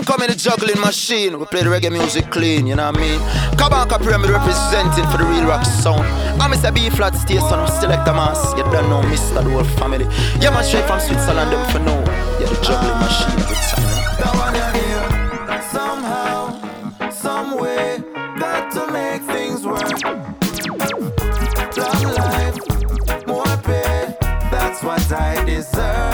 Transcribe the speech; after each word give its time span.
Incoming 0.00 0.28
the 0.28 0.34
juggling 0.34 0.80
machine. 0.80 1.38
We 1.38 1.44
play 1.44 1.62
the 1.62 1.68
reggae 1.68 1.92
music 1.92 2.30
clean, 2.30 2.66
you 2.66 2.74
know 2.74 2.90
what 2.90 2.96
I 2.96 3.00
mean? 3.00 3.20
Kabaka 3.60 3.98
Pyramid 4.00 4.30
representing 4.30 5.04
for 5.12 5.18
the 5.18 5.24
real 5.28 5.44
rock 5.44 5.62
sound. 5.62 6.06
I'm 6.40 6.50
Mr. 6.50 6.72
B 6.74 6.88
flat 6.88 7.14
station, 7.14 7.66
select 7.68 8.08
a 8.08 8.14
mass. 8.14 8.54
You 8.56 8.62
don't 8.62 8.88
know 8.88 9.02
Mr. 9.02 9.44
The 9.44 9.50
whole 9.50 9.62
family. 9.76 10.06
Yeah, 10.40 10.50
man, 10.56 10.64
straight 10.64 10.86
from 10.86 11.00
Switzerland, 11.00 11.52
them 11.52 11.62
for 11.68 11.80
know. 11.80 12.00
Yeah, 12.40 12.48
the 12.48 12.56
juggling 12.64 12.96
machine 12.96 13.40
every 13.44 13.56
time. 13.68 13.84
Somehow, 15.68 17.10
some 17.10 17.58
way, 17.58 17.98
got 18.38 18.72
to 18.72 18.86
make 18.90 19.20
things 19.28 19.66
work. 19.66 19.84
More 23.26 23.44
pay, 23.68 24.16
that's 24.50 24.82
what 24.82 25.12
I 25.12 25.44
deserve. 25.44 26.09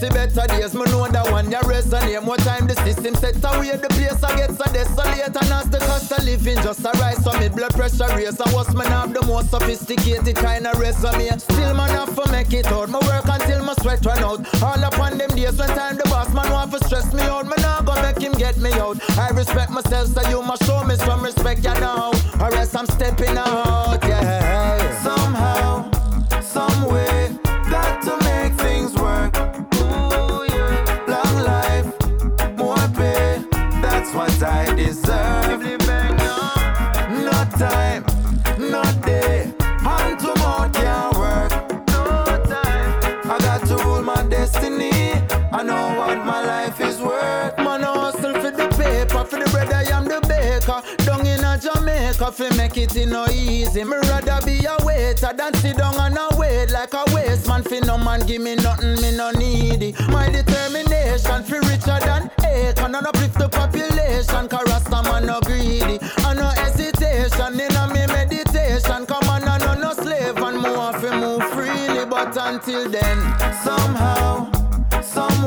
See 0.00 0.08
better 0.08 0.46
days. 0.48 0.74
Me 0.74 0.84
know 0.84 1.06
that 1.08 1.30
one 1.30 1.50
ya 1.50 1.60
resonate. 1.60 2.22
More 2.24 2.36
time 2.38 2.66
the 2.66 2.74
system 2.76 3.14
set 3.14 3.36
away 3.44 3.76
The 3.76 3.88
place 3.88 4.22
I 4.24 4.34
get 4.36 4.50
so 4.56 4.64
desolate. 4.72 5.36
And 5.36 5.52
as 5.52 5.68
the 5.68 5.78
cost 5.78 6.10
of 6.12 6.24
living 6.24 6.56
just 6.56 6.80
a 6.80 6.90
rise 6.98 7.22
So 7.22 7.32
me 7.38 7.48
blood 7.48 7.74
pressure 7.74 8.08
raise. 8.16 8.40
And 8.40 8.52
what's 8.52 8.72
man 8.74 8.86
have 8.86 9.12
the 9.12 9.22
most 9.26 9.50
sophisticated 9.50 10.36
kind 10.36 10.66
of 10.66 10.78
resume. 10.80 11.28
Still 11.38 11.74
man 11.74 11.90
have 11.90 12.14
to 12.16 12.32
make 12.32 12.52
it 12.52 12.66
out. 12.66 12.88
Me 12.88 12.98
work 13.06 13.28
until 13.28 13.62
my 13.64 13.74
sweat 13.74 14.04
run 14.06 14.24
out. 14.24 14.40
All 14.62 14.82
upon 14.82 15.18
them 15.18 15.30
days 15.30 15.58
when 15.58 15.68
time 15.68 15.96
the 15.96 16.04
boss 16.04 16.32
man 16.32 16.50
want 16.50 16.72
to 16.72 16.78
stress 16.86 17.12
me 17.12 17.22
out. 17.22 17.44
Me 17.46 17.56
not 17.58 17.84
go 17.84 17.94
make 18.02 18.18
him 18.18 18.32
get 18.32 18.56
me 18.56 18.72
out. 18.72 18.96
I 19.18 19.28
respect 19.30 19.70
myself 19.70 20.08
so 20.08 20.22
you 20.30 20.42
must 20.42 20.64
show 20.64 20.82
me 20.84 20.96
some 20.96 21.22
respect 21.22 21.62
you 21.64 21.74
know. 21.74 22.12
Or 22.40 22.52
else 22.54 22.74
I'm 22.74 22.86
stepping 22.86 23.36
out 23.36 24.00
yeah 24.04 24.59
fi 52.40 52.56
make 52.56 52.76
it 52.78 52.96
in 52.96 53.10
no 53.10 53.26
easy. 53.26 53.84
Me 53.84 53.96
rather 54.08 54.40
be 54.46 54.64
a 54.64 54.76
waiter 54.84 55.32
than 55.36 55.52
sit 55.54 55.76
down 55.76 55.94
and 56.00 56.16
a 56.16 56.28
wait 56.38 56.70
like 56.70 56.94
a 56.94 57.04
waste 57.14 57.46
man. 57.46 57.62
Fi 57.62 57.80
no 57.80 57.98
man 57.98 58.20
give 58.26 58.40
me 58.40 58.54
nothing, 58.56 59.00
me 59.02 59.16
no 59.16 59.30
needy. 59.32 59.94
My 60.08 60.30
determination 60.30 61.42
fi 61.44 61.58
richer 61.68 61.98
than 62.00 62.30
acre, 62.44 62.84
and 62.84 62.96
uplift 62.96 63.38
the 63.38 63.48
population. 63.48 64.48
Cause 64.48 64.66
Rasta 64.66 65.02
man 65.02 65.26
no 65.26 65.40
greedy, 65.40 65.98
and 66.00 66.38
no 66.38 66.48
hesitation 66.60 67.60
in 67.60 67.76
a 67.76 67.86
me 67.92 68.06
meditation. 68.06 69.04
Come 69.06 69.28
on, 69.28 69.44
I 69.44 69.58
no 69.58 69.74
no 69.74 69.92
slave 69.92 70.38
and 70.38 70.56
move 70.56 70.96
fi 71.00 71.10
move 71.20 71.44
freely, 71.52 72.06
but 72.06 72.36
until 72.36 72.88
then, 72.88 73.18
Somehow, 73.62 74.50
some 75.02 75.46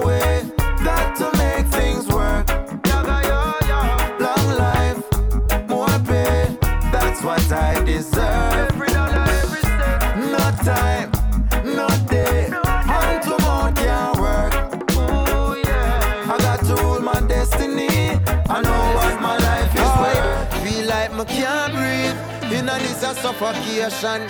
breathe 22.79 23.03
in 23.03 23.09
a 23.09 23.13
suffocation. 23.16 24.28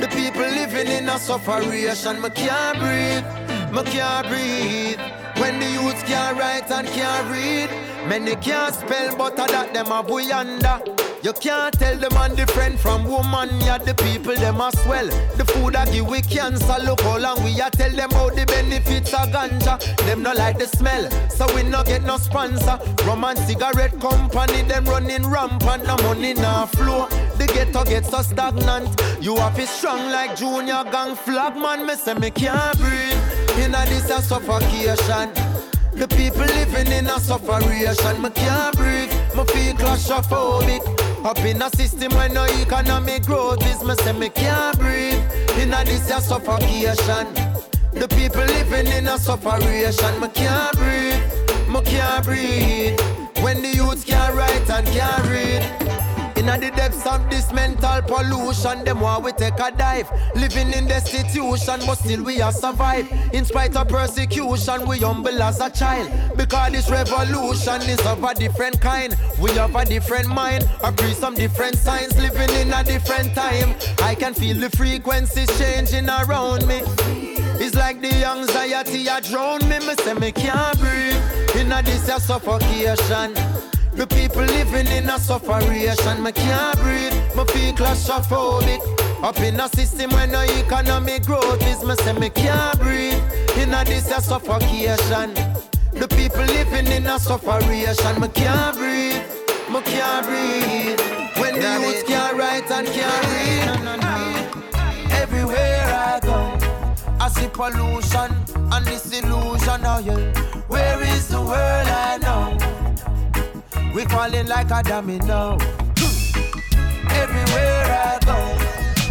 The 0.00 0.08
people 0.08 0.42
living 0.42 0.88
in 0.88 1.08
a 1.08 1.18
sufferation. 1.18 2.20
Me 2.20 2.30
can't 2.30 2.78
breathe, 2.78 3.72
me 3.72 3.82
can't 3.90 4.26
breathe. 4.28 5.00
When 5.40 5.58
the 5.58 5.70
youths 5.70 6.02
can't 6.02 6.38
write 6.38 6.70
and 6.70 6.86
can't 6.88 7.30
read, 7.30 7.70
many 8.08 8.36
can't 8.36 8.74
spell, 8.74 9.16
but 9.16 9.36
that 9.36 9.72
them 9.72 9.90
a 9.90 10.02
boy 10.02 10.30
under. 10.32 10.99
You 11.22 11.34
can't 11.34 11.78
tell 11.78 11.98
the 11.98 12.08
man 12.10 12.34
different 12.34 12.80
from 12.80 13.04
woman, 13.04 13.50
yeah, 13.60 13.76
the 13.76 13.94
people 13.94 14.34
them 14.34 14.58
a 14.58 14.72
swell. 14.78 15.06
The 15.36 15.44
food 15.44 15.76
I 15.76 15.84
give 15.84 16.08
we 16.08 16.22
cancer, 16.22 16.76
look 16.82 17.02
how 17.02 17.18
long 17.18 17.44
we 17.44 17.60
a 17.60 17.68
tell 17.68 17.90
them 17.90 18.10
how 18.12 18.30
the 18.30 18.46
benefits 18.46 19.12
of 19.12 19.28
ganja. 19.28 19.78
Them 20.06 20.22
no 20.22 20.32
like 20.32 20.58
the 20.58 20.66
smell, 20.66 21.10
so 21.28 21.46
we 21.54 21.62
no 21.62 21.84
get 21.84 22.04
no 22.04 22.16
sponsor. 22.16 22.78
Rum 23.04 23.24
and 23.24 23.38
cigarette 23.38 24.00
company, 24.00 24.62
them 24.62 24.86
running 24.86 25.26
rampant, 25.26 25.84
no 25.84 25.96
money 25.98 26.32
no 26.32 26.66
flow. 26.72 27.06
The 27.36 27.46
ghetto 27.46 27.84
get 27.84 28.06
so 28.06 28.22
stagnant. 28.22 28.88
You 29.20 29.36
have 29.36 29.58
it 29.58 29.68
strong 29.68 30.10
like 30.10 30.36
junior 30.36 30.84
gang 30.90 31.14
flag 31.14 31.54
man. 31.54 31.86
Me 31.86 31.96
say 31.96 32.14
me 32.14 32.30
can't 32.30 32.78
breathe. 32.78 33.58
In 33.58 33.74
a 33.74 33.84
this 33.84 34.08
a 34.08 34.22
suffocation. 34.22 35.34
The 35.92 36.08
people 36.08 36.46
living 36.46 36.92
in 36.92 37.06
a 37.08 37.20
sufferation. 37.20 38.22
Me 38.22 38.30
can't 38.30 38.74
breathe. 38.76 39.12
Me 39.36 39.44
feel 39.44 39.74
claustrophobic. 39.76 40.99
Up 41.24 41.38
in 41.40 41.60
a 41.60 41.68
system 41.76 42.12
where 42.14 42.30
no 42.30 42.46
economic 42.46 43.26
growth 43.26 43.64
is. 43.66 43.84
Me 43.84 43.94
say 43.96 44.12
me 44.12 44.30
can't 44.30 44.78
breathe. 44.78 45.20
In 45.58 45.74
a 45.74 45.84
this 45.84 46.10
a 46.10 46.20
suffocation. 46.20 47.26
The 47.92 48.08
people 48.08 48.44
living 48.44 48.86
in 48.86 49.06
a 49.06 49.18
sufferation. 49.18 50.20
Me 50.20 50.28
can't 50.28 50.76
breathe. 50.76 51.22
Me 51.68 51.82
can't 51.82 52.24
breathe. 52.24 52.98
When 53.42 53.60
the 53.60 53.68
youths 53.68 54.04
can't 54.04 54.34
write 54.34 54.70
and 54.70 54.86
can't 54.86 55.26
read. 55.28 56.09
In 56.40 56.46
the 56.46 56.70
depths 56.74 57.06
of 57.06 57.28
this 57.28 57.52
mental 57.52 58.00
pollution, 58.00 58.82
them 58.82 59.00
want 59.00 59.24
we 59.24 59.32
take 59.32 59.60
a 59.60 59.70
dive. 59.70 60.10
Living 60.34 60.72
in 60.72 60.86
destitution, 60.86 61.80
but 61.84 61.96
still 61.96 62.24
we 62.24 62.40
are 62.40 62.50
survive. 62.50 63.06
In 63.34 63.44
spite 63.44 63.76
of 63.76 63.88
persecution, 63.88 64.88
we 64.88 65.00
humble 65.00 65.42
as 65.42 65.60
a 65.60 65.68
child. 65.68 66.10
Because 66.38 66.72
this 66.72 66.88
revolution 66.88 67.82
is 67.82 68.00
of 68.06 68.24
a 68.24 68.34
different 68.34 68.80
kind. 68.80 69.14
We 69.38 69.50
have 69.52 69.76
a 69.76 69.84
different 69.84 70.28
mind, 70.28 70.66
agree 70.82 71.12
some 71.12 71.34
different 71.34 71.76
signs. 71.76 72.16
Living 72.16 72.48
in 72.56 72.72
a 72.72 72.84
different 72.84 73.34
time. 73.34 73.74
I 73.98 74.14
can 74.14 74.32
feel 74.32 74.56
the 74.56 74.70
frequencies 74.70 75.50
changing 75.58 76.08
around 76.08 76.66
me. 76.66 76.80
It's 77.60 77.74
like 77.74 78.00
the 78.00 78.24
anxiety 78.24 79.08
a 79.08 79.20
drown 79.20 79.60
me. 79.68 79.78
Me 79.80 79.94
say 79.96 80.14
me 80.14 80.32
can't 80.32 80.78
breathe. 80.80 81.56
In 81.56 81.70
a 81.70 81.82
this 81.82 82.08
a 82.08 82.18
suffocation. 82.18 83.34
The 84.00 84.06
people 84.06 84.40
living 84.40 84.86
in 84.86 85.10
a 85.10 85.18
sufferation, 85.18 86.22
me 86.22 86.32
can't 86.32 86.78
breathe, 86.78 87.12
me 87.36 87.44
feel 87.52 87.74
claustrophobic. 87.74 88.80
Up 89.22 89.38
in 89.40 89.60
a 89.60 89.68
system 89.68 90.10
where 90.12 90.26
no 90.26 90.40
economic 90.40 91.26
growth 91.26 91.62
is, 91.66 91.84
me 91.84 91.94
say 91.96 92.14
me 92.14 92.30
can't 92.30 92.80
breathe. 92.80 93.20
In 93.58 93.74
a 93.74 93.84
this 93.84 94.10
a 94.10 94.22
suffocation. 94.22 95.34
The 95.92 96.08
people 96.16 96.44
living 96.44 96.86
in 96.86 97.06
a 97.08 97.18
sufferation, 97.18 98.18
me 98.22 98.28
can't 98.28 98.74
breathe, 98.74 99.20
me 99.68 99.82
can't 99.82 100.24
breathe. 100.24 100.98
When 101.36 101.60
the 101.60 101.80
youth 101.84 102.06
can't 102.06 102.38
write 102.38 102.70
and 102.70 102.86
can't 102.86 103.26
read. 103.28 105.12
Everywhere 105.12 105.84
I 105.92 106.20
go, 106.22 106.58
I 107.20 107.28
see 107.28 107.48
pollution 107.48 108.34
and 108.72 108.86
disillusion. 108.86 109.84
Oh 109.84 109.98
yeah, 110.02 110.32
where 110.68 111.02
is 111.02 111.28
the 111.28 111.42
world 111.42 111.52
I 111.52 112.16
know? 112.22 112.80
We 113.94 114.04
falling 114.04 114.46
like 114.46 114.70
a 114.70 114.82
domino. 114.82 115.58
Everywhere 117.10 117.84
I 117.90 118.18
go, 118.24 118.38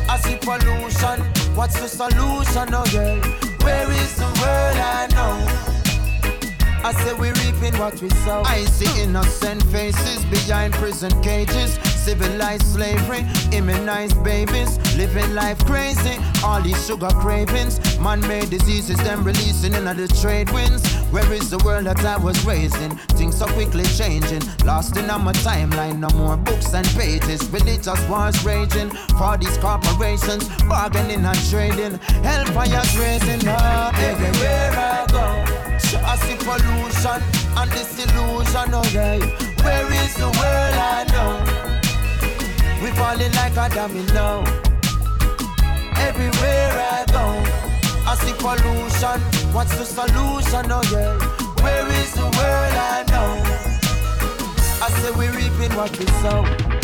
I 0.10 0.18
see 0.24 0.38
pollution. 0.38 1.20
What's 1.54 1.80
the 1.82 1.88
solution? 1.88 2.74
Oh 2.74 2.86
yeah, 2.94 3.20
where 3.64 3.92
is 3.92 4.16
the 4.16 4.26
world 4.26 4.78
I 4.78 5.08
know? 5.12 5.70
I 6.82 6.94
say 6.94 7.14
we 7.14 7.30
reaping 7.44 7.78
what 7.78 8.02
we 8.02 8.10
sow. 8.10 8.42
I 8.46 8.64
see 8.66 9.02
innocent 9.02 9.64
faces 9.64 10.24
behind 10.26 10.74
prison 10.76 11.12
cages. 11.22 11.78
Civilized 12.10 12.66
slavery, 12.66 13.24
immunized 13.52 14.24
babies, 14.24 14.80
living 14.98 15.36
life 15.36 15.64
crazy. 15.66 16.18
All 16.44 16.60
these 16.60 16.84
sugar 16.88 17.10
cravings, 17.22 17.78
man-made 18.00 18.50
diseases, 18.50 18.98
them 19.04 19.24
releasing 19.24 19.76
into 19.76 19.94
the 19.94 20.08
trade 20.20 20.50
winds. 20.50 20.92
Where 21.12 21.32
is 21.32 21.52
the 21.52 21.60
world 21.60 21.86
that 21.86 22.04
I 22.04 22.18
was 22.18 22.44
raised 22.46 22.82
in? 22.82 22.98
Things 23.14 23.38
so 23.38 23.46
quickly 23.50 23.84
changing, 23.84 24.42
lost 24.66 24.98
in 24.98 25.08
on 25.12 25.24
my 25.24 25.34
timeline. 25.34 26.00
No 26.00 26.10
more 26.18 26.36
books 26.36 26.74
and 26.74 26.88
pages, 26.98 27.48
religious 27.52 28.02
wars 28.10 28.44
raging. 28.44 28.90
For 29.20 29.38
these 29.38 29.60
corporations, 29.60 30.50
bargaining 30.64 31.24
and 31.24 31.50
trading, 31.52 32.00
hellfire's 32.26 32.98
raising 32.98 33.48
up 33.48 33.94
everywhere 34.00 34.72
I 34.74 35.06
go. 35.12 35.26
I 36.04 36.16
see 36.26 36.38
pollution 36.42 37.22
and 37.56 37.70
disillusion, 37.70 38.96
yeah. 38.96 39.20
Where 39.62 39.94
is 39.94 40.16
the 40.16 40.26
world 40.26 40.74
I 40.74 41.06
know? 41.12 41.69
Falling 42.88 43.32
like 43.34 43.58
a 43.58 43.70
domino. 43.76 44.44
Everywhere 45.98 46.72
I 46.92 47.04
go, 47.12 47.26
I 48.08 48.16
see 48.22 48.34
pollution. 48.34 49.20
What's 49.54 49.78
the 49.78 49.86
solution? 49.86 50.72
Oh 50.72 50.84
yeah, 50.92 51.18
where 51.64 51.88
is 52.02 52.14
the 52.14 52.24
world 52.24 52.76
I 52.76 53.04
know? 53.12 53.30
I 54.82 54.90
say 54.90 55.12
we 55.12 55.28
reaping 55.28 55.76
what 55.76 55.92
we 55.98 56.06
sow. 56.22 56.79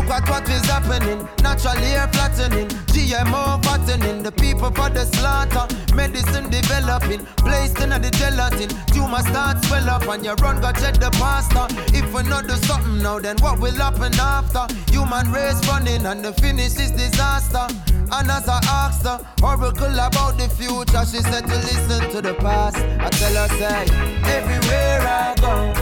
Look 0.00 0.08
at 0.12 0.28
what 0.30 0.48
is 0.48 0.64
happening. 0.64 1.28
Natural 1.42 1.76
air 1.84 2.08
flattening. 2.08 2.68
GMO 2.88 3.62
fattening. 3.62 4.22
The 4.22 4.32
people 4.32 4.70
for 4.70 4.88
the 4.88 5.04
slaughter. 5.04 5.68
Medicine 5.94 6.48
developing. 6.48 7.26
Placed 7.36 7.78
in 7.80 7.90
the 7.90 8.10
gelatin. 8.16 8.70
Tumor 8.94 9.20
start 9.20 9.62
swell 9.66 9.90
up 9.90 10.08
and 10.08 10.24
you 10.24 10.32
run 10.40 10.58
go 10.62 10.72
check 10.72 10.94
the 10.94 11.10
pasta. 11.20 11.68
If 11.94 12.14
we 12.14 12.22
not 12.22 12.46
do 12.46 12.56
something 12.64 13.02
now, 13.02 13.18
then 13.18 13.36
what 13.40 13.60
will 13.60 13.74
happen 13.74 14.14
after? 14.18 14.64
Human 14.90 15.30
race 15.32 15.60
running 15.68 16.06
and 16.06 16.24
the 16.24 16.32
finish 16.32 16.80
is 16.80 16.92
disaster. 16.92 17.66
And 18.10 18.30
as 18.30 18.48
I 18.48 18.58
asked 18.64 19.04
her, 19.04 19.20
oracle 19.44 19.92
about 19.92 20.38
the 20.38 20.48
future, 20.48 21.04
she 21.04 21.20
said 21.28 21.44
to 21.44 21.56
listen 21.68 22.10
to 22.12 22.22
the 22.22 22.34
past. 22.40 22.78
I 22.78 23.10
tell 23.10 23.34
her, 23.36 23.48
say, 23.60 23.84
everywhere 24.32 25.00
I 25.04 25.34
go. 25.36 25.74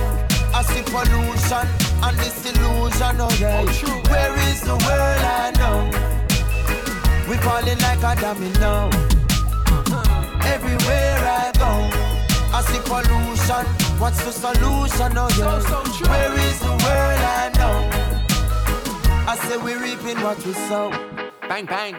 I 0.52 0.62
see 0.62 0.82
pollution 0.82 1.87
and 2.02 2.16
disillusion, 2.18 3.16
oh 3.20 3.36
yeah. 3.40 3.64
Oh, 3.66 4.02
Where 4.10 4.34
is 4.50 4.60
the 4.62 4.76
world 4.86 5.22
I 5.22 5.52
know? 5.58 5.90
We 7.28 7.36
falling 7.38 7.78
like 7.78 8.02
a 8.02 8.20
domino. 8.20 8.90
Everywhere 10.44 11.18
I 11.18 11.52
go, 11.58 11.72
I 12.56 12.62
see 12.62 12.80
pollution. 12.88 13.66
What's 14.00 14.24
the 14.24 14.32
solution, 14.32 15.18
oh 15.18 15.28
yeah? 15.38 15.60
So, 15.60 15.66
oh, 15.76 15.84
so 15.84 16.10
Where 16.10 16.32
is 16.48 16.60
the 16.60 16.70
world 16.70 17.22
I 17.40 17.50
know? 17.58 17.76
I 19.28 19.36
say 19.36 19.56
we 19.58 19.74
reaping 19.74 20.22
what 20.22 20.38
we 20.46 20.52
sow. 20.52 20.90
Bang 21.48 21.66
bang. 21.66 21.94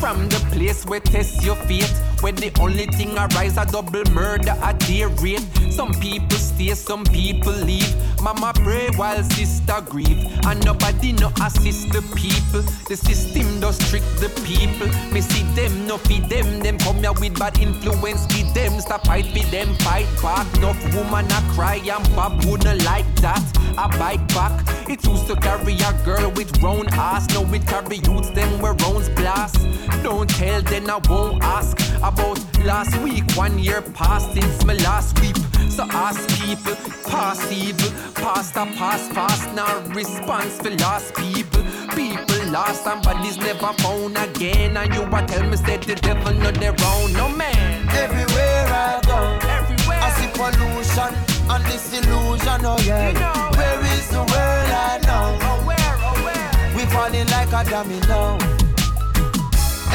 From 0.00 0.28
the 0.30 0.38
place 0.52 0.86
where 0.86 1.00
test 1.00 1.44
your 1.44 1.56
fate, 1.56 1.92
where 2.20 2.32
the 2.32 2.52
only 2.60 2.86
thing 2.86 3.16
arise 3.16 3.56
a 3.56 3.64
double 3.66 4.04
murder 4.12 4.54
at 4.62 4.78
their 4.80 5.08
rate. 5.08 5.44
Some 5.70 5.92
people 5.94 6.38
stay, 6.38 6.74
some 6.74 7.04
people 7.04 7.52
leave. 7.52 7.94
Mama 8.22 8.52
pray 8.54 8.88
while 8.96 9.22
sister 9.22 9.80
grieve, 9.88 10.28
and 10.46 10.64
nobody 10.64 11.12
no 11.12 11.32
assist 11.42 11.92
the 11.92 12.02
people. 12.14 12.62
The 12.88 12.96
system 12.96 13.60
does 13.60 13.78
trick 13.88 14.02
the 14.18 14.28
people. 14.44 14.88
Me 15.12 15.20
see 15.20 15.44
them, 15.54 15.86
no 15.86 15.96
feed 15.98 16.28
them. 16.28 16.60
Them 16.60 16.78
come 16.78 16.98
here 16.98 17.12
with 17.12 17.38
bad 17.38 17.58
influence, 17.58 18.26
give 18.26 18.52
them. 18.54 18.80
Stop 18.80 19.06
fight 19.06 19.26
with 19.32 19.50
them, 19.50 19.74
fight 19.76 20.08
back. 20.22 20.46
Enough 20.58 20.94
woman 20.94 21.26
a 21.26 21.40
cry 21.54 21.76
and 21.76 22.04
Bob 22.14 22.44
wouldn't 22.44 22.84
like 22.84 23.08
that. 23.16 23.42
I 23.78 23.86
bite 23.98 24.28
back. 24.28 24.52
It 24.88 25.04
used 25.06 25.26
to 25.28 25.36
carry 25.36 25.74
a 25.74 25.92
girl 26.04 26.30
with 26.32 26.62
round 26.62 26.88
ass. 26.92 27.28
No, 27.32 27.42
it 27.54 27.66
carry 27.66 27.96
youths 27.96 28.30
them 28.30 28.60
where 28.60 28.74
rounds 28.74 29.08
blast. 29.10 29.56
Don't 30.02 30.28
tell, 30.28 30.60
then 30.62 30.90
I 30.90 30.98
won't 31.08 31.42
ask 31.42 31.78
about 32.12 32.38
last 32.64 32.96
week. 33.02 33.24
One 33.36 33.58
year 33.58 33.82
past 33.94 34.32
since 34.34 34.64
my 34.64 34.74
last 34.88 35.18
week. 35.20 35.36
So 35.68 35.84
ask 35.90 36.20
people, 36.42 36.74
past 37.08 37.50
evil, 37.52 37.90
past 38.14 38.56
a 38.56 38.64
past 38.78 39.12
fast. 39.12 39.54
Now 39.54 39.80
response 39.94 40.58
for 40.58 40.70
lost 40.84 41.14
people. 41.14 41.62
People 41.94 42.42
lost 42.50 42.86
and 42.86 43.02
bodies 43.02 43.38
never 43.38 43.72
found 43.82 44.16
again. 44.18 44.76
And 44.76 44.94
you 44.94 45.02
are 45.02 45.26
tell 45.26 45.44
me 45.48 45.56
said 45.56 45.82
the 45.82 45.94
devil 45.94 46.34
not 46.34 46.54
their 46.54 46.74
own, 46.92 47.12
no 47.12 47.28
man. 47.28 47.88
Everywhere 48.04 48.66
I 48.68 49.00
go, 49.10 49.18
everywhere 49.56 50.00
I 50.06 50.08
see 50.18 50.30
pollution 50.38 51.12
and 51.52 51.64
disillusion. 51.70 52.60
Oh 52.70 52.78
yeah, 52.84 53.08
you 53.08 53.14
know. 53.14 53.50
where 53.58 53.80
is 53.94 54.08
the 54.10 54.22
world 54.30 54.70
I 54.84 55.00
know? 55.06 55.26
Oh 55.48 55.66
where, 55.68 55.94
oh 56.08 56.16
where? 56.26 56.76
We 56.76 56.82
falling 56.92 57.28
like 57.34 57.52
a 57.58 57.62
domino. 57.70 58.38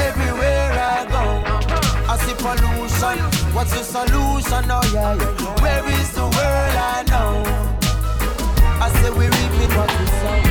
Everywhere 0.07 0.71
I 0.71 1.05
go, 1.13 1.74
pollution. 2.45 3.17
What's 3.55 3.73
the 3.73 3.83
solution? 3.83 4.69
Oh 4.69 4.81
yeah, 4.93 5.15
yeah. 5.15 5.61
Where 5.63 5.85
is 5.99 6.11
the 6.13 6.25
world 6.35 6.75
I 6.93 7.03
know? 7.11 7.31
I 8.85 8.87
say 9.01 9.09
we 9.09 9.25
reaping 9.25 9.71
what 9.77 9.89
we 9.99 10.05
sow. 10.19 10.44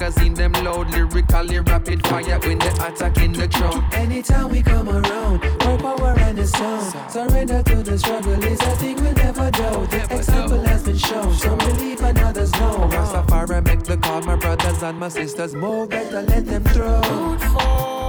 Magazine 0.00 0.34
them 0.34 0.52
load. 0.64 0.88
Lyrically 0.90 1.60
rapid 1.60 2.06
fire 2.06 2.38
when 2.40 2.58
they 2.58 2.68
attack 2.68 3.18
in 3.18 3.32
the 3.32 3.48
crowd. 3.48 3.82
Anytime 3.94 4.50
we 4.50 4.62
come 4.62 4.88
around, 4.88 5.42
more 5.64 5.78
power 5.78 6.14
and 6.18 6.38
the 6.38 6.46
sound. 6.46 7.10
Surrender 7.10 7.62
to 7.62 7.76
the 7.82 7.98
struggle 7.98 8.44
is 8.44 8.60
a 8.60 8.76
thing 8.76 8.96
we'll 8.96 9.12
never 9.12 9.50
do. 9.50 9.86
The 9.86 10.08
example 10.10 10.60
has 10.64 10.84
been 10.84 10.96
shown, 10.96 11.34
some 11.34 11.58
believe 11.58 12.00
and 12.02 12.18
others 12.18 12.52
know. 12.52 12.88
Rastafari 12.90 13.64
make 13.66 13.82
the 13.82 13.96
call, 13.98 14.22
my 14.22 14.36
brothers 14.36 14.82
and 14.82 14.98
my 14.98 15.08
sisters 15.08 15.54
move. 15.54 15.90
Better 15.90 16.22
let 16.22 16.46
them 16.46 16.64
throw. 16.64 17.99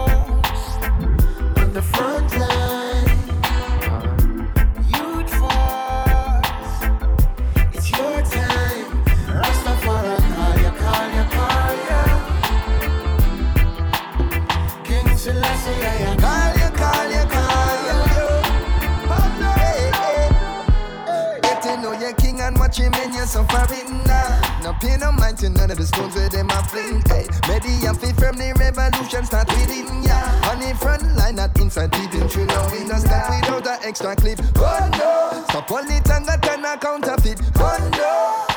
Clip. 34.35 34.57
Oh 34.57 34.89
no, 34.91 35.43
stop 35.49 35.71
all 35.71 35.79
and 35.79 36.25
got 36.25 36.43
turn 36.43 36.65
a 36.65 36.77
counterfeit. 36.77 37.39
Oh 37.55 37.89
no. 37.93 38.50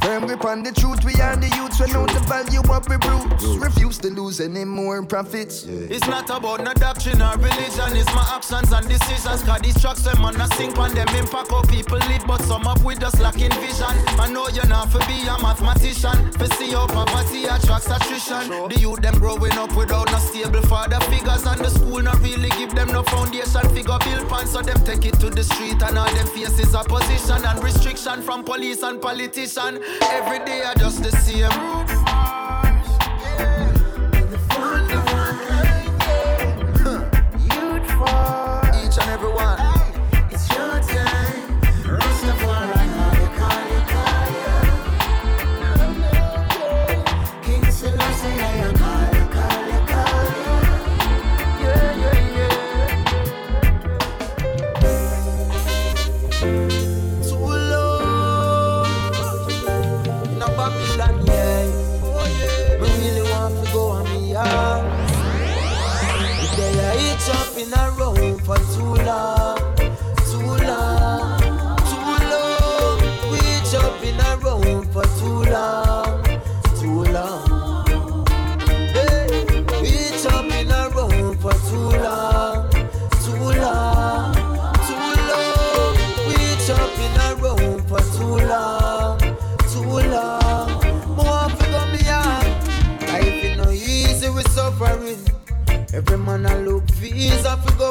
Firm 0.00 0.26
grip 0.26 0.44
on 0.46 0.62
the 0.62 0.72
truth, 0.72 1.04
we 1.04 1.12
are 1.20 1.36
the 1.36 1.48
youths, 1.56 1.78
we 1.78 1.92
know 1.92 2.06
the 2.06 2.20
value 2.24 2.64
of 2.72 2.88
we 2.88 2.96
brutes. 2.96 3.44
Refuse 3.60 3.98
to 3.98 4.08
lose 4.08 4.40
any 4.40 4.64
more 4.64 5.04
profits. 5.04 5.64
It's 5.64 6.06
not 6.06 6.30
about 6.30 6.64
no 6.64 6.72
doctrine 6.72 7.20
or 7.20 7.36
religion, 7.36 7.92
it's 7.92 8.08
my 8.14 8.24
actions 8.32 8.72
and 8.72 8.88
decisions. 8.88 9.42
Cause 9.44 9.60
these 9.60 9.78
tracks 9.80 10.02
them 10.02 10.24
on 10.24 10.40
a 10.40 10.46
sink 10.56 10.78
on 10.78 10.94
them 10.94 11.08
impact 11.14 11.50
how 11.50 11.62
people 11.68 11.98
live, 12.08 12.24
but 12.26 12.40
some 12.42 12.66
up 12.66 12.82
with 12.82 12.98
just 12.98 13.20
lacking 13.20 13.52
vision. 13.60 13.92
I 14.16 14.30
know 14.32 14.48
you're 14.48 14.66
not 14.66 14.88
for 14.88 15.04
be 15.04 15.20
a 15.28 15.36
mathematician, 15.36 16.32
for 16.32 16.48
see 16.56 16.72
how 16.72 16.86
poverty 16.86 17.44
attracts 17.44 17.90
attrition. 17.92 18.48
The 18.72 18.78
youth 18.80 19.02
them 19.02 19.18
growing 19.18 19.52
up 19.52 19.76
without 19.76 20.10
no 20.10 20.18
stable 20.18 20.62
father 20.62 21.00
figures, 21.12 21.44
and 21.44 21.60
the 21.60 21.68
school 21.68 22.00
not 22.00 22.20
really 22.20 22.48
give 22.56 22.74
them 22.74 22.88
no 22.88 23.02
foundation 23.04 23.68
figure 23.76 24.00
build 24.00 24.28
pan, 24.32 24.46
so 24.46 24.62
them 24.62 24.80
take 24.84 25.04
it 25.04 25.20
to 25.20 25.28
the 25.28 25.44
street 25.44 25.82
and 25.82 25.98
all 25.98 26.08
them 26.14 26.26
faces 26.28 26.74
opposition 26.74 27.44
and 27.44 27.62
restriction 27.62 28.22
from 28.22 28.42
police 28.44 28.82
and 28.82 29.00
politician. 29.02 29.82
Every 30.02 30.38
day 30.44 30.62
I 30.64 30.74
just 30.74 31.02
the 31.02 31.10
same. 31.12 32.39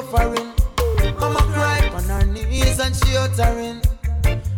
Foreign. 0.10 0.54
Mama 1.20 1.42
cry 1.54 1.90
on 1.94 2.04
her 2.04 2.26
knees 2.26 2.80
and 2.80 2.96
she 2.96 3.16
uttering. 3.16 3.82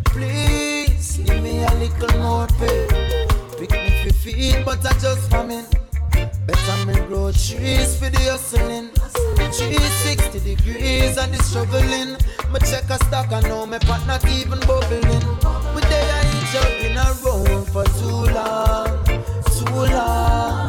Please 0.05 1.17
give 1.17 1.41
me 1.43 1.63
a 1.63 1.73
little 1.75 2.19
more 2.21 2.47
pay. 2.59 2.87
Pick 3.59 3.71
me 3.71 3.91
fi 4.03 4.11
feed, 4.11 4.65
but 4.65 4.85
I 4.85 4.93
just 4.99 5.29
famine. 5.29 5.65
Better 6.45 6.85
me 6.85 6.95
grow 7.07 7.31
trees 7.31 7.97
for 7.97 8.09
the 8.09 8.21
hustling. 8.31 8.89
360 9.51 10.39
degrees 10.39 11.17
and 11.17 11.33
the 11.33 11.43
struggling. 11.43 12.11
Me 12.51 12.59
check 12.69 12.89
a 12.89 12.97
stock 13.05 13.31
and 13.31 13.47
know 13.47 13.65
pot 13.79 14.05
not 14.07 14.25
even 14.29 14.59
bubbling. 14.61 15.23
We 15.75 15.81
there 15.91 16.09
I 16.17 16.23
ain't 16.31 16.47
jumping 16.53 16.97
around 16.97 17.67
for 17.67 17.85
too 17.99 18.21
long, 18.35 19.05
too 19.55 19.93
long, 19.95 20.60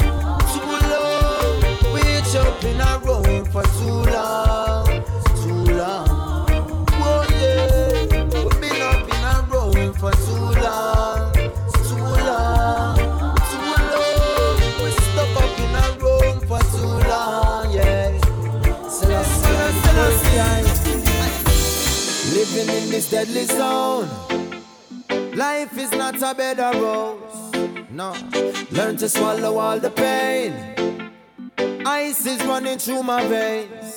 this 22.93 23.09
deadly 23.09 23.45
zone. 23.45 24.07
Life 25.35 25.79
is 25.79 25.93
not 25.93 26.21
a 26.21 26.35
bed 26.35 26.61
of 26.61 26.75
rose. 26.75 27.89
No, 27.91 28.15
learn 28.71 28.99
to 28.99 29.09
swallow 29.09 29.57
all 29.57 29.79
the 29.79 29.89
pain. 29.89 30.53
Ice 31.87 32.27
is 32.27 32.45
running 32.45 32.77
through 32.77 33.03
my 33.03 33.27
veins. 33.27 33.97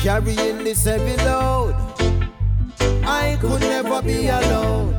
Carrying 0.00 0.62
this 0.62 0.84
heavy 0.84 1.16
load. 1.24 1.74
I 3.04 3.36
could 3.40 3.62
never 3.62 4.00
be 4.00 4.28
alone. 4.28 4.94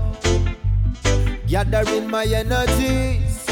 Gathering 1.48 2.10
my 2.10 2.26
energies. 2.26 3.46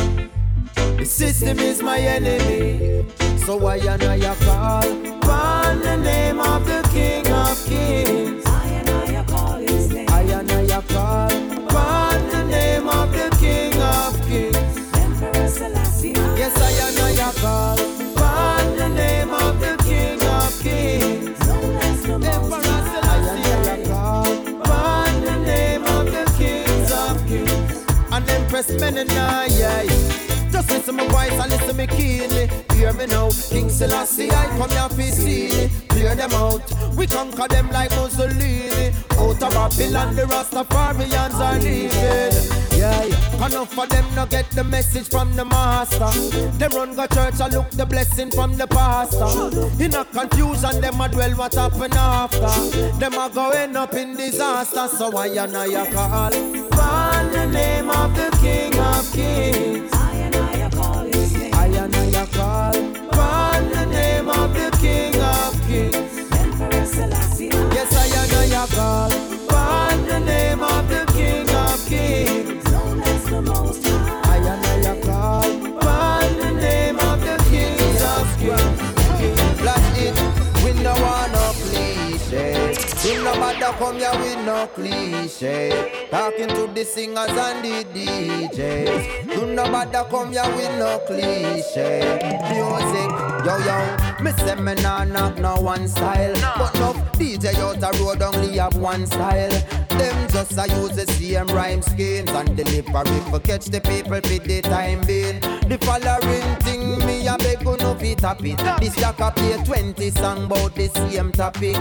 The 0.97 1.05
system 1.05 1.59
is 1.59 1.81
my 1.81 1.99
enemy. 1.99 3.05
So 3.45 3.65
I 3.65 3.77
and 3.77 4.03
I 4.03 4.19
call 4.43 4.83
upon 5.19 5.79
the 5.79 5.95
name 5.95 6.41
of 6.41 6.67
the 6.67 6.81
King 6.91 7.25
of 7.31 7.65
Kings. 7.65 8.54
Empress 28.85 29.07
Menina, 29.07 29.45
yeah. 29.49 29.83
Just 30.51 30.69
listen 30.69 30.95
my 30.95 31.07
voice 31.07 31.31
and 31.31 31.51
listen 31.51 31.77
me 31.77 31.87
keenly. 31.87 32.49
Hear 32.73 32.93
me 32.93 33.05
now, 33.07 33.29
King 33.49 33.69
Selassie, 33.69 34.31
I 34.31 34.45
come 34.57 34.69
here 34.69 34.89
to 34.89 35.15
see 35.15 35.49
me. 35.49 35.69
Clear 35.89 36.15
them 36.15 36.31
out, 36.33 36.63
we 36.95 37.07
conquer 37.07 37.47
them 37.47 37.69
like 37.71 37.91
Mussolini. 37.91 38.93
Out 39.11 39.41
of 39.41 39.51
Babylon, 39.51 40.15
the 40.15 40.23
Rastafarians 40.23 41.33
are 41.33 41.59
leaving. 41.59 42.65
Yeah. 42.77 43.25
Enough 43.45 43.77
of 43.77 43.89
them 43.89 44.05
no 44.15 44.25
get 44.25 44.49
the 44.51 44.63
message 44.63 45.09
from 45.09 45.35
the 45.35 45.45
master. 45.45 46.09
Them 46.57 46.71
run 46.73 46.95
go 46.95 47.07
church 47.07 47.39
and 47.39 47.53
look 47.53 47.69
the 47.71 47.85
blessing 47.85 48.31
from 48.31 48.57
the 48.57 48.67
pastor. 48.67 49.25
In 49.83 49.93
a 49.95 50.05
confusion, 50.05 50.81
them 50.81 51.01
a 51.01 51.09
dwell 51.09 51.31
what 51.31 51.53
happen 51.53 51.93
after. 51.93 52.99
Them 52.99 53.13
a 53.13 53.29
go 53.33 53.49
end 53.51 53.77
up 53.77 53.93
in 53.93 54.15
disaster. 54.15 54.87
So 54.87 55.15
I 55.17 55.27
and 55.27 55.55
I 55.55 55.91
call 55.91 56.27
upon 56.27 56.64
the 57.35 57.45
name 57.47 57.89
of 57.89 58.15
the 58.15 58.29
King 58.41 58.79
of 58.79 59.11
Kings. 59.11 59.94
Come 83.85 83.99
here 83.99 84.11
with 84.19 84.45
no 84.45 84.67
cliche. 84.67 86.07
Talking 86.09 86.47
to 86.47 86.67
the 86.73 86.83
singers 86.83 87.29
and 87.29 87.63
the 87.63 87.83
DJs. 87.93 89.35
You 89.35 89.45
no 89.53 89.63
bother 89.65 90.05
come 90.09 90.31
here 90.31 90.49
with 90.55 90.79
no 90.79 90.99
cliche. 91.05 92.01
Music, 92.49 93.11
yo 93.45 93.55
yo. 93.67 94.23
Me 94.23 94.31
say 94.31 94.55
me 94.55 94.73
nah 94.81 95.03
knock 95.03 95.37
no 95.37 95.55
one 95.61 95.87
style, 95.87 96.33
but 96.57 96.73
no 96.75 96.93
DJ 97.13 97.53
out 97.59 97.79
the 97.79 97.91
road 98.03 98.21
only 98.23 98.57
have 98.57 98.75
one 98.75 99.05
style. 99.05 99.84
Them 99.97 100.27
just 100.29 100.57
a 100.57 100.67
use 100.67 100.95
the 100.95 101.05
same 101.13 101.47
rhyme 101.47 101.81
schemes 101.81 102.29
and 102.31 102.55
delivery 102.55 103.19
for 103.31 103.39
catch 103.39 103.65
the 103.65 103.81
people 103.81 104.21
for 104.21 104.39
the 104.39 104.61
time 104.61 105.01
being. 105.05 105.39
The 105.69 105.77
following 105.81 106.55
thing 106.61 106.99
me 107.05 107.27
a 107.27 107.37
beg 107.37 107.61
you 107.61 107.77
no 107.77 107.95
fit 107.95 108.23
it. 108.23 108.79
This 108.79 108.95
jack 108.95 109.19
a 109.19 109.31
play 109.31 109.57
20 109.63 110.09
song 110.11 110.45
about 110.45 110.75
the 110.75 110.87
same 110.89 111.31
topic. 111.31 111.75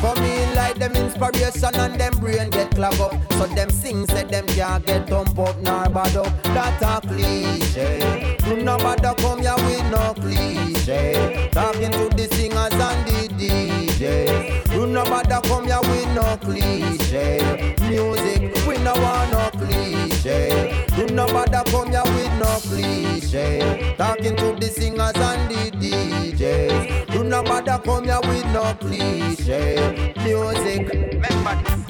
For 0.00 0.14
me 0.20 0.54
like 0.54 0.76
them 0.76 0.96
inspiration 0.96 1.74
and 1.74 2.00
them 2.00 2.14
brain 2.18 2.50
get 2.50 2.70
clog 2.70 3.00
up. 3.00 3.32
So 3.34 3.46
them 3.46 3.70
sing 3.70 4.06
say 4.08 4.24
them 4.24 4.46
can't 4.46 4.84
get 4.86 5.06
dump 5.06 5.38
up 5.38 5.56
nor 5.58 5.88
bad 5.88 6.16
up. 6.16 6.42
That 6.54 6.82
a 6.82 7.06
cliche. 7.06 8.36
Do 8.44 8.56
no 8.62 8.78
bother 8.78 9.14
come 9.14 9.40
here 9.40 9.56
with 9.56 9.90
no 9.90 10.14
cliche. 10.14 11.48
Talking 11.52 11.92
to 11.92 12.08
the 12.16 12.28
singers 12.34 12.72
and 12.72 13.06
the 13.06 13.17
no 14.98 15.04
bother 15.04 15.40
come 15.48 15.66
here 15.66 15.80
with 15.80 16.14
no 16.14 16.36
cliche. 16.38 17.76
Music, 17.88 18.66
we 18.66 18.76
no 18.78 18.92
want 18.94 19.30
no 19.30 19.50
cliche. 19.52 20.84
Do 20.96 21.06
no 21.14 21.26
bother 21.26 21.62
come 21.70 21.90
here 21.90 22.02
with 22.02 22.32
no 22.38 22.58
cliche. 22.62 23.94
Talking 23.96 24.36
to 24.36 24.56
the 24.58 24.66
singers 24.66 25.12
and 25.14 25.50
the 25.50 25.70
DJs. 25.70 27.07
Do 27.38 27.44
no 27.44 27.50
bother 27.50 27.78
come 27.84 28.02
here 28.02 28.18
with 28.22 28.46
no 28.46 28.74
cliche. 28.80 30.12
Music. 30.24 31.22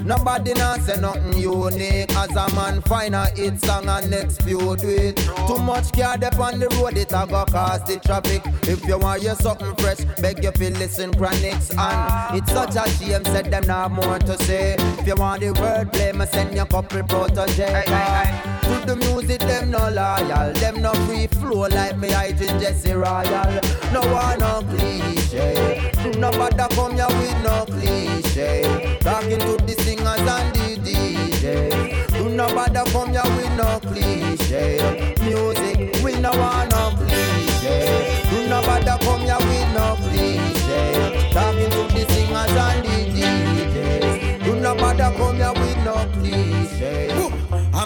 Nobody 0.04 0.52
not 0.52 0.82
say 0.82 1.00
nothing 1.00 1.38
unique. 1.38 2.14
As 2.14 2.36
a 2.36 2.54
man 2.54 2.82
find 2.82 3.14
a 3.14 3.30
hit 3.30 3.58
song 3.58 3.88
and 3.88 4.12
execute 4.12 4.84
it. 4.84 5.16
Too 5.16 5.58
much 5.60 5.90
car 5.92 6.18
dep 6.18 6.38
on 6.38 6.58
the 6.58 6.68
road, 6.78 6.98
it 6.98 7.12
a 7.12 7.26
go 7.26 7.46
cause 7.46 7.82
the 7.84 7.98
traffic. 7.98 8.42
If 8.64 8.86
you 8.86 8.98
want 8.98 9.22
hear 9.22 9.34
something 9.36 9.74
fresh, 9.76 10.04
beg 10.20 10.44
you 10.44 10.50
feel 10.52 10.72
listen 10.72 11.12
Chronixx. 11.12 11.74
And 11.78 12.38
it's 12.38 12.52
such 12.52 12.76
a 12.76 12.86
shame, 12.98 13.24
said 13.24 13.50
them 13.50 13.66
not 13.66 13.92
more 13.92 14.18
to 14.18 14.36
say. 14.44 14.76
If 14.98 15.06
you 15.06 15.14
want 15.14 15.40
the 15.40 15.52
word 15.52 15.90
play, 15.94 16.12
me 16.12 16.26
send 16.26 16.54
you 16.54 16.62
a 16.62 16.66
couple 16.66 17.02
protege. 17.04 18.57
To 18.68 18.86
the 18.86 18.96
music, 18.96 19.40
them 19.40 19.70
no 19.70 19.88
loyal. 19.88 20.52
Them 20.52 20.82
no 20.82 20.92
free 21.06 21.26
flow 21.26 21.68
like 21.68 21.96
me, 21.96 22.12
I 22.12 22.32
drink 22.32 22.60
Jesse 22.60 22.92
Royal. 22.92 23.60
No 23.92 24.00
one 24.12 24.38
no 24.40 24.62
cliche. 24.68 25.90
No 26.18 26.30
bother 26.32 26.68
come 26.74 26.94
here 26.94 27.06
with 27.08 27.42
no 27.42 27.64
cliche. 27.64 28.98
Talking 29.00 29.38
to 29.38 29.56
the 29.64 29.74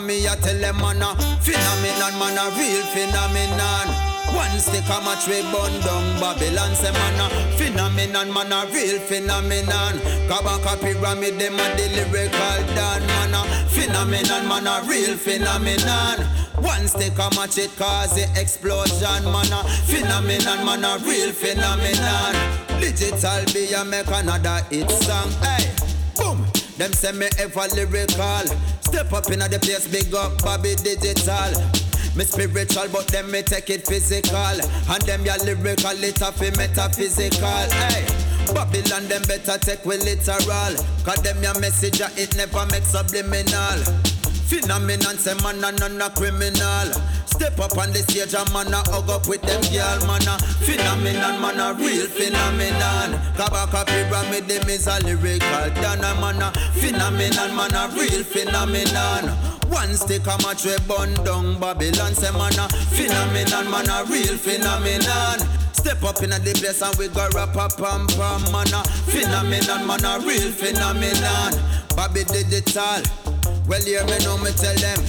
me 0.07 0.27
a 0.27 0.37
tell 0.37 0.59
them 0.59 0.77
man 0.79 1.03
a 1.03 1.15
phenomenon, 1.41 2.15
man 2.19 2.39
a 2.39 2.45
real 2.59 2.83
phenomenon. 2.93 3.89
One 4.35 4.59
stick 4.59 4.85
a 4.87 4.99
match 5.05 5.29
we 5.29 5.43
burn 5.53 5.75
down 5.83 6.21
Babylon 6.21 6.75
say 6.75 6.93
man 6.93 7.21
a 7.21 7.29
phenomenon, 7.57 8.33
man 8.33 8.53
a 8.53 8.67
real 8.73 8.99
phenomenon. 9.01 9.95
Kabaka 10.29 10.81
pyramid 10.81 11.39
them 11.39 11.55
a 11.55 11.67
the 11.77 11.89
lyrical 11.95 12.59
dan 12.75 13.07
man 13.07 13.35
a 13.35 13.43
phenomenon, 13.69 14.49
man 14.49 14.67
a 14.67 14.83
real 14.89 15.17
phenomenon. 15.17 16.19
One 16.63 16.89
stick 16.89 17.19
a 17.19 17.29
match 17.35 17.59
it 17.59 17.75
cause 17.77 18.15
the 18.15 18.29
explosion, 18.41 19.25
man 19.25 19.53
a 19.53 19.63
phenomenon, 19.87 20.65
man 20.65 20.85
a 20.85 20.99
real 21.05 21.33
phenomenon. 21.33 22.35
Digital 22.81 23.45
be 23.53 23.73
a 23.73 23.85
make 23.85 24.09
another 24.09 24.65
hit 24.71 24.91
song, 24.91 25.31
hey, 25.43 25.71
boom. 26.17 26.62
Them 26.83 26.93
say 26.95 27.13
me 27.13 27.29
ever 27.39 27.69
lyrical. 27.77 28.43
Step 28.81 29.13
up 29.13 29.31
inna 29.31 29.47
the 29.47 29.61
place, 29.61 29.87
big 29.87 30.13
up 30.17 30.43
Bobby 30.43 30.75
Digital. 30.75 31.55
Me 32.17 32.25
spiritual, 32.25 32.89
but 32.91 33.07
them 33.07 33.31
me 33.31 33.41
take 33.43 33.71
it 33.71 33.87
physical. 33.87 34.35
And 34.91 35.03
them 35.07 35.25
ya 35.25 35.37
lyrical, 35.45 36.03
it 36.03 36.21
a 36.21 36.33
fi 36.33 36.51
metaphysical. 36.59 37.71
Hey. 37.71 38.33
Babylon 38.53 39.07
them 39.07 39.23
better 39.23 39.57
take 39.59 39.87
we 39.87 39.97
literal 39.99 40.75
Cause 41.07 41.23
them 41.23 41.41
ya 41.41 41.55
message 41.61 42.03
it 42.19 42.37
never 42.37 42.67
make 42.67 42.83
subliminal 42.83 44.12
Phenomenon 44.53 45.17
say 45.17 45.33
man 45.41 45.65
a 45.65 45.73
none 45.73 46.03
a 46.03 46.11
criminal 46.11 46.93
Step 47.25 47.59
up 47.59 47.73
on 47.79 47.89
the 47.89 48.05
stage 48.05 48.37
and 48.37 48.45
man 48.53 48.69
a 48.69 48.85
hug 48.93 49.09
up 49.09 49.25
with 49.27 49.41
them 49.41 49.65
girl 49.73 49.97
man 50.05 50.29
a 50.29 50.37
Phenomenon 50.61 51.41
man 51.41 51.57
a 51.57 51.73
real 51.73 52.05
phenomenon 52.05 53.17
Kabaka 53.33 53.89
pyramid 53.89 54.45
them 54.53 54.69
is 54.69 54.85
a 54.87 55.01
lyrical 55.09 55.73
Dana 55.81 56.13
man 56.21 56.45
a 56.45 56.53
phenomenon 56.77 57.57
man 57.57 57.73
a 57.73 57.89
real 57.97 58.21
phenomenon 58.21 59.33
one 59.73 59.97
stick 59.97 60.29
a 60.29 60.37
match 60.45 60.69
we 60.69 60.77
burn 60.85 61.17
down 61.25 61.57
Babylon 61.57 62.13
say 62.13 62.29
man 62.37 62.53
a 62.61 62.69
phenomenon 62.93 63.73
man 63.73 63.89
a 63.89 64.05
real 64.05 64.37
phenomenon 64.37 65.41
Step 65.73 66.05
up 66.05 66.21
in 66.21 66.29
the 66.29 66.53
place 66.61 66.85
and 66.85 66.93
we 67.01 67.09
go 67.09 67.25
rap 67.33 67.57
a 67.57 67.73
pam 67.73 68.05
pam 68.21 68.45
man 68.53 68.69
a 68.69 68.85
phenomenon 69.09 69.81
man 69.89 70.05
a 70.05 70.21
real 70.21 70.53
phenomenon 70.53 71.57
Bobby 71.97 72.29
digital 72.29 73.01
well, 73.67 73.83
hear 73.83 74.05
me 74.07 74.19
know 74.25 74.39
me 74.39 74.51
tell 74.53 74.75
them. 74.77 75.01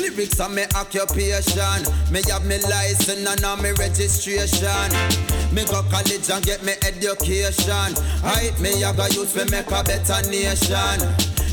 Lyrics 0.00 0.40
are 0.40 0.48
me 0.48 0.64
occupation. 0.74 1.80
Me 2.10 2.22
have 2.30 2.46
me 2.46 2.58
license 2.62 3.26
and 3.26 3.42
now 3.42 3.56
me 3.56 3.70
registration. 3.72 4.90
Me 5.52 5.64
go 5.64 5.82
college 5.90 6.30
and 6.30 6.44
get 6.44 6.62
me 6.62 6.72
education. 6.86 7.94
I 8.22 8.50
me 8.60 8.82
I 8.82 8.92
go 8.94 9.06
use 9.06 9.34
me 9.34 9.44
make 9.50 9.70
a 9.70 9.82
better 9.84 10.20
nation. 10.30 10.98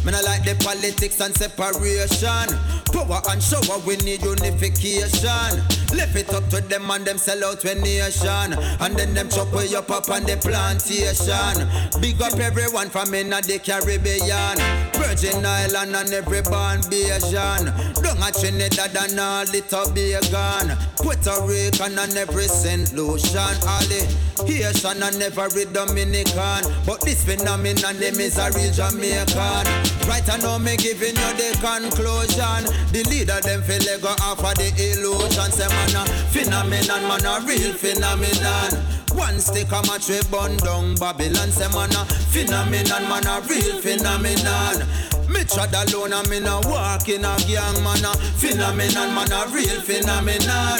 Me 0.04 0.12
not 0.12 0.24
like 0.26 0.44
the 0.44 0.56
politics 0.64 1.22
and 1.22 1.36
separation. 1.36 2.81
Power 2.92 3.22
and 3.30 3.42
shower, 3.42 3.80
we 3.86 3.96
need 3.98 4.22
unification. 4.22 5.52
Lift 5.94 6.16
it 6.16 6.34
up 6.34 6.48
to 6.50 6.62
them 6.62 6.90
and 6.90 7.06
them 7.06 7.18
sell 7.18 7.44
out 7.44 7.64
when 7.64 7.82
nation. 7.82 8.54
And 8.80 8.96
then 8.96 9.14
them 9.14 9.30
chop 9.30 9.52
way 9.54 9.74
up 9.76 9.90
up 9.92 10.10
on 10.10 10.24
the 10.24 10.38
plantation. 10.38 12.02
Big 12.02 12.22
up 12.22 12.40
everyone 12.40 12.90
from 12.90 13.14
in 13.14 13.30
the 13.30 13.60
Caribbean. 13.64 14.58
Virgin 14.94 15.46
Island 15.46 15.96
and 15.96 16.14
every. 16.14 16.42
Don't 16.42 18.22
a 18.22 18.32
Trinidad 18.32 18.96
and 18.96 19.20
all 19.20 19.46
the 19.46 19.62
Tobago. 19.68 20.76
Puerto 20.98 21.46
Rican 21.46 21.98
and 22.00 22.18
every 22.18 22.48
St. 22.48 22.94
Lucian. 22.94 23.38
All 23.68 23.84
the 23.88 24.02
Haitian 24.46 25.04
and 25.04 25.22
every 25.22 25.66
Dominican. 25.66 26.64
But 26.86 27.02
this 27.02 27.24
phenomenon, 27.26 27.98
them 27.98 28.20
is 28.20 28.38
a 28.38 28.52
real 28.52 28.72
Jamaican. 28.72 29.66
Right 30.08 30.28
I 30.30 30.38
know 30.42 30.60
me 30.60 30.78
giving 30.78 31.16
you 31.16 31.32
the 31.38 31.52
conclusion. 31.62 32.66
The 32.92 33.08
leader 33.08 33.40
them 33.40 33.64
feel 33.64 33.80
like 33.88 34.04
go 34.04 34.12
off 34.20 34.44
of 34.44 34.56
the 34.60 34.68
illusion. 34.76 35.52
Say 35.52 35.68
man 35.72 35.96
a 35.96 36.04
phenomenon, 36.28 37.08
man 37.08 37.24
a 37.24 37.40
real 37.48 37.72
phenomenon. 37.72 38.72
One 39.16 39.40
stick 39.40 39.72
a 39.72 39.80
match 39.88 40.12
we 40.12 40.20
burn 40.28 40.58
down 40.60 40.96
Babylon. 40.96 41.56
Say 41.56 41.72
man 41.72 41.96
a 41.96 42.04
phenomenon, 42.36 43.08
man 43.08 43.28
a 43.32 43.40
real 43.48 43.80
phenomenon. 43.80 44.84
Me 45.32 45.48
trod 45.48 45.72
alone 45.72 46.12
and 46.12 46.28
me 46.28 46.40
no 46.44 46.60
walk 46.68 47.08
in 47.08 47.24
a 47.24 47.32
gang 47.48 47.80
man 47.80 48.04
a 48.04 48.12
phenomenon, 48.36 49.16
man 49.16 49.32
a 49.32 49.48
real 49.56 49.80
phenomenon. 49.80 50.80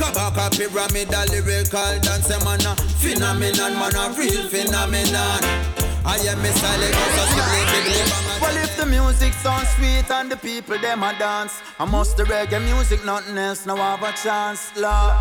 Kabaka 0.00 0.48
pyramid 0.56 1.12
a 1.12 1.20
lyrical 1.28 2.00
dance 2.00 2.32
man 2.40 2.64
a 2.64 2.72
phenomenon, 2.96 3.76
man 3.76 3.92
a 3.92 4.08
real 4.16 4.48
phenomenon. 4.48 5.91
I 6.04 6.16
am. 6.16 6.42
Lagos, 6.42 8.40
Well, 8.40 8.56
if 8.56 8.76
the 8.76 8.86
music 8.86 9.32
sounds 9.34 9.68
sweet 9.70 10.10
and 10.10 10.30
the 10.30 10.36
people 10.36 10.78
them 10.78 11.02
a 11.02 11.16
dance, 11.18 11.60
I 11.78 11.84
must 11.84 12.16
the 12.16 12.24
reggae 12.24 12.62
music, 12.64 13.04
nothing 13.04 13.38
else, 13.38 13.66
now 13.66 13.76
have 13.76 14.02
a 14.02 14.12
chance, 14.12 14.72
Lord. 14.76 15.16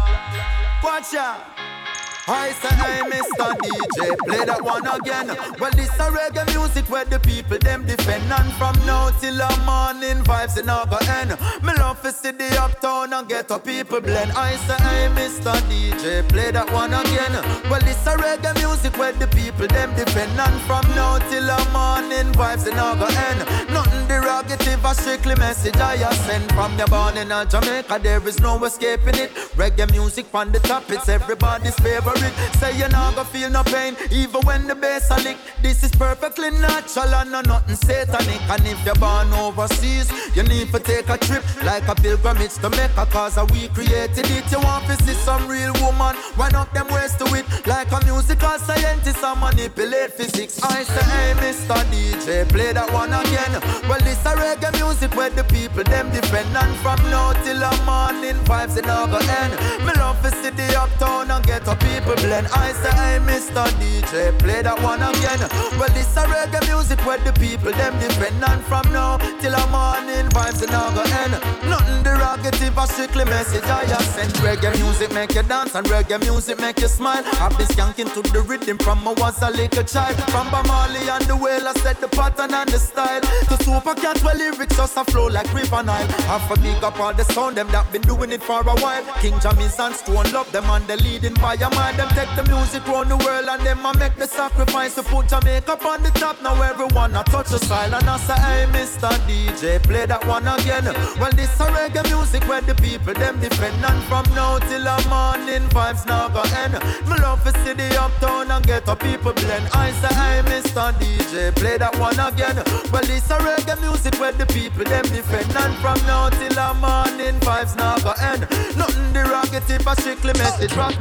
Watch 0.83 1.13
out. 1.13 1.80
I 2.27 2.51
say, 2.51 2.75
hey, 2.75 3.01
Mr. 3.09 3.57
DJ, 3.57 4.17
play 4.27 4.45
that 4.45 4.61
one 4.63 4.85
again. 4.85 5.27
Well, 5.59 5.71
this 5.71 5.89
a 5.97 6.11
reggae 6.13 6.45
music 6.53 6.87
where 6.87 7.03
the 7.03 7.19
people 7.19 7.57
them 7.57 7.83
defend, 7.85 8.31
and 8.31 8.53
from 8.53 8.77
now 8.85 9.09
till 9.19 9.35
the 9.35 9.49
morning 9.65 10.23
vibes 10.23 10.57
in 10.59 10.67
go 10.67 10.99
end. 11.17 11.31
Me 11.63 11.73
love 11.81 11.99
to 12.03 12.11
see 12.11 12.29
the 12.29 12.61
uptown 12.61 13.13
and 13.13 13.27
get 13.27 13.49
a 13.49 13.57
people 13.57 14.01
blend. 14.01 14.31
I 14.33 14.55
say, 14.67 14.77
hey, 14.83 15.09
Mr. 15.15 15.53
DJ, 15.65 16.27
play 16.29 16.51
that 16.51 16.71
one 16.71 16.93
again. 16.93 17.33
Well, 17.69 17.81
this 17.81 18.05
a 18.05 18.15
reggae 18.15 18.55
music 18.61 18.95
where 18.99 19.13
the 19.13 19.27
people 19.27 19.67
them 19.67 19.95
defend, 19.95 20.39
and 20.39 20.61
from 20.61 20.85
now 20.93 21.17
till 21.29 21.45
the 21.45 21.57
morning 21.73 22.31
vibes 22.33 22.67
in 22.67 22.77
go 22.77 23.07
end. 23.09 23.73
Nothing 23.73 24.07
derogative, 24.07 24.83
a 24.85 24.93
strictly 24.93 25.35
message 25.35 25.77
I 25.77 25.97
send 26.13 26.51
from 26.51 26.77
your 26.77 26.87
born 26.87 27.17
in 27.17 27.29
Jamaica. 27.49 27.99
There 28.03 28.27
is 28.27 28.39
no 28.39 28.63
escaping 28.63 29.15
it. 29.15 29.31
Reggae 29.57 29.89
music 29.91 30.27
from 30.27 30.51
the 30.51 30.59
top, 30.59 30.83
it's 30.91 31.09
everybody's 31.09 31.75
favorite. 31.79 32.10
Say 32.59 32.77
you're 32.77 32.89
not 32.89 33.15
gonna 33.15 33.27
feel 33.29 33.49
no 33.49 33.63
pain, 33.63 33.95
even 34.11 34.41
when 34.41 34.67
the 34.67 34.75
bass 34.75 35.09
a 35.11 35.17
lick. 35.23 35.37
This 35.61 35.83
is 35.83 35.91
perfectly 35.91 36.51
natural 36.51 37.13
and 37.15 37.31
no 37.31 37.41
nothing 37.41 37.75
satanic. 37.75 38.41
And 38.49 38.65
if 38.65 38.83
you're 38.85 38.95
born 38.95 39.31
overseas, 39.33 40.11
you 40.35 40.43
need 40.43 40.71
to 40.71 40.79
take 40.79 41.09
a 41.09 41.17
trip 41.17 41.43
like 41.63 41.87
a 41.87 41.95
pilgrimage 41.95 42.55
to 42.55 42.69
make 42.69 42.95
a 42.97 43.05
cause 43.05 43.37
we 43.51 43.67
created 43.69 44.29
it. 44.29 44.51
You 44.51 44.59
want 44.59 44.85
to 44.87 44.95
see 45.03 45.13
some 45.13 45.47
real 45.47 45.73
woman, 45.81 46.15
run 46.37 46.55
up 46.55 46.73
them 46.73 46.87
ways 46.87 47.15
to 47.15 47.25
it 47.35 47.45
like 47.67 47.91
a 47.91 48.03
musical 48.05 48.57
scientist 48.59 49.23
and 49.23 49.39
manipulate 49.39 50.13
physics. 50.13 50.61
I 50.63 50.83
say, 50.83 51.03
hey, 51.03 51.33
Mr. 51.41 51.77
DJ, 51.91 52.49
play 52.49 52.73
that 52.73 52.91
one 52.91 53.13
again. 53.13 53.53
Well, 53.87 53.99
this 53.99 54.23
a 54.25 54.33
reggae 54.35 54.73
music 54.77 55.15
where 55.15 55.29
the 55.29 55.43
people 55.45 55.83
them 55.83 56.11
defend 56.11 56.55
and 56.55 56.75
from 56.77 57.01
now 57.09 57.33
till 57.43 57.59
the 57.59 57.71
morning 57.85 58.39
vibes 58.45 58.77
in 58.77 58.85
go 58.85 59.19
end. 59.39 59.53
Me 59.85 59.93
love 59.97 60.21
to 60.23 60.31
see 60.41 60.49
the 60.49 60.67
uptown 60.79 61.31
and 61.31 61.45
get 61.45 61.67
a 61.67 61.75
people 61.75 62.00
people 62.01 62.15
blend. 62.23 62.47
I 62.53 62.73
say, 62.73 62.91
hey, 62.91 63.19
Mr. 63.21 63.65
DJ, 63.79 64.37
play 64.39 64.61
that 64.61 64.81
one 64.81 65.01
again. 65.01 65.39
Well, 65.77 65.89
this 65.93 66.15
a 66.17 66.25
reggae 66.25 66.65
music 66.67 66.99
where 67.05 67.17
the 67.17 67.33
people 67.33 67.71
them 67.71 67.93
depend 67.99 68.43
on 68.43 68.61
from 68.63 68.91
now 68.91 69.17
till 69.39 69.51
the 69.51 69.65
morning 69.69 70.29
vibes 70.31 70.61
and 70.61 70.73
all 70.73 70.91
go 70.93 71.03
end. 71.21 71.33
Nothing 71.69 72.03
derogative, 72.03 72.77
a 72.77 72.87
strictly 72.87 73.25
message 73.25 73.63
I 73.63 73.85
have 73.85 74.01
sent. 74.01 74.33
Reggae 74.41 74.75
music 74.77 75.13
make 75.13 75.33
you 75.33 75.43
dance 75.43 75.75
and 75.75 75.85
reggae 75.87 76.19
music 76.21 76.59
make 76.59 76.79
you 76.79 76.87
smile. 76.87 77.23
I've 77.39 77.57
been 77.57 77.67
skanking 77.67 78.13
to 78.13 78.21
the 78.31 78.41
rhythm 78.41 78.77
from 78.79 79.07
I 79.07 79.13
was 79.13 79.41
a 79.41 79.49
little 79.49 79.83
child. 79.83 80.15
From 80.31 80.49
Bob 80.49 80.67
Marley 80.67 81.07
and 81.09 81.25
the 81.25 81.35
whale, 81.35 81.67
I 81.67 81.73
set 81.73 81.99
the 82.01 82.07
pattern 82.07 82.53
and 82.53 82.69
the 82.69 82.79
style. 82.79 83.21
To 83.21 83.63
super 83.63 83.95
cat, 83.95 84.21
well, 84.23 84.37
lyrics 84.37 84.75
just 84.75 84.97
a 84.97 85.03
flow 85.05 85.27
like 85.27 85.51
river 85.53 85.83
Nile. 85.83 86.07
Half 86.29 86.49
a 86.51 86.55
big 86.61 86.83
up 86.83 86.99
all 86.99 87.13
the 87.13 87.25
sound, 87.25 87.57
them 87.57 87.67
that 87.71 87.91
been 87.91 88.01
doing 88.01 88.31
it 88.31 88.43
for 88.43 88.61
a 88.61 88.75
while. 88.81 89.03
King 89.21 89.39
Jammy's 89.39 89.79
and 89.79 89.95
Stone 89.95 90.31
love 90.31 90.51
them 90.51 90.65
and 90.65 90.85
the 90.87 90.97
leading 90.97 91.33
by 91.35 91.55
a 91.55 91.69
mile 91.75 91.90
them 91.97 92.09
take 92.09 92.33
the 92.35 92.43
music 92.51 92.85
round 92.87 93.09
the 93.09 93.17
world 93.17 93.47
and 93.49 93.61
them 93.65 93.85
a 93.85 93.91
make 93.97 94.15
the 94.15 94.27
sacrifice 94.27 94.95
to 94.95 95.03
put 95.03 95.27
Jamaica 95.27 95.77
on 95.85 96.03
the 96.03 96.11
top. 96.11 96.41
Now 96.41 96.61
everyone 96.61 97.15
a 97.15 97.23
touch 97.23 97.49
the 97.49 97.59
style 97.59 97.93
and 97.93 98.09
I 98.09 98.17
say, 98.17 98.39
hey, 98.39 98.65
Mr. 98.71 99.09
DJ, 99.27 99.81
play 99.83 100.05
that 100.05 100.25
one 100.27 100.47
again. 100.47 100.85
Well, 101.19 101.31
this 101.31 101.59
a 101.59 101.65
reggae 101.65 102.03
music 102.09 102.43
where 102.47 102.61
the 102.61 102.75
people 102.75 103.13
them 103.13 103.39
defend 103.39 103.83
and 103.83 104.03
from 104.05 104.25
now 104.35 104.59
till 104.59 104.83
the 104.83 104.97
morning 105.09 105.67
vibes 105.69 106.05
now 106.05 106.29
go 106.29 106.41
end. 106.61 106.73
Me 107.07 107.15
love 107.21 107.43
to 107.43 107.51
see 107.63 107.73
the 107.73 107.89
uptown 107.99 108.51
and 108.51 108.65
get 108.65 108.87
a 108.87 108.95
people 108.95 109.33
blend. 109.33 109.67
I 109.73 109.91
say, 110.01 110.13
hey, 110.13 110.41
Mr. 110.45 110.93
DJ, 110.99 111.55
play 111.55 111.77
that 111.77 111.97
one 111.97 112.19
again. 112.19 112.57
Well, 112.91 113.03
this 113.03 113.29
a 113.29 113.37
reggae 113.39 113.79
music 113.81 114.15
where 114.19 114.31
the 114.31 114.45
people 114.45 114.85
them 114.85 115.03
defend 115.03 115.55
and 115.55 115.75
from 115.81 115.97
now 116.07 116.29
till 116.29 116.53
the 116.53 116.73
morning 116.79 117.39
vibes 117.41 117.75
now 117.75 117.97
go 117.99 118.13
end. 118.19 118.41
Nothing 118.77 119.11
derogative, 119.13 119.83
but 119.83 119.99
strictly 119.99 120.33
message 120.33 120.73
rock 120.75 120.93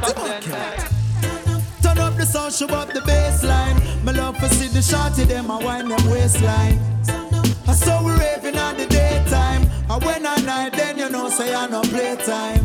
Turn 1.91 1.99
up 1.99 2.15
the 2.15 2.25
sound, 2.25 2.53
show 2.53 2.67
up 2.67 2.87
the 2.93 3.01
bassline. 3.01 3.77
My 4.05 4.13
love 4.13 4.37
for 4.37 4.47
see 4.47 4.69
the 4.69 4.79
shotty, 4.79 5.27
them 5.27 5.49
a 5.49 5.59
wind 5.59 5.91
them 5.91 6.09
waistline. 6.09 6.79
I 7.67 7.73
saw 7.73 8.01
we 8.01 8.13
raving 8.13 8.57
on 8.57 8.77
the 8.77 8.85
daytime. 8.85 9.69
And 9.89 10.01
when 10.01 10.25
I 10.25 10.37
night, 10.37 10.71
then 10.71 10.97
you 10.97 11.09
know, 11.09 11.27
say 11.29 11.53
I 11.53 11.67
no 11.67 11.81
playtime. 11.81 12.63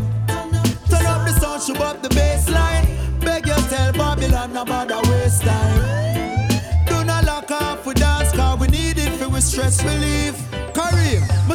Turn 0.89 1.07
up 1.07 1.27
the 1.27 1.33
sound, 1.41 1.63
show 1.65 1.75
up 1.83 2.03
the 2.03 2.09
bassline. 2.11 2.87
Beg 3.19 3.49
you 3.49 3.55
tell 3.69 3.93
Babylon 3.95 4.57
about 4.57 4.87
the 4.87 5.01
waste 5.11 5.43
time. 5.43 6.87
Do 6.87 7.05
not 7.05 7.25
lock 7.25 7.51
off 7.51 7.85
with 7.85 7.97
dance, 7.97 8.31
cause 8.31 8.61
we 8.61 8.69
need 8.69 8.97
it 8.97 9.11
for 9.19 9.29
we 9.29 9.41
stress 9.41 9.83
relief. 9.83 10.46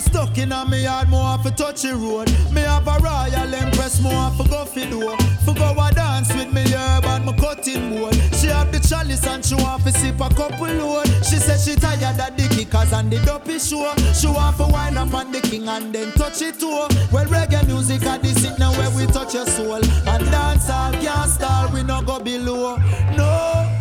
Stuck 0.01 0.37
in 0.37 0.51
a 0.51 0.65
me 0.65 0.83
yard, 0.83 1.09
more 1.09 1.37
for 1.37 1.51
touch 1.51 1.83
the 1.83 1.95
road. 1.95 2.27
Me 2.51 2.61
have 2.61 2.87
a 2.87 2.97
royal 2.99 3.53
empress, 3.53 4.01
more 4.01 4.29
for 4.31 4.47
go 4.49 4.65
fi 4.65 4.89
door. 4.89 5.15
For 5.45 5.53
go 5.53 5.71
a 5.77 5.91
dance 5.93 6.33
with 6.33 6.51
me 6.51 6.63
herb 6.73 7.05
and 7.05 7.25
my 7.25 7.33
cutting 7.37 7.89
board. 7.91 8.15
She 8.35 8.47
have 8.47 8.71
the 8.71 8.79
chalice 8.79 9.25
and 9.27 9.45
she 9.45 9.55
want 9.55 9.83
to 9.83 9.91
sip 9.91 10.19
a 10.19 10.29
couple 10.33 10.67
load. 10.67 11.07
She 11.23 11.37
said 11.37 11.59
she 11.59 11.79
tired 11.79 12.19
of 12.19 12.35
the 12.35 12.47
kickers 12.55 12.91
and 12.93 13.11
the 13.11 13.19
dopey 13.25 13.59
show. 13.59 13.93
She 14.13 14.27
want 14.27 14.57
to 14.57 14.67
wind 14.67 14.97
up 14.97 15.13
on 15.13 15.31
the 15.31 15.39
king 15.39 15.67
and 15.67 15.93
then 15.93 16.11
touch 16.13 16.41
it 16.41 16.59
too. 16.59 16.87
Well, 17.11 17.25
reggae 17.25 17.65
music 17.67 18.03
at 18.03 18.21
this 18.21 18.43
it 18.43 18.57
now 18.59 18.71
where 18.73 18.89
we 18.91 19.05
touch 19.07 19.33
your 19.33 19.45
soul. 19.45 19.75
And 19.75 20.25
dance 20.31 20.69
all 20.69 20.91
can't 20.93 21.29
start, 21.29 21.71
we 21.73 21.83
no 21.83 22.01
go 22.01 22.19
below. 22.19 22.77
No. 23.15 23.77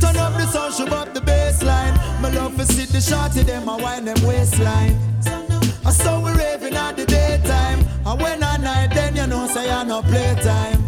Turn 0.00 0.16
up 0.16 0.34
the 0.34 0.46
sound, 0.46 0.74
show 0.74 0.86
up 0.94 1.14
the 1.14 1.20
bassline. 1.20 1.96
My 2.20 2.30
love 2.30 2.54
for 2.54 2.64
see 2.64 2.84
the 2.84 3.00
shorty, 3.00 3.42
them 3.42 3.68
I 3.68 3.76
wind 3.76 4.06
them 4.06 4.22
waistline. 4.26 4.96
I 5.86 5.90
saw 5.90 6.18
we 6.20 6.32
raving 6.32 6.74
at 6.74 6.96
the 6.96 7.06
daytime. 7.06 7.78
And 8.04 8.20
when 8.20 8.42
I 8.42 8.56
night, 8.56 8.90
then 8.92 9.14
you 9.14 9.26
know 9.28 9.46
say 9.46 9.70
I 9.70 9.84
no 9.84 10.02
playtime. 10.02 10.82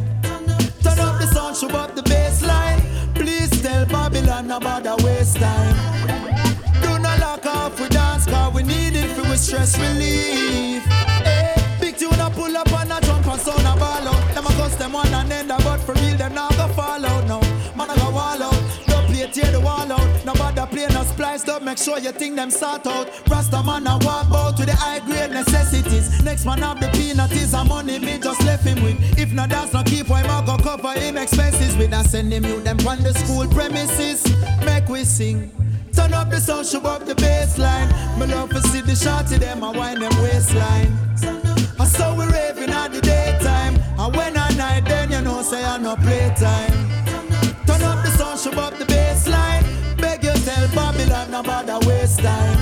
Turn 0.83 0.99
up 0.99 1.21
the 1.21 1.29
sound, 1.33 1.57
show 1.57 1.69
up 1.69 1.95
the 1.95 2.03
bassline. 2.03 2.81
Please 3.15 3.51
tell 3.63 3.87
Babylon 3.87 4.51
about 4.51 4.83
the 4.83 4.97
waste 5.05 5.37
time. 5.37 5.77
Do 6.83 6.99
not 6.99 7.21
lock 7.21 7.47
off, 7.47 7.81
we 7.81 7.89
dance, 7.89 8.27
cause 8.27 8.53
we 8.53 8.65
need 8.65 8.97
it 8.97 9.11
for 9.11 9.37
stress 9.37 9.79
relief. 9.79 10.83
Hey, 11.23 11.55
big 11.81 11.97
tune, 11.97 12.21
I 12.21 12.29
pull 12.31 12.57
up 12.57 12.67
and 12.73 12.93
I 12.93 12.99
jump 13.01 13.27
and 13.29 13.41
sound 13.41 13.61
a 13.61 13.79
ball 13.79 14.09
out. 14.09 14.35
Them 14.35 14.47
a 14.47 14.51
cuss 14.59 14.75
them 14.75 14.95
one 14.95 15.15
and 15.15 15.33
end, 15.33 15.49
but 15.49 15.79
for 15.79 15.93
real, 15.93 16.17
them 16.17 16.35
not 16.35 16.58
up. 21.47 21.63
Make 21.63 21.77
sure 21.79 21.99
you 21.99 22.13
think 22.13 22.37
them 22.37 22.51
sort 22.51 22.87
out. 22.87 23.07
Rasta 23.29 23.63
man, 23.63 23.87
I 23.87 23.97
walk 23.97 24.33
out 24.33 24.57
to 24.57 24.65
the 24.65 24.75
high 24.75 25.01
grade 25.01 25.31
necessities. 25.31 26.23
Next 26.25 26.47
man 26.47 26.59
have 26.61 26.81
the 26.81 26.89
peanut 26.89 27.31
is 27.33 27.53
a 27.53 27.65
money 27.65 27.99
me 27.99 28.19
just 28.19 28.43
left 28.45 28.65
him 28.65 28.83
with. 28.83 29.19
If 29.19 29.33
not, 29.33 29.51
that's 29.51 29.73
not 29.73 29.87
keep 29.87 30.09
why 30.09 30.23
I 30.23 30.45
go 30.47 30.57
cover 30.57 30.99
him 30.99 31.19
expenses 31.19 31.77
with. 31.77 31.93
I 31.93 32.03
send 32.03 32.33
him 32.33 32.45
you 32.45 32.61
them 32.63 32.79
on 32.87 33.03
the 33.03 33.13
school 33.13 33.47
premises. 33.49 34.25
Make 34.65 34.89
we 34.89 35.05
sing. 35.05 35.53
Turn 35.93 36.15
up 36.15 36.31
the 36.31 36.41
sound, 36.41 36.67
show 36.67 36.81
up 36.81 37.05
the 37.05 37.15
bassline. 37.15 37.89
Me 38.19 38.27
love 38.27 38.51
to 38.51 38.61
see 38.69 38.81
the 38.81 38.95
shorty 38.97 39.37
them, 39.37 39.63
I 39.63 39.71
wind 39.71 40.01
them 40.01 40.23
waistline. 40.23 40.93
I 41.79 41.85
saw 41.85 42.15
we 42.17 42.25
raving 42.27 42.71
at 42.71 42.93
the 42.93 43.01
daytime. 43.01 43.75
And 43.99 44.17
when 44.17 44.37
I 44.37 44.49
night, 44.55 44.85
then 44.87 45.11
you 45.11 45.21
know, 45.21 45.43
say 45.43 45.65
I 45.65 45.77
no 45.79 45.97
playtime. 45.97 46.73
Turn 47.67 47.83
up 47.83 48.05
the 48.05 48.11
sound, 48.17 48.41
show 48.41 48.61
up 48.61 48.79
the 48.79 48.88
About 51.39 51.67
the 51.67 51.79
waste 51.87 52.19
time. 52.19 52.59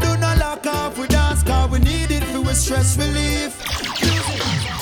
Do 0.00 0.16
not 0.20 0.38
lock 0.38 0.64
off, 0.64 0.96
we 0.96 1.08
dance, 1.08 1.42
cause 1.42 1.68
we 1.72 1.80
need 1.80 2.08
it 2.12 2.22
for 2.22 2.54
stress 2.54 2.96
relief. 2.96 3.60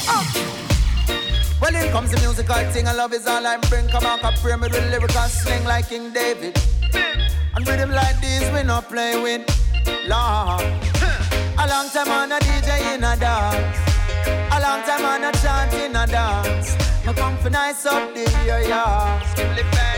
Oh. 0.08 1.58
Well, 1.58 1.74
in 1.74 1.90
comes 1.90 2.10
the 2.10 2.20
musical 2.20 2.54
thing, 2.70 2.86
and 2.86 2.96
love 2.98 3.14
is 3.14 3.26
all 3.26 3.46
I 3.46 3.56
bring. 3.70 3.88
Come 3.88 4.04
on, 4.04 4.20
I 4.20 4.36
pray 4.36 4.56
me 4.56 4.68
with 4.68 4.90
lyrical 4.90 5.22
sling 5.22 5.64
like 5.64 5.88
King 5.88 6.12
David. 6.12 6.60
And 7.54 7.66
rhythm 7.66 7.92
like 7.92 8.20
this, 8.20 8.52
we 8.52 8.62
not 8.62 8.90
play 8.90 9.20
with. 9.22 9.40
Lord. 10.06 10.60
A 11.58 11.66
long 11.66 11.88
time 11.88 12.10
on 12.10 12.32
a 12.32 12.38
DJ 12.40 12.94
in 12.94 13.04
a 13.04 13.16
dance. 13.16 13.78
A 14.52 14.60
long 14.60 14.82
time 14.82 15.04
on 15.06 15.24
a 15.24 15.32
chant 15.40 15.72
in 15.72 15.96
a 15.96 16.06
dance. 16.06 16.91
Me 17.06 17.12
come 17.14 17.36
for 17.38 17.50
nice 17.50 17.84
up 17.84 18.14
the 18.14 18.24
area. 18.46 19.20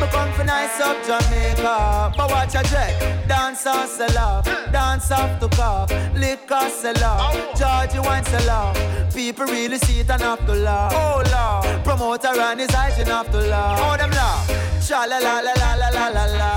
Me 0.01 0.07
come 0.11 0.33
for 0.33 0.45
nice 0.45 0.81
up 0.81 0.97
Jamaica. 1.05 2.12
But 2.17 2.31
watch 2.31 2.55
a 2.55 2.62
dread. 2.62 3.29
Dance 3.29 3.67
or 3.67 3.87
sell 3.87 4.19
off. 4.19 4.45
Dance 4.73 5.11
off 5.11 5.38
to 5.40 5.49
cough. 5.55 5.90
Liquor 6.14 6.69
sell 6.71 7.05
off. 7.05 7.35
Georgie 7.59 7.99
wine 7.99 8.25
sell 8.25 8.51
off. 8.51 9.14
People 9.14 9.45
really 9.45 9.79
see 9.79 10.01
it 10.01 10.11
and 10.11 10.23
have 10.23 10.45
to 10.47 10.55
laugh. 10.55 10.93
Oh 10.95 11.23
Lord. 11.35 11.85
Promoter 11.85 12.40
and 12.40 12.61
his 12.61 12.75
eyes 12.75 12.99
and 12.99 13.09
have 13.09 13.31
to 13.31 13.38
laugh. 13.38 13.79
Oh 13.83 13.97
them 13.99 14.11
laugh. 14.11 14.49
Cha 14.87 15.05
la 15.05 15.19
la 15.19 15.40
la 15.40 15.53
la 15.53 15.75
la 15.75 15.88
la 15.90 16.09
la 16.09 16.25
la. 16.25 16.51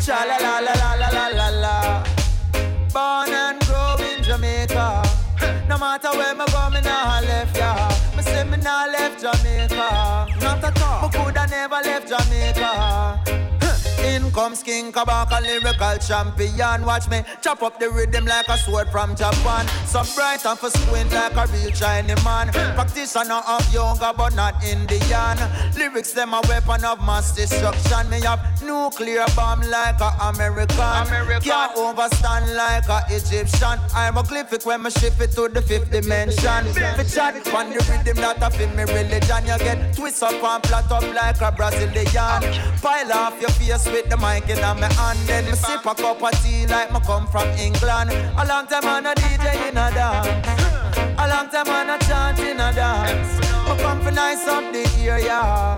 Cha 0.00 0.24
la 0.24 0.36
la 0.38 0.60
la 0.60 0.72
la 0.94 1.08
la 1.10 1.28
la 1.28 1.48
la. 1.60 2.04
Born 2.92 3.34
and 3.34 3.60
grow 3.66 3.96
in 3.98 4.22
Jamaica. 4.22 5.05
No 5.68 5.78
matter 5.78 6.10
where 6.10 6.34
me 6.34 6.44
go, 6.46 6.70
me 6.70 6.80
nah 6.80 7.20
left 7.20 7.56
ya. 7.56 7.74
Me 8.16 8.22
say 8.22 8.44
me 8.44 8.56
nah 8.56 8.86
left 8.86 9.20
Jamaica. 9.20 10.26
Not 10.40 10.64
at 10.64 10.82
all. 10.82 11.02
Me 11.02 11.08
coulda 11.16 11.46
never 11.48 11.80
left 11.84 12.08
Jamaica. 12.08 13.35
In 14.16 14.32
comes 14.32 14.62
King 14.62 14.92
Kabaka, 14.92 15.42
lyrical 15.42 15.98
champion. 15.98 16.86
Watch 16.86 17.06
me 17.10 17.20
chop 17.42 17.62
up 17.62 17.78
the 17.78 17.90
rhythm 17.90 18.24
like 18.24 18.48
a 18.48 18.56
sword 18.56 18.88
from 18.88 19.14
Japan. 19.14 19.68
So 19.84 20.02
bright 20.14 20.46
and 20.46 20.58
for 20.58 20.70
squint 20.70 21.12
like 21.12 21.36
a 21.36 21.44
real 21.52 21.70
Chinese 21.70 22.24
man. 22.24 22.48
Practitioner 22.48 23.42
of 23.46 23.74
yoga, 23.74 24.14
but 24.16 24.34
not 24.34 24.64
Indian. 24.64 25.36
Lyrics 25.76 26.12
them 26.12 26.32
a 26.32 26.40
weapon 26.48 26.82
of 26.86 26.98
mass 27.04 27.36
destruction. 27.36 28.08
Me 28.08 28.22
have 28.22 28.40
nuclear 28.64 29.26
bomb 29.36 29.60
like 29.68 30.00
a 30.00 30.10
American. 30.32 30.78
American. 30.80 31.42
Can't 31.42 31.76
overstand 31.76 32.56
like 32.56 32.88
a 32.88 33.04
Egyptian. 33.10 33.78
I'm 33.94 34.16
a 34.16 34.22
glyphic 34.22 34.64
when 34.64 34.82
me 34.82 34.90
shift 34.92 35.20
it 35.20 35.32
to 35.32 35.48
the 35.48 35.60
fifth 35.60 35.90
dimension. 35.90 36.64
Me 36.96 37.04
chat 37.04 37.36
on 37.52 37.68
the 37.68 37.84
rhythm 37.84 38.16
that 38.24 38.40
a 38.40 38.66
me 38.76 38.84
religion. 38.84 39.44
You 39.44 39.58
get 39.58 39.94
twist 39.94 40.22
up 40.22 40.42
and 40.42 40.64
flat 40.64 40.90
up 40.90 41.02
like 41.14 41.40
a 41.42 41.52
Brazilian. 41.52 42.40
Pile 42.80 43.12
off 43.12 43.38
your 43.38 43.50
face 43.50 43.84
with 43.84 44.05
the 44.08 44.16
mic 44.16 44.48
in 44.48 44.60
my 44.60 44.92
hand. 44.94 45.18
Then 45.26 45.44
me 45.46 45.52
sip 45.52 45.84
a 45.84 45.94
cup 45.94 46.22
of 46.22 46.30
tea 46.42 46.66
like 46.66 46.92
me 46.92 47.00
come 47.00 47.26
from 47.26 47.48
England. 47.58 48.10
A 48.36 48.46
long 48.46 48.66
time 48.66 48.84
on 48.84 49.06
a 49.06 49.14
DJ 49.14 49.68
in 49.68 49.76
a 49.76 49.90
dance. 49.90 50.96
A 51.18 51.28
long 51.28 51.48
time 51.48 51.68
on 51.68 51.90
a 51.90 51.98
chant 52.06 52.38
in 52.38 52.60
a 52.60 52.72
dance. 52.72 53.40
Me 53.68 53.76
come 53.82 54.00
for 54.00 54.10
nice 54.10 54.46
up 54.46 54.72
the 54.72 54.84
area. 55.00 55.76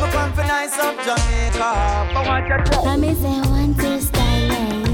Me 0.00 0.06
come 0.10 0.32
for 0.32 0.44
nice 0.44 0.78
up 0.78 0.96
Jamaica. 1.04 1.70
Your 2.84 2.96
me 2.96 3.14
say 3.14 3.40
one 3.50 3.74
two 3.74 4.00
style. 4.00 4.84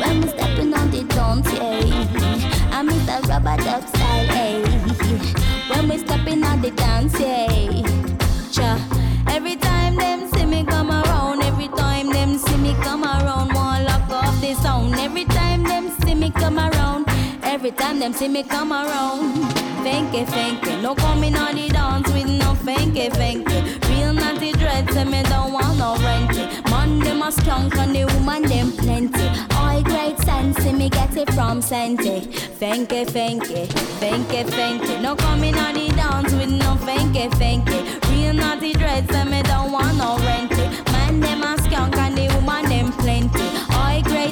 When 0.00 0.20
me 0.20 0.28
stepping 0.28 0.74
on 0.74 0.90
the 0.90 1.04
dance, 1.04 1.52
yeah. 1.52 2.70
I 2.72 2.82
miss 2.82 3.06
the 3.06 3.26
rubber 3.28 3.56
duck 3.56 3.88
style, 3.88 4.30
eh. 4.30 4.62
When 5.70 5.88
we 5.88 5.98
stepping 5.98 6.44
on 6.44 6.60
the 6.60 6.70
dance, 6.70 7.18
yeah. 7.18 7.82
Cha. 8.52 8.78
Every 9.28 9.56
time 9.56 9.75
Every 15.06 15.24
time 15.24 15.62
them 15.62 15.88
see 16.00 16.16
me 16.16 16.30
come 16.32 16.58
around, 16.58 17.04
every 17.44 17.70
time 17.70 18.00
them 18.00 18.12
see 18.12 18.26
me 18.26 18.42
come 18.42 18.72
around. 18.72 19.36
Fanky, 19.84 20.26
fanky, 20.26 20.82
no 20.82 20.96
coming 20.96 21.36
on 21.36 21.54
the 21.54 21.68
dance 21.68 22.08
with 22.12 22.26
no 22.26 22.54
fanky, 22.66 23.08
fanky. 23.10 23.58
Real 23.88 24.12
naughty 24.12 24.50
dread, 24.50 24.90
say 24.90 25.04
me 25.04 25.22
don't 25.22 25.52
want 25.52 25.78
no 25.78 25.94
renty. 26.02 26.44
Man, 26.72 26.98
them 26.98 27.22
a 27.22 27.30
skunk 27.30 27.76
and 27.76 27.94
the 27.94 28.04
woman 28.14 28.42
them 28.42 28.72
plenty. 28.72 29.28
All 29.54 29.80
great 29.80 30.18
sense, 30.18 30.56
see 30.56 30.72
me 30.72 30.90
get 30.90 31.16
it 31.16 31.32
from 31.34 31.62
Sente. 31.62 32.22
Fanky, 32.58 33.06
fanky, 33.06 33.68
fanky, 34.00 34.42
fanky. 34.56 35.00
No 35.00 35.14
coming 35.14 35.56
on 35.56 35.74
the 35.74 35.86
dance 35.90 36.32
with 36.32 36.50
no 36.50 36.74
fanky, 36.84 37.30
fanky. 37.38 37.78
Real 38.10 38.34
naughty 38.34 38.72
dread, 38.72 39.08
say 39.08 39.22
me 39.22 39.40
don't 39.44 39.70
want 39.70 39.96
no 39.98 40.18
renty. 40.26 40.66
Man, 40.90 41.20
them 41.20 41.44
a 41.44 41.56
skunk 41.62 41.96
and 41.96 42.18
the 42.18 42.26
woman 42.34 42.64
them 42.64 42.90
plenty 42.90 43.45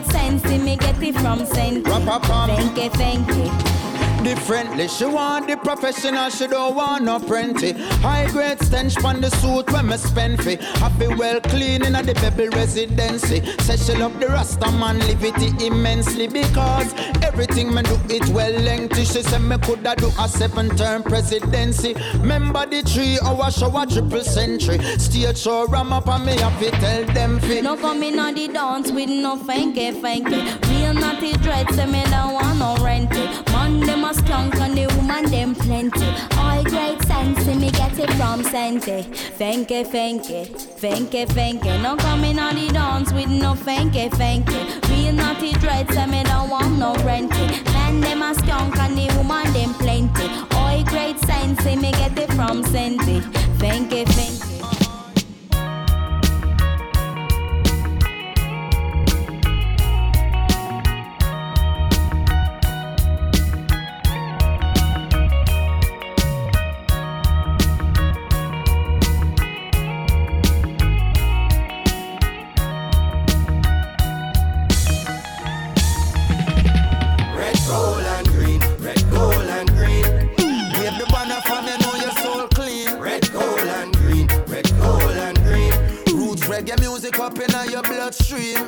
sense, 0.04 0.42
me 0.60 0.76
get 0.76 1.02
it 1.02 1.14
from 1.16 1.46
sense. 1.46 1.86
Thank 1.86 2.76
you, 2.78 2.90
thank 2.90 3.28
you 3.28 3.93
differently. 4.24 4.88
She 4.88 5.04
want 5.04 5.46
the 5.46 5.56
professional, 5.56 6.30
she 6.30 6.46
don't 6.46 6.74
want 6.74 7.04
no 7.04 7.20
plenty. 7.20 7.72
High 8.00 8.28
grade 8.30 8.60
stench 8.60 8.96
on 9.04 9.20
the 9.20 9.30
suit 9.30 9.70
when 9.70 9.88
me 9.88 9.96
spend 9.98 10.42
fee. 10.42 10.56
Happy 10.80 11.08
well 11.08 11.40
clean 11.42 11.84
in 11.84 11.92
the 11.92 12.14
baby 12.14 12.48
residency. 12.48 13.44
Say 13.60 13.76
she 13.76 13.94
love 13.98 14.18
the 14.18 14.28
Rasta 14.28 14.70
man, 14.72 14.98
live 15.00 15.22
it 15.22 15.62
immensely 15.62 16.26
because 16.26 16.92
everything 17.22 17.72
me 17.74 17.82
do 17.82 17.96
it 18.08 18.26
well 18.30 18.52
lengthy. 18.62 19.04
She 19.04 19.22
say 19.22 19.38
me 19.38 19.58
coulda 19.58 19.94
do 19.96 20.10
a 20.18 20.28
seven 20.28 20.74
term 20.76 21.02
presidency. 21.02 21.94
Remember 22.14 22.64
the 22.66 22.82
three 22.82 23.18
oh, 23.22 23.42
hour 23.42 23.50
show 23.50 23.76
a 23.76 23.86
triple 23.86 24.24
century. 24.24 24.78
Stage 24.98 25.38
show 25.38 25.66
ram 25.66 25.92
up 25.92 26.08
and 26.08 26.24
me 26.24 26.36
have 26.38 26.58
to 26.58 26.70
tell 26.70 27.04
them 27.12 27.38
fit. 27.40 27.62
No 27.62 27.76
coming 27.76 28.18
on 28.18 28.34
the 28.34 28.48
dance 28.48 28.90
with 28.90 29.10
no 29.10 29.36
fanky 29.36 29.92
fanky. 30.00 30.40
Real 30.70 30.94
naughty 30.94 31.32
dread, 31.34 31.70
say 31.74 31.86
me 31.86 32.02
don't 32.04 32.32
want 32.32 32.58
no 32.58 32.76
renty. 32.82 33.24
Man, 33.52 33.80
them 33.80 34.04
a 34.04 34.13
skunk 34.14 34.54
and 34.56 34.76
the 34.76 34.86
woman 34.96 35.30
them 35.30 35.54
plenty. 35.54 36.06
All 36.36 36.62
great 36.64 37.02
sense, 37.02 37.46
me 37.46 37.70
get 37.70 37.98
it 37.98 38.10
from 38.14 38.42
Sente. 38.42 39.04
Fanky 39.38 39.84
fanky, 39.84 40.48
fanky 40.80 41.26
fanky. 41.26 41.82
No 41.82 41.96
coming 41.96 42.38
on 42.38 42.54
the 42.54 42.68
dance 42.72 43.12
with 43.12 43.28
no 43.28 43.54
fanky 43.54 44.08
fanky. 44.10 44.60
Real 44.90 45.12
naughty 45.12 45.52
dread, 45.54 45.90
say 45.92 46.06
me 46.06 46.22
don't 46.24 46.48
want 46.50 46.78
no 46.78 46.94
renty. 47.04 47.46
Man, 47.72 48.00
them 48.00 48.22
a 48.22 48.34
skunk 48.34 48.76
and 48.78 48.96
the 48.96 49.06
woman 49.16 49.52
them 49.52 49.74
plenty. 49.74 50.28
All 50.56 50.82
great 50.84 51.18
sense, 51.20 51.64
me 51.64 51.90
get 51.92 52.18
it 52.18 52.32
from 52.32 52.62
Sente. 52.62 53.20
Fanky 53.58 54.04
fanky. 54.04 54.73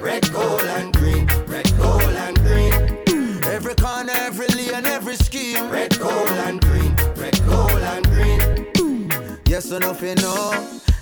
Red, 0.00 0.32
gold, 0.32 0.62
and 0.62 0.92
green. 0.92 1.26
Red, 1.46 1.70
gold, 1.78 2.02
and 2.02 2.36
green. 2.40 3.44
Every 3.44 3.74
corner, 3.74 4.12
every 4.12 4.48
lane, 4.48 4.86
every 4.86 5.16
scheme. 5.16 5.70
Red, 5.70 5.98
gold, 5.98 6.28
and 6.28 6.60
green. 6.60 6.94
Red, 7.16 7.38
gold, 7.46 7.70
and 7.70 8.06
green. 8.06 9.38
Yes, 9.46 9.70
enough 9.70 10.02
you 10.02 10.14
know. 10.16 10.75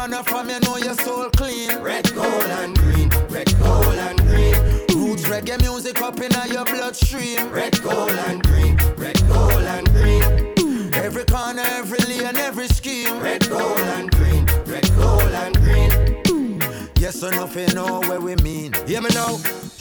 Banner 0.00 0.22
from 0.22 0.48
you 0.48 0.58
know 0.60 0.78
your 0.78 0.94
soul 0.94 1.28
clean. 1.36 1.78
Red, 1.82 2.10
gold, 2.14 2.44
and 2.62 2.74
green. 2.78 3.10
Red, 3.28 3.52
gold, 3.58 3.84
and 3.84 4.18
green. 4.20 4.54
Roots 4.96 5.24
reggae 5.24 5.60
music 5.60 6.00
up 6.00 6.18
in 6.18 6.32
your 6.50 6.64
bloodstream. 6.64 7.50
Red, 7.50 7.78
gold, 7.82 8.10
and 8.10 8.42
green. 8.42 8.78
Red, 8.96 9.20
gold, 9.28 9.52
and 9.52 9.86
green. 9.92 10.94
Every 10.94 11.26
corner, 11.26 11.64
every 11.66 11.98
lane, 12.08 12.34
every 12.36 12.68
scheme. 12.68 13.20
Red, 13.20 13.46
gold, 13.50 13.78
and 13.78 14.10
green. 14.10 14.46
Red, 14.64 14.90
gold, 14.96 15.20
and 15.20 15.54
green. 15.56 16.88
Yes 16.96 17.22
or 17.22 17.32
nothing 17.32 17.74
know 17.74 18.00
where 18.00 18.20
we 18.20 18.36
mean. 18.36 18.72
Hear 18.86 19.02
me 19.02 19.10
now. 19.12 19.36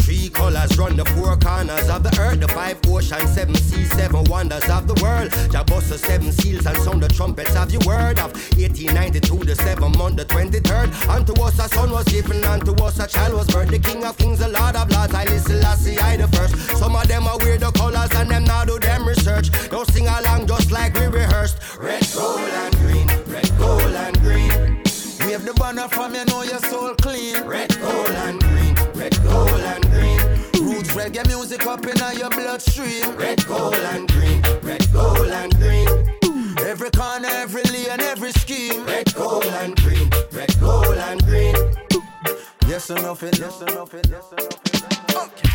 Three 0.09 0.27
colors 0.29 0.75
run 0.75 0.97
the 0.97 1.05
four 1.05 1.37
corners 1.37 1.87
of 1.87 2.01
the 2.01 2.09
earth, 2.19 2.39
the 2.39 2.47
five 2.47 2.79
oceans, 2.87 3.31
seven 3.31 3.53
seas, 3.53 3.91
seven 3.91 4.23
wonders 4.23 4.67
of 4.67 4.87
the 4.87 4.95
world. 5.03 5.29
Jabos 5.53 5.87
the 5.87 5.99
seven 5.99 6.31
seals 6.31 6.65
and 6.65 6.75
sound 6.79 7.03
the 7.03 7.07
trumpets 7.07 7.55
of 7.55 7.71
your 7.71 7.81
word 7.85 8.17
of 8.17 8.33
1892, 8.57 9.37
the 9.45 9.55
seventh 9.55 9.95
month, 9.99 10.15
the 10.15 10.25
23rd. 10.25 10.89
Unto 11.09 11.39
us 11.43 11.59
a 11.59 11.69
son 11.69 11.91
was 11.91 12.05
given, 12.05 12.43
unto 12.43 12.73
us 12.83 12.97
a 12.97 13.05
child 13.05 13.35
was 13.35 13.45
birth. 13.53 13.69
The 13.69 13.77
king 13.77 14.03
of 14.03 14.17
kings, 14.17 14.39
the 14.39 14.47
lord 14.47 14.75
of 14.75 14.89
lords, 14.89 15.13
I 15.13 15.25
listen, 15.25 15.63
I 15.63 15.75
see 15.75 15.95
I 15.99 16.17
the 16.17 16.27
first. 16.29 16.55
Some 16.79 16.95
of 16.95 17.07
them 17.07 17.27
are 17.27 17.37
weird 17.37 17.59
the 17.59 17.71
colors 17.73 18.09
and 18.15 18.31
them 18.31 18.45
now 18.45 18.65
do 18.65 18.79
them 18.79 19.07
research. 19.07 19.51
Don't 19.69 19.87
sing 19.91 20.07
along 20.07 20.47
just 20.47 20.71
like 20.71 20.95
we 20.95 21.05
rehearsed. 21.05 21.77
Red, 21.77 22.01
gold, 22.15 22.39
and 22.39 22.75
green, 22.77 23.07
red, 23.27 23.51
gold, 23.59 23.93
and 23.93 24.19
green. 24.21 24.81
Wave 25.21 25.45
the 25.45 25.53
banner 25.53 25.87
from 25.87 26.15
you 26.15 26.25
know 26.25 26.41
your 26.41 26.57
soul 26.57 26.95
clean. 26.95 27.43
Red, 27.43 27.79
gold, 27.79 28.09
and 28.09 28.41
green, 28.41 28.73
red, 28.95 29.15
gold, 29.23 29.49
and 29.51 29.78
reggae 30.99 31.25
music 31.27 31.65
up 31.65 31.85
in 31.85 31.97
your 32.17 32.29
bloodstream. 32.29 33.15
Red, 33.15 33.45
gold, 33.47 33.75
and 33.75 34.12
green, 34.12 34.41
red, 34.62 34.85
gold, 34.91 35.27
and 35.27 35.55
green. 35.57 35.88
Every 36.59 36.91
corner, 36.91 37.29
every 37.31 37.63
lane, 37.63 38.01
every 38.01 38.31
scheme. 38.33 38.85
Red, 38.85 39.13
gold, 39.15 39.45
and 39.45 39.75
green, 39.77 40.09
red, 40.31 40.53
gold, 40.59 40.97
and 41.07 41.23
green. 41.25 41.55
Yes 42.67 42.91
or 42.91 42.95
nothing, 42.95 43.33
yes 43.39 43.62
or 43.62 43.73
nothing, 43.73 44.03
yes 44.09 44.25
or 44.31 44.43
nothing. 44.43 45.27
Okay. 45.27 45.48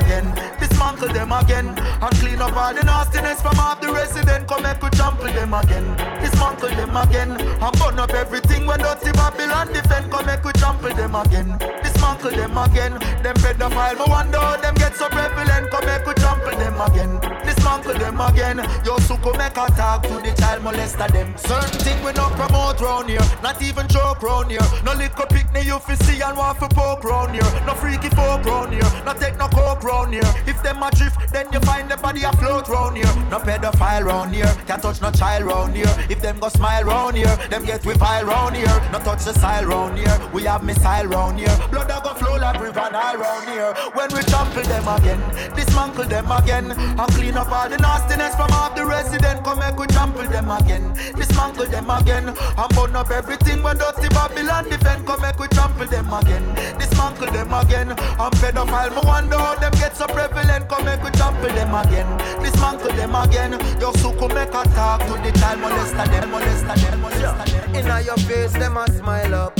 Again. 0.00 0.26
Dismantle 0.58 1.12
them 1.12 1.32
again. 1.32 1.68
And 1.68 2.14
clean 2.20 2.40
up 2.40 2.56
all 2.56 2.74
the 2.74 2.82
nastiness 2.82 3.40
from 3.40 3.58
off 3.58 3.80
the 3.80 3.92
resident. 3.92 4.48
Come 4.48 4.62
make 4.62 4.80
jump 4.92 5.22
with 5.22 5.34
them 5.34 5.54
again. 5.54 5.86
Dismantle 6.20 6.70
them 6.70 6.96
again. 6.96 7.30
And 7.32 7.75
burn 7.96 8.10
up 8.10 8.14
everything 8.14 8.66
when 8.66 8.78
dirty 8.78 9.12
Babylon 9.12 9.72
defend. 9.72 10.10
Come 10.10 10.26
make 10.26 10.44
we 10.44 10.52
with 10.82 10.96
them 10.96 11.14
again. 11.14 11.58
Dismantle 11.82 12.30
them 12.30 12.56
again. 12.58 12.92
Them 13.22 13.36
pedophile, 13.36 13.98
me 13.98 14.04
wonder 14.08 14.38
how 14.38 14.56
them 14.56 14.74
get 14.74 14.94
so 14.94 15.08
prevalent. 15.08 15.70
Come 15.70 15.86
make 15.86 16.06
we 16.06 16.12
with 16.12 16.58
them 16.58 16.80
again. 16.80 17.20
Dismantle 17.44 17.98
them 17.98 18.20
again. 18.20 18.58
Yo, 18.84 18.96
suko 18.98 19.36
make 19.38 19.56
a 19.56 19.66
talk 19.74 20.02
to 20.02 20.14
the 20.20 20.34
child 20.38 20.62
molester 20.62 21.10
them. 21.10 21.36
Certain 21.36 21.80
thing 21.80 22.04
we 22.04 22.12
not 22.12 22.32
promote 22.32 22.80
round 22.80 23.08
here. 23.08 23.26
Not 23.42 23.60
even 23.62 23.88
joke 23.88 24.22
round 24.22 24.50
here. 24.50 24.66
No 24.84 24.92
little 24.92 25.26
picnic 25.26 25.64
you 25.64 25.78
fi 25.78 25.94
see 25.94 26.20
and 26.20 26.36
want 26.36 26.58
fi 26.58 26.68
poke 26.68 27.04
round 27.04 27.32
here. 27.32 27.50
No 27.66 27.74
freaky 27.74 28.10
folk 28.10 28.44
round 28.44 28.72
here. 28.72 28.90
No 29.04 29.12
take 29.14 29.36
no 29.38 29.48
coke 29.48 29.82
round 29.82 30.12
here. 30.12 30.30
If 30.46 30.62
them 30.62 30.82
a 30.82 30.90
drift, 30.90 31.32
then 31.32 31.46
you 31.52 31.60
find 31.60 31.90
the 31.90 31.96
body 31.96 32.22
afloat 32.22 32.68
round 32.68 32.96
here. 32.96 33.14
No 33.30 33.38
pedophile 33.38 34.04
round 34.04 34.34
here. 34.34 34.52
Can't 34.66 34.82
touch 34.82 35.00
no 35.00 35.10
child 35.10 35.44
round 35.44 35.74
here. 35.74 35.94
If 36.10 36.20
them 36.20 36.38
go 36.38 36.48
smile 36.48 36.84
round 36.84 37.16
here, 37.16 37.36
them 37.48 37.64
get 37.64 37.85
we 37.86 37.94
vile 37.94 38.24
round 38.26 38.56
here. 38.56 38.80
No 38.92 38.98
touch 38.98 39.24
the 39.24 39.32
style 39.32 39.64
round 39.64 39.96
here. 39.96 40.18
We 40.34 40.42
have 40.44 40.64
missile 40.64 41.06
round 41.06 41.38
here. 41.38 41.56
Blood 41.70 41.90
a 41.90 42.00
go 42.02 42.14
flow 42.14 42.36
like 42.36 42.60
river 42.60 42.88
Nile 42.90 43.16
round 43.16 43.48
here. 43.48 43.72
When 43.94 44.12
we 44.12 44.22
trample 44.22 44.62
them 44.62 44.88
again, 44.88 45.22
dismantle 45.54 46.04
them 46.04 46.30
again, 46.30 46.72
and 46.72 47.10
clean 47.14 47.36
up 47.36 47.50
all 47.50 47.68
the 47.68 47.78
nastiness 47.78 48.34
from 48.34 48.50
off 48.50 48.74
the 48.74 48.84
resident. 48.84 49.44
Come 49.44 49.60
make 49.60 49.78
we 49.78 49.86
trample 49.86 50.26
them 50.26 50.50
again, 50.50 50.92
dismantle 51.14 51.66
them 51.66 51.88
again, 51.88 52.28
and 52.28 52.70
burn 52.74 52.96
up 52.96 53.10
everything 53.10 53.62
when 53.62 53.78
dirty 53.78 54.08
Babylon 54.08 54.64
defend. 54.68 55.06
Come 55.06 55.22
make 55.22 55.38
we 55.38 55.46
trample 55.48 55.86
them 55.86 56.12
again, 56.12 56.44
dismantle 56.78 57.30
them 57.30 57.52
again, 57.54 57.90
and 57.90 58.34
pedophile. 58.42 58.90
Me 58.96 59.02
wonder 59.06 59.38
how 59.38 59.54
them 59.54 59.72
get 59.78 59.96
so 59.96 60.06
prevalent. 60.06 60.68
Come 60.68 60.84
make 60.84 61.02
we 61.04 61.10
trample 61.10 61.54
them 61.54 61.74
again, 61.74 62.08
dismantle 62.42 62.92
them 62.98 63.14
again. 63.14 63.52
Yo, 63.80 63.92
suko 64.02 64.26
make 64.34 64.50
a 64.50 64.62
talk 64.74 65.00
to 65.06 65.14
the 65.22 65.30
child 65.38 65.60
molester 65.60 66.06
them, 66.10 66.30
molester 66.30 66.74
them, 66.82 67.00
molester 67.00 67.72
them. 67.72 67.75
Inna 67.76 68.00
your 68.00 68.16
face, 68.16 68.52
them 68.52 68.76
a 68.76 68.86
smile 68.90 69.34
up. 69.34 69.56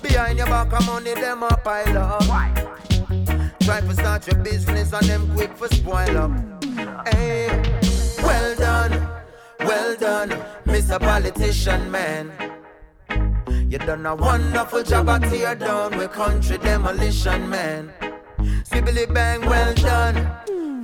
Behind 0.00 0.38
your 0.38 0.46
back, 0.46 0.72
of 0.72 0.86
money, 0.86 1.14
them 1.14 1.42
a 1.42 1.56
pile 1.56 1.98
up. 1.98 2.22
Try 3.60 3.80
to 3.80 3.94
start 3.94 4.26
your 4.26 4.36
business 4.42 4.92
and 4.92 5.06
them 5.06 5.34
quick 5.34 5.56
for 5.56 5.68
spoil 5.68 6.16
up. 6.16 6.30
Hey, 7.08 7.48
well 8.22 8.54
done, 8.56 9.08
well 9.60 9.96
done. 9.96 10.30
Mr. 10.66 11.00
Politician 11.00 11.90
Man. 11.90 12.32
You 13.68 13.78
done 13.78 14.06
a 14.06 14.14
wonderful 14.14 14.82
job 14.82 15.08
at 15.08 15.22
tear 15.24 15.54
down 15.54 15.98
with 15.98 16.12
country 16.12 16.58
demolition, 16.58 17.50
man. 17.50 17.92
Sibbly 18.64 19.12
bang, 19.12 19.40
well 19.40 19.74
done, 19.74 20.16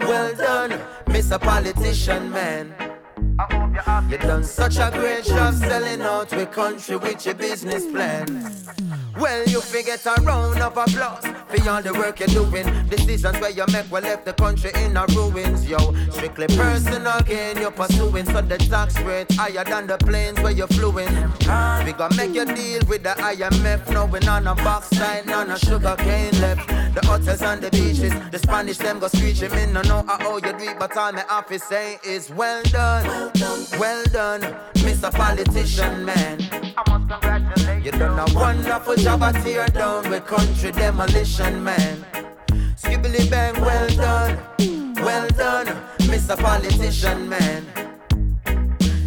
well 0.01 0.35
done, 0.35 0.73
Mr. 1.07 1.41
Politician, 1.41 2.31
man. 2.31 2.94
You 4.11 4.19
done 4.19 4.45
such 4.45 4.77
a 4.79 4.91
great 4.93 5.25
job 5.25 5.55
selling 5.55 6.03
out 6.03 6.31
with 6.31 6.51
country 6.51 6.97
with 6.97 7.27
your 7.27 7.35
business 7.35 7.85
plan. 7.87 8.53
Well, 9.19 9.45
you 9.47 9.61
forget 9.61 10.07
a 10.07 10.23
round 10.23 10.61
of 10.61 10.77
applause 10.77 11.34
for 11.55 11.71
all 11.71 11.83
the 11.83 11.93
work 11.93 12.21
you're 12.21 12.29
doing. 12.29 12.65
Decisions 12.89 13.39
where 13.41 13.51
you 13.51 13.65
make 13.73 13.91
will 13.91 14.03
left 14.03 14.25
the 14.25 14.33
country 14.33 14.71
in 14.83 14.97
a 14.97 15.07
ruins, 15.15 15.69
yo. 15.69 15.79
Strictly 16.11 16.47
personal 16.49 17.21
gain 17.23 17.59
you're 17.59 17.71
pursuing, 17.71 18.27
so 18.27 18.41
the 18.41 18.59
tax 18.59 18.99
rate 19.01 19.31
higher 19.33 19.65
than 19.65 19.87
the 19.87 19.99
planes 19.99 20.41
where 20.41 20.53
you're 20.53 20.69
fluing. 20.69 21.09
We 21.85 21.93
gonna 21.93 22.17
make 22.17 22.35
you 22.35 22.45
deal 22.45 22.83
with 22.89 23.03
the 23.03 23.15
IMF, 23.19 23.91
knowing 23.91 24.29
on 24.29 24.47
a 24.47 24.55
box 24.57 24.89
side, 24.91 25.27
none 25.27 25.51
of 25.51 25.59
sugar 25.59 25.97
cane 25.99 26.39
left. 26.41 26.69
The 26.95 27.07
hotels 27.07 27.43
and 27.43 27.61
the 27.61 27.71
beaches, 27.71 28.13
the 28.31 28.39
Spanish 28.39 28.79
them 28.79 28.99
go 28.99 29.09
screeching. 29.09 29.53
Me 29.53 29.67
no 29.67 29.83
know 29.83 30.05
how 30.07 30.37
you 30.37 30.53
do 30.59 30.75
but 30.79 30.97
all 30.97 31.13
my 31.13 31.25
office 31.29 31.65
say 31.65 31.99
is 32.05 32.31
well 32.31 32.63
done, 32.65 33.31
well 33.79 34.05
done, 34.13 34.41
Mr. 34.75 35.13
Politician 35.13 36.05
man. 36.05 36.64
You 36.77 37.93
done 37.93 38.19
a 38.19 38.35
wonderful 38.35 38.97
job 38.97 39.23
at 39.23 39.41
tear 39.45 39.67
down 39.69 40.11
with 40.11 40.27
country 40.27 40.73
demolition, 40.73 41.63
man. 41.63 42.05
Skibbly 42.77 43.31
bang, 43.31 43.61
well 43.61 43.89
done, 43.91 44.39
well 44.97 45.29
done, 45.29 45.67
Mr. 45.99 46.37
Politician, 46.37 47.29
man. 47.29 47.65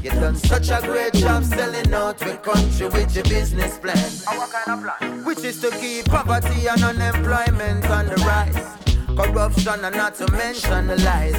You 0.01 0.11
done 0.11 0.37
such 0.37 0.69
a 0.69 0.79
great 0.81 1.13
job 1.13 1.43
selling 1.43 1.93
out 1.93 2.23
with 2.23 2.41
country 2.41 2.87
with 2.87 3.13
your 3.13 3.25
business 3.25 3.77
plan. 3.77 5.25
Which 5.25 5.43
is 5.43 5.59
to 5.59 5.69
keep 5.71 6.05
poverty 6.05 6.67
and 6.67 6.81
unemployment 6.81 7.85
on 7.89 8.05
the 8.05 8.15
rise. 8.25 8.77
Corruption 9.07 9.83
and 9.83 9.95
not 9.95 10.15
to 10.15 10.31
mention 10.31 10.87
the 10.87 10.95
lies. 10.97 11.35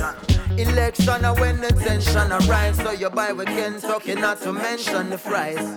Election 0.59 1.25
and 1.25 1.41
when 1.41 1.61
the 1.61 1.69
tension 1.69 2.33
arise, 2.33 2.77
so 2.77 2.91
you 2.91 3.09
buy 3.09 3.33
with 3.33 3.47
Kentucky, 3.47 4.15
not 4.15 4.43
to 4.43 4.53
mention 4.53 5.09
the 5.09 5.17
fries. 5.17 5.77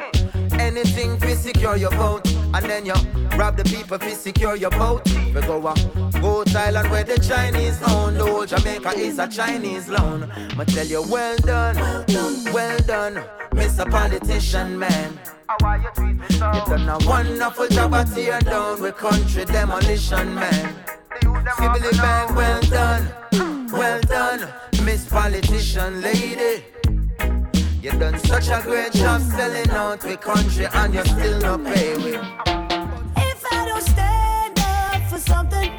Anything 0.61 1.19
to 1.19 1.35
secure 1.35 1.75
your 1.75 1.91
vote, 1.91 2.25
and 2.53 2.65
then 2.65 2.85
you 2.85 2.93
rob 3.35 3.57
the 3.57 3.63
people 3.63 3.97
to 3.97 4.11
secure 4.11 4.55
your 4.55 4.69
boat. 4.69 5.01
We 5.33 5.41
go 5.41 5.65
up, 5.65 5.77
Goat 6.21 6.55
Island 6.55 6.91
where 6.91 7.03
the 7.03 7.17
Chinese 7.19 7.81
own. 7.89 8.13
The 8.13 8.25
whole 8.25 8.45
Jamaica 8.45 8.91
is 8.95 9.17
a 9.17 9.27
Chinese 9.27 9.89
loan. 9.89 10.31
I 10.31 10.63
tell 10.65 10.85
you, 10.85 11.01
well 11.09 11.35
done, 11.37 11.75
well 11.75 12.03
done, 12.05 12.53
well 12.53 12.79
done 12.79 13.23
Mr. 13.51 13.89
Politician 13.89 14.77
Man. 14.77 15.19
You 15.59 16.61
done 16.65 16.87
a 16.89 16.97
wonderful 17.07 17.67
job 17.67 17.95
at 17.95 18.13
tear 18.13 18.39
down 18.39 18.81
with 18.81 18.95
country 18.97 19.45
demolition, 19.45 20.35
man. 20.35 20.75
Sibbly 21.57 21.91
bang, 21.97 22.35
well 22.35 22.61
done, 22.61 23.71
well 23.71 23.99
done, 24.01 24.47
Miss 24.85 25.05
Politician 25.09 26.01
Lady. 26.01 26.63
You 27.81 27.89
done 27.93 28.19
such 28.19 28.47
a 28.49 28.61
great 28.61 28.91
job 28.91 29.21
selling 29.21 29.71
out 29.71 30.03
with 30.03 30.21
country 30.21 30.67
and 30.71 30.93
you 30.93 31.03
still 31.03 31.41
not 31.41 31.63
pay 31.63 31.95
with. 31.95 32.21
If 33.17 33.43
I 33.51 33.65
don't 33.65 33.81
stand 33.81 34.59
up 34.59 35.09
for 35.09 35.17
something, 35.17 35.71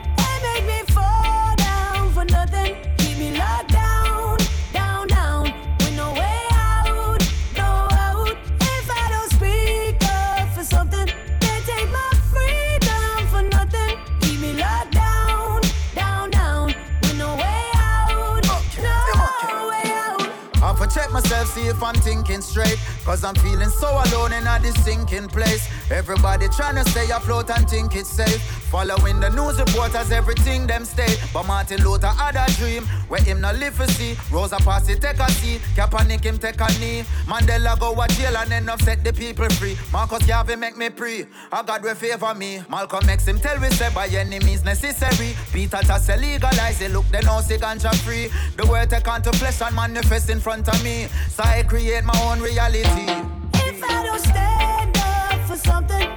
if 21.42 21.82
I'm 21.82 21.94
thinking 21.96 22.40
straight. 22.40 22.78
Cause 23.04 23.24
I'm 23.24 23.34
feeling 23.36 23.68
so 23.68 23.88
alone 23.88 24.32
in 24.32 24.46
a 24.46 24.58
this 24.62 24.74
sinking 24.84 25.28
place. 25.28 25.68
Everybody 25.90 26.46
trying 26.48 26.76
to 26.76 26.88
stay 26.90 27.10
afloat 27.10 27.50
and 27.50 27.68
think 27.68 27.96
it's 27.96 28.08
safe. 28.08 28.40
Following 28.70 29.20
the 29.20 29.28
news 29.30 29.58
reporters, 29.58 30.10
everything 30.12 30.66
them 30.66 30.84
stay. 30.84 31.16
But 31.34 31.46
Martin 31.46 31.82
Luther 31.84 32.06
had 32.06 32.36
a 32.36 32.50
dream 32.52 32.84
where 33.08 33.20
him 33.20 33.40
not 33.40 33.56
live 33.56 33.74
for 33.74 33.86
see. 33.88 34.16
Rosa 34.30 34.56
Parksy 34.56 34.98
take 34.98 35.18
a 35.18 35.30
seat, 35.32 35.60
Kaepernick 35.74 36.24
him 36.24 36.38
take 36.38 36.60
a 36.60 36.68
knee. 36.78 37.02
Mandela 37.26 37.78
go 37.78 37.92
a 38.00 38.06
jail 38.08 38.36
and 38.36 38.52
end 38.52 38.70
up 38.70 38.80
set 38.80 39.02
the 39.04 39.12
people 39.12 39.48
free. 39.50 39.76
Marcus 39.92 40.24
Garvey 40.24 40.56
make 40.56 40.78
me 40.78 40.88
pray, 40.88 41.26
a 41.52 41.64
God 41.64 41.82
will 41.82 41.94
favor 41.94 42.34
me. 42.34 42.62
Malcolm 42.70 43.08
X 43.08 43.26
him 43.26 43.38
tell 43.38 43.60
we 43.60 43.68
say 43.70 43.92
by 43.92 44.06
any 44.06 44.38
means 44.38 44.64
necessary. 44.64 45.34
Peter 45.52 45.82
say 45.98 46.18
legalize 46.18 46.80
it, 46.80 46.92
look 46.92 47.06
they 47.08 47.20
know 47.20 47.40
say 47.40 47.58
ganja 47.58 47.94
free. 47.96 48.28
The 48.56 48.66
word 48.66 48.88
take 48.88 49.06
on 49.08 49.22
to 49.22 49.32
flesh 49.32 49.60
and 49.60 49.74
manifest 49.74 50.30
in 50.30 50.40
front 50.40 50.68
of 50.68 50.82
me. 50.84 51.08
So 51.28 51.42
I 51.42 51.64
create 51.64 52.04
my 52.04 52.18
own 52.24 52.40
reality. 52.40 52.91
If 52.98 53.82
I 53.84 54.02
don't 54.04 54.20
stand 54.20 54.96
up 54.98 55.40
for 55.48 55.56
something, 55.56 56.08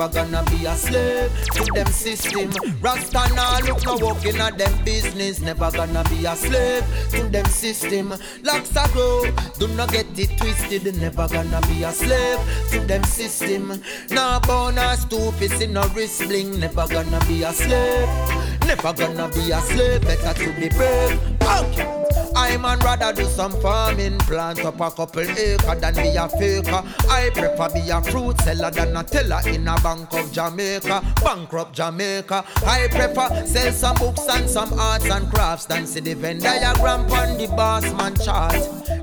never 0.00 0.14
gonna 0.14 0.42
be 0.50 0.64
a 0.64 0.74
slave 0.76 1.30
to 1.52 1.64
them 1.74 1.86
system. 1.88 2.50
Rasta 2.80 3.34
nah 3.34 3.58
look 3.58 3.84
no 3.84 3.96
walking 3.98 4.36
at 4.36 4.56
them 4.56 4.84
business. 4.84 5.40
Never 5.40 5.70
gonna 5.70 6.02
be 6.04 6.24
a 6.24 6.34
slave 6.34 6.84
to 7.10 7.22
them 7.28 7.44
system. 7.46 8.14
Locks 8.42 8.74
a 8.76 8.88
grow, 8.92 9.24
do 9.58 9.68
not 9.68 9.92
get 9.92 10.06
it 10.18 10.38
twisted. 10.38 10.96
Never 10.96 11.28
gonna 11.28 11.60
be 11.68 11.82
a 11.82 11.92
slave 11.92 12.38
to 12.70 12.80
them 12.80 13.04
system. 13.04 13.82
Nah 14.10 14.40
born 14.40 14.78
or 14.78 14.96
stupid 14.96 15.52
in 15.60 15.74
no 15.74 15.86
wrist 15.94 16.20
bling. 16.20 16.58
Never 16.58 16.86
gonna 16.86 17.20
be 17.26 17.42
a 17.42 17.52
slave. 17.52 18.08
Never 18.66 18.92
gonna 18.94 19.28
be 19.28 19.50
a 19.50 19.60
slave. 19.60 20.00
Better 20.02 20.32
to 20.32 20.52
be 20.60 20.68
brave. 20.70 21.20
Okay. 21.42 22.29
I 22.40 22.56
man 22.56 22.78
rather 22.78 23.12
do 23.12 23.28
some 23.28 23.52
farming, 23.60 24.18
plant 24.20 24.64
up 24.64 24.80
a 24.80 24.90
couple 24.90 25.20
acre 25.20 25.74
than 25.74 25.94
be 25.94 26.16
a 26.16 26.26
faker. 26.26 26.82
I 27.10 27.28
prefer 27.34 27.68
be 27.68 27.90
a 27.90 28.00
fruit 28.00 28.40
seller 28.40 28.70
than 28.70 28.96
a 28.96 29.04
teller 29.04 29.42
in 29.46 29.68
a 29.68 29.78
bank 29.82 30.10
of 30.14 30.32
Jamaica, 30.32 31.02
bankrupt 31.22 31.74
Jamaica. 31.74 32.42
I 32.64 32.88
prefer 32.88 33.46
sell 33.46 33.72
some 33.72 33.96
books 33.96 34.26
and 34.26 34.48
some 34.48 34.72
arts 34.78 35.10
and 35.10 35.30
crafts 35.30 35.66
than 35.66 35.86
see 35.86 36.00
the 36.00 36.14
Venn 36.14 36.38
diagram 36.38 37.02
on 37.12 37.36
the 37.36 37.46
boss 37.48 37.84
man 37.92 38.16
chart. 38.16 38.56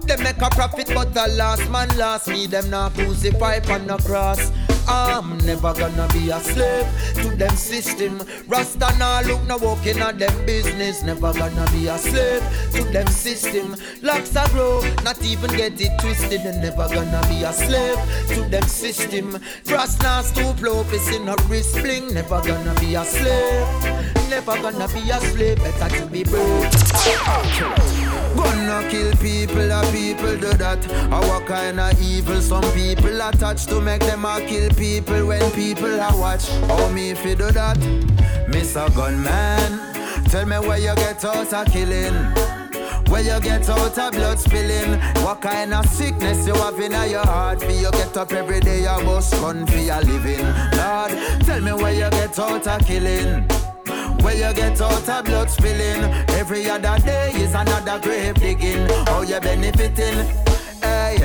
They 0.08 0.18
make 0.18 0.42
a 0.42 0.50
profit, 0.50 0.88
but 0.96 1.14
the 1.14 1.28
last 1.36 1.70
man 1.70 1.90
last 1.96 2.28
me 2.28 2.48
them 2.48 2.72
not 2.72 2.96
crucify 2.96 3.60
on 3.70 3.86
the 3.86 3.98
cross. 3.98 4.52
I'm 4.88 5.38
never 5.40 5.74
gonna 5.74 6.08
be 6.14 6.30
a 6.30 6.40
slave 6.40 6.88
to 7.16 7.36
them 7.36 7.56
system. 7.56 8.22
Rasta 8.48 8.96
nah 8.98 9.22
look 9.22 9.46
no 9.48 9.58
walking 9.58 10.00
at 10.00 10.18
them 10.20 10.46
business. 10.46 11.04
Never 11.04 11.34
gonna 11.34 11.70
be 11.72 11.88
a 11.88 11.98
slave 11.98 12.44
to 12.74 12.84
them 12.92 13.08
system. 13.08 13.76
Locks 14.02 14.36
a 14.36 14.48
grow, 14.50 14.82
not 15.04 15.22
even 15.24 15.52
get 15.52 15.80
it 15.82 15.92
twisted. 16.00 16.42
And 16.42 16.62
never 16.62 16.88
gonna 16.88 17.22
be 17.28 17.44
a 17.44 17.54
slave 17.54 17.98
to 18.30 18.50
them 18.50 18.64
system. 18.64 19.38
Brass 19.66 20.00
nah 20.02 20.22
stoop 20.22 20.62
low, 20.62 20.86
in 21.14 21.28
a 21.28 21.36
wrist 21.48 21.78
fling. 21.80 22.14
Never 22.14 22.42
gonna 22.42 22.74
be 22.80 22.96
a 22.96 23.04
slave. 23.04 24.17
Never 24.30 24.62
gonna 24.62 24.88
be 24.90 25.10
a 25.10 25.20
slave. 25.22 25.58
Better 25.58 25.98
to 25.98 26.06
be 26.08 26.24
brave. 26.24 26.70
Gonna 28.36 28.88
kill 28.90 29.12
people, 29.18 29.72
a 29.72 29.82
people 29.92 30.38
do 30.38 30.54
that. 30.58 30.86
Our 31.12 31.42
kind 31.46 31.80
of 31.80 32.02
evil, 32.02 32.42
some 32.42 32.70
people 32.74 33.22
attach 33.22 33.66
to 33.68 33.80
make 33.80 34.02
them 34.02 34.26
a 34.26 34.42
kill 34.46 34.70
people 34.72 35.28
when 35.28 35.50
people 35.52 36.00
are 36.02 36.18
watch. 36.18 36.50
How 36.68 36.90
me 36.90 37.12
if 37.12 37.26
you 37.26 37.36
do 37.36 37.52
that? 37.52 37.78
A 38.78 38.90
gunman, 38.92 39.80
tell 40.26 40.46
me 40.46 40.60
where 40.60 40.78
you 40.78 40.94
get 40.96 41.24
out 41.24 41.54
of 41.54 41.68
killing. 41.72 42.14
Where 43.10 43.22
you 43.22 43.40
get 43.40 43.70
out 43.70 43.98
of 43.98 44.12
blood 44.12 44.38
spilling 44.38 45.00
What 45.24 45.42
kind 45.42 45.74
of 45.74 45.86
sickness 45.86 46.46
you 46.46 46.54
have 46.56 46.78
in 46.78 46.92
your 46.92 47.26
heart 47.26 47.62
For 47.62 47.72
you 47.72 47.90
get 47.92 48.18
up 48.18 48.34
every 48.34 48.60
day 48.60 48.82
you 48.82 49.06
bust 49.06 49.32
gun 49.36 49.66
for 49.66 49.78
your 49.78 50.02
living 50.02 50.46
Lord, 50.78 51.12
tell 51.46 51.62
me 51.62 51.72
where 51.72 51.94
you 51.94 52.10
get 52.10 52.38
out 52.38 52.68
of 52.68 52.86
killing 52.86 53.48
where 54.22 54.36
you 54.36 54.54
get 54.54 54.82
out 54.82 55.08
of 55.08 55.26
blood 55.26 55.50
spilling? 55.50 56.04
Every 56.30 56.70
other 56.70 56.98
day 57.04 57.32
is 57.36 57.54
another 57.54 58.00
grave 58.00 58.36
digging. 58.36 58.88
How 59.06 59.22
you 59.22 59.40
benefiting? 59.40 60.26
Hey, 60.82 61.18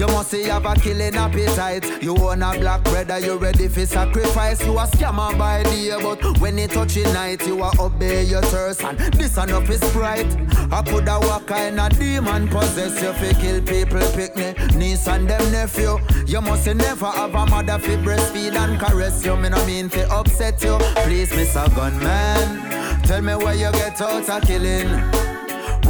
You 0.00 0.06
must 0.06 0.30
say 0.30 0.44
you 0.44 0.50
have 0.50 0.64
a 0.64 0.74
killing 0.76 1.14
appetite. 1.14 2.02
You 2.02 2.14
want 2.14 2.42
a 2.42 2.58
black 2.58 2.82
brother, 2.84 3.18
you 3.18 3.36
ready 3.36 3.68
for 3.68 3.84
sacrifice. 3.84 4.64
You 4.64 4.78
a 4.78 4.84
scammer 4.86 5.36
by 5.36 5.62
day, 5.64 5.94
but 6.00 6.40
when 6.40 6.58
it 6.58 6.70
touch 6.70 6.94
touching 6.94 7.12
night, 7.12 7.46
you 7.46 7.62
a 7.62 7.70
obey 7.78 8.24
your 8.24 8.40
thirst. 8.40 8.82
And 8.82 8.98
this 9.12 9.36
enough 9.36 9.68
is 9.68 9.80
bright. 9.92 10.24
I 10.72 10.82
coulda 10.84 11.18
walk 11.20 11.48
kind 11.48 11.78
of 11.78 11.98
demon 11.98 12.48
possess 12.48 13.02
you 13.02 13.12
fi 13.12 13.38
kill 13.38 13.60
people, 13.60 14.00
pick 14.12 14.34
me 14.36 14.54
niece 14.74 15.06
and 15.06 15.28
them 15.28 15.52
nephew. 15.52 15.98
You 16.26 16.40
must 16.40 16.66
never 16.66 17.04
have 17.04 17.34
a 17.34 17.44
mother 17.44 17.78
fi 17.78 17.96
breastfeed 17.96 18.56
and 18.56 18.80
caress 18.80 19.22
you. 19.22 19.36
Me 19.36 19.50
no 19.50 19.62
mean 19.66 19.90
fi 19.90 20.04
upset 20.04 20.62
you. 20.62 20.78
Please, 21.04 21.30
Mr. 21.32 21.68
Gunman, 21.76 23.02
tell 23.02 23.20
me 23.20 23.34
where 23.34 23.54
you 23.54 23.70
get 23.72 24.00
out 24.00 24.26
of 24.26 24.42
killing. 24.44 25.29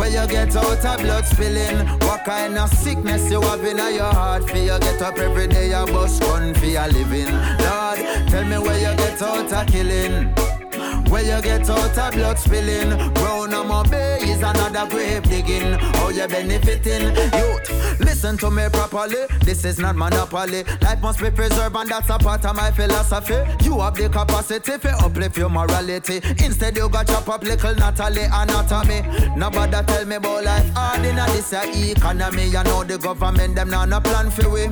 Where 0.00 0.08
you 0.08 0.26
get 0.28 0.56
out 0.56 0.82
of 0.82 1.00
blood 1.02 1.26
spilling 1.26 1.86
What 2.00 2.24
kind 2.24 2.56
of 2.56 2.70
sickness 2.70 3.30
you 3.30 3.42
have 3.42 3.62
in 3.62 3.76
your 3.76 4.10
heart? 4.14 4.48
For 4.48 4.56
you 4.56 4.78
get 4.78 5.02
up 5.02 5.18
every 5.18 5.46
day 5.46 5.68
you 5.68 5.92
bust 5.92 6.22
gun 6.22 6.54
for 6.54 6.64
your 6.64 6.88
living. 6.88 7.30
Lord, 7.30 7.98
tell 8.30 8.46
me 8.46 8.56
where 8.56 8.78
you 8.78 8.96
get 8.96 9.20
out 9.20 9.52
of 9.52 9.66
killing. 9.66 10.32
Where 11.10 11.22
you 11.22 11.42
get 11.42 11.68
out 11.68 11.98
of 11.98 12.12
blood 12.14 12.38
spilling. 12.38 13.12
Brown 13.12 13.52
on 13.52 13.68
my 13.68 13.82
bay 13.90 14.20
is 14.22 14.38
another 14.38 14.88
grave 14.88 15.22
digging. 15.24 15.74
How 15.74 16.08
you 16.08 16.26
benefiting? 16.28 17.14
Youth, 17.36 17.89
listen 18.00 18.36
to 18.38 18.50
me 18.50 18.68
properly. 18.72 19.26
This 19.40 19.64
is 19.64 19.78
not 19.78 19.96
monopoly. 19.96 20.64
Life 20.82 21.00
must 21.00 21.20
be 21.20 21.30
preserved 21.30 21.76
and 21.76 21.88
that's 21.88 22.08
a 22.10 22.18
part 22.18 22.44
of 22.44 22.56
my 22.56 22.70
philosophy. 22.70 23.38
You 23.64 23.80
have 23.80 23.94
the 23.94 24.08
capacity 24.08 24.78
to 24.78 24.90
uplift 25.04 25.36
your 25.36 25.48
morality. 25.48 26.20
Instead 26.44 26.76
you 26.76 26.88
got 26.88 27.06
chop 27.06 27.28
up 27.28 27.42
little 27.42 27.74
Natalie 27.74 28.22
anatomy 28.22 29.02
Nobody 29.36 29.86
tell 29.86 30.04
me 30.04 30.16
about 30.16 30.44
life. 30.44 30.68
Hard 30.74 31.04
in 31.04 31.16
this 31.16 31.52
a 31.52 31.90
economy. 31.92 32.44
You 32.46 32.62
know 32.64 32.84
the 32.84 32.98
government 32.98 33.54
them 33.54 33.70
now 33.70 33.84
no 33.84 34.00
plan 34.00 34.30
for 34.30 34.48
we. 34.48 34.62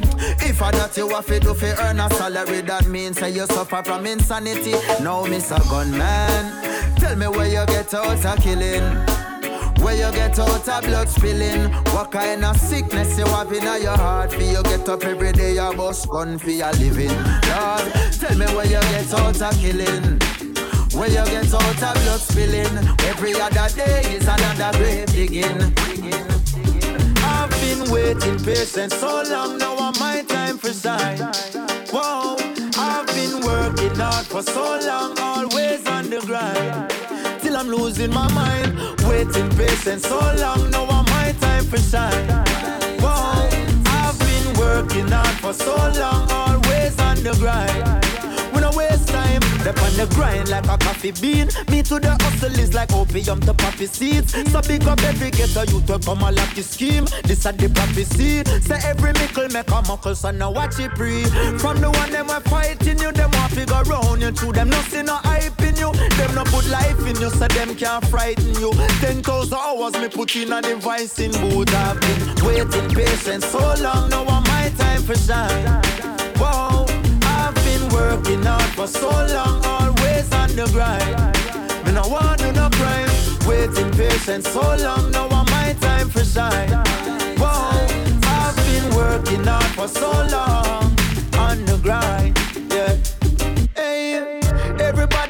If 0.41 0.63
I 0.63 0.71
that 0.73 0.97
you 0.97 1.09
have 1.11 1.27
to 1.27 1.41
do 1.41 1.55
for 1.55 1.67
earn 1.67 2.01
a 2.01 2.11
salary 2.11 2.61
That 2.63 2.87
means 2.87 3.19
say 3.19 3.31
you 3.31 3.47
suffer 3.47 3.83
from 3.83 4.07
insanity. 4.07 4.73
No 5.03 5.25
Mr. 5.25 5.59
Gunman 5.71 6.97
Tell 6.97 7.17
me 7.17 7.29
where 7.29 7.47
you 7.47 7.67
get 7.67 7.93
out 7.95 8.25
of 8.25 8.43
killing 8.43 9.28
where 9.89 10.07
you 10.07 10.13
get 10.13 10.39
out 10.39 10.69
of 10.69 10.85
blood 10.85 11.09
spilling? 11.09 11.73
What 11.95 12.11
kind 12.11 12.45
of 12.45 12.57
sickness 12.59 13.19
you 13.19 13.25
have 13.25 13.51
in 13.51 13.63
your 13.63 13.97
heart? 13.97 14.33
For 14.33 14.43
you 14.43 14.63
get 14.65 14.87
up 14.87 15.03
every 15.03 15.33
day 15.33 15.55
you 15.55 15.73
bust 15.77 16.09
gun 16.11 16.39
for 16.39 16.51
your 16.51 16.73
living. 16.73 17.17
Lord, 17.49 17.87
tell 18.21 18.37
me 18.37 18.47
where 18.55 18.67
you 18.67 18.83
get 18.93 19.15
out 19.15 19.41
of 19.41 19.55
killing. 19.61 20.19
Where 20.93 21.09
you 21.09 21.25
get 21.33 21.55
out 21.55 21.83
of 21.83 21.95
blood 22.03 22.21
spilling? 22.21 22.75
Every 23.13 23.33
other 23.41 23.69
day 23.75 24.01
is 24.15 24.29
another 24.29 24.77
grave 24.77 25.07
digging. 25.07 25.59
I've 27.25 27.51
been 27.63 27.91
waiting 27.91 28.39
patient 28.45 28.93
so 28.93 29.23
long 29.23 29.59
Now 29.59 29.77
I'm 29.79 29.95
my 29.99 30.23
time 30.27 30.59
for 30.59 30.73
shine 30.73 31.19
Whoa, 31.93 32.37
I've 32.77 33.07
been 33.09 33.41
working 33.41 33.95
hard 33.97 34.27
for 34.27 34.43
so 34.43 34.81
long 34.87 35.19
Always 35.19 35.87
on 35.87 36.11
the 36.11 36.21
grind 36.27 37.18
I'm 37.59 37.67
losing 37.67 38.13
my 38.13 38.33
mind. 38.33 38.79
Waiting 39.09 39.51
patient 39.57 40.01
so 40.03 40.17
long 40.17 40.71
Now 40.71 40.87
I'm 40.87 41.05
my 41.07 41.35
time 41.41 41.65
for 41.65 41.79
shine. 41.79 42.29
Whoa, 43.01 43.49
I've 43.85 44.17
been 44.21 44.57
working 44.57 45.09
hard 45.09 45.37
for 45.41 45.53
so 45.53 45.75
long 45.75 46.31
Always 46.31 46.97
on 47.01 47.17
the 47.17 47.35
grind 47.41 48.28
time. 49.09 49.43
Step 49.61 49.79
on 49.83 49.93
the 49.97 50.07
grind 50.15 50.49
like 50.49 50.67
a 50.67 50.79
coffee 50.79 51.13
bean. 51.13 51.49
Me 51.71 51.83
to 51.83 51.99
the 51.99 52.17
hustle 52.21 52.59
is 52.59 52.75
like 52.75 52.93
opium 52.93 53.41
to 53.41 53.55
poppy 53.55 53.87
seeds. 53.87 54.33
So 54.51 54.61
big 54.63 54.87
up 54.87 55.03
every 55.03 55.31
ghetto 55.31 55.63
you 55.63 55.81
to 55.83 55.99
come 55.99 56.23
a 56.23 56.31
lucky 56.31 56.63
scheme. 56.63 57.07
This 57.25 57.45
a 57.47 57.53
the 57.53 57.69
poppy 57.69 58.05
seed. 58.05 58.47
Say 58.63 58.79
every 58.85 59.13
mickle 59.15 59.49
make 59.49 59.71
a 59.71 59.83
muckle, 59.83 60.15
so 60.15 60.31
now 60.31 60.51
watch 60.51 60.79
it 60.79 60.93
pre. 60.93 61.25
From 61.59 61.81
the 61.81 61.91
one 61.91 62.11
them 62.11 62.27
we 62.27 62.41
fighting 62.51 62.99
you, 62.99 63.13
them 63.13 63.31
want 63.33 63.53
figure 63.53 63.83
round 63.83 64.23
you. 64.23 64.31
Through 64.33 64.53
them 64.53 64.71
nothing 64.71 65.07
no 65.07 65.17
hype 65.17 65.61
in 65.61 65.77
you. 65.77 65.93
Them 65.93 66.35
no 66.35 66.45
put 66.45 66.67
life 66.69 67.01
in 67.07 67.21
you, 67.21 67.31
so 67.31 67.49
them 67.49 67.75
can't 67.75 68.05
frighten 68.07 68.55
you. 68.55 68.73
Ten 69.01 69.23
thousand 69.23 69.59
hours 69.59 69.95
me 69.95 70.09
put 70.09 70.35
in 70.37 70.53
a 70.53 70.63
device 70.63 71.19
in 71.19 71.33
boot. 71.33 71.73
I've 71.75 72.01
been 72.01 72.47
waiting 72.47 72.91
patient 72.95 73.45
so 73.45 73.59
long. 73.59 74.11
Now 74.11 74.25
I'm 74.27 74.43
my 74.45 74.73
time 74.79 75.03
for 75.03 75.17
shine. 75.17 75.83
Whoa. 76.37 76.98
Working 77.93 78.43
hard 78.43 78.71
for 78.77 78.87
so 78.87 79.09
long, 79.09 79.65
always 79.65 80.33
on 80.33 80.51
the 80.57 80.69
grind. 80.73 81.87
Me 81.87 81.93
no 81.93 82.03
want 82.09 82.39
do 82.41 82.53
no 82.53 82.69
crime, 82.71 83.11
waiting 83.47 83.91
patient 83.93 84.45
so 84.45 84.61
long. 84.61 85.11
Now 85.11 85.29
I'm 85.29 85.47
my 85.47 85.75
time 85.81 86.09
for 86.09 86.25
shine. 86.25 86.71
Whoa, 87.39 87.87
I've 88.25 88.57
been 88.57 88.95
working 88.95 89.45
hard 89.45 89.73
for 89.77 89.89
so 89.89 90.11
long 90.11 90.97
on 91.35 91.65
the 91.65 91.79
grind. 91.83 92.48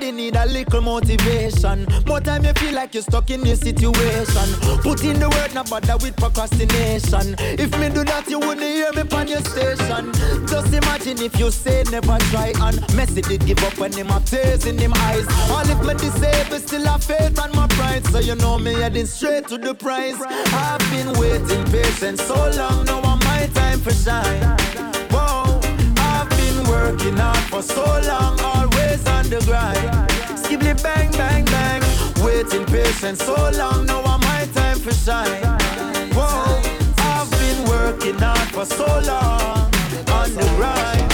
Everybody 0.09 0.25
need 0.25 0.37
a 0.37 0.47
little 0.47 0.81
motivation. 0.81 1.87
More 2.07 2.21
time 2.21 2.45
you 2.45 2.53
feel 2.55 2.75
like 2.75 2.95
you're 2.95 3.03
stuck 3.03 3.31
in 3.31 3.43
this 3.43 3.61
situation. 3.61 4.49
Put 4.81 5.05
in 5.05 5.21
the 5.21 5.29
work, 5.29 5.53
not 5.53 5.69
bother 5.69 5.99
with 5.99 6.17
procrastination. 6.17 7.37
If 7.39 7.79
me 7.79 7.91
do 7.91 8.05
that, 8.05 8.25
you 8.27 8.39
wouldn't 8.39 8.63
hear 8.63 8.91
me 8.93 9.03
on 9.13 9.29
your 9.29 9.43
station. 9.43 10.13
Just 10.47 10.73
imagine 10.73 11.21
if 11.21 11.39
you 11.39 11.51
say 11.51 11.85
never 11.91 12.17
try 12.31 12.55
and 12.57 12.79
Messi 12.97 13.21
did 13.21 13.45
give 13.45 13.63
up 13.65 13.77
when 13.77 13.93
him 13.93 14.07
have 14.07 14.25
tears 14.25 14.65
in 14.65 14.79
him 14.79 14.95
eyes. 14.95 15.27
All 15.51 15.69
if 15.69 15.81
me 15.85 15.93
disabled, 15.93 16.63
still 16.63 16.87
have 16.87 17.05
faith 17.05 17.39
and 17.39 17.55
my 17.55 17.67
pride. 17.69 18.07
So 18.07 18.21
you 18.21 18.37
know 18.37 18.59
me 18.59 18.73
heading 18.73 19.07
straight 19.07 19.47
to 19.49 19.59
the 19.59 19.75
prize. 19.75 20.17
I've 20.21 20.81
been 20.91 21.13
waiting 21.21 21.65
patient 21.67 22.19
so 22.19 22.35
long, 22.57 22.87
now 22.87 23.03
I'm 23.03 23.19
my 23.19 23.47
time 23.53 23.81
for 23.81 23.93
shine. 23.93 24.57
Whoa, 25.11 25.61
I've 25.99 26.31
been 26.31 26.67
working 26.67 27.17
hard 27.17 27.45
for 27.51 27.63
so 27.63 27.85
long, 27.85 28.41
on 28.41 28.68
the 29.29 29.45
grind. 29.45 29.79
Skibly 30.39 30.75
bang, 30.83 31.11
bang, 31.13 31.45
bang. 31.45 31.83
Waiting 32.25 32.65
patient 32.67 33.19
so 33.19 33.35
long, 33.57 33.87
now 33.87 34.03
I'm 34.03 34.21
my 34.21 34.49
time 34.55 34.79
for 34.79 34.93
shine. 34.93 35.43
Whoa, 36.17 36.63
I've 36.99 37.31
been 37.31 37.69
working 37.69 38.19
hard 38.19 38.49
for 38.51 38.65
so 38.65 38.87
long 38.87 39.71
on 40.17 40.29
the 40.35 40.47
grind. 40.57 41.13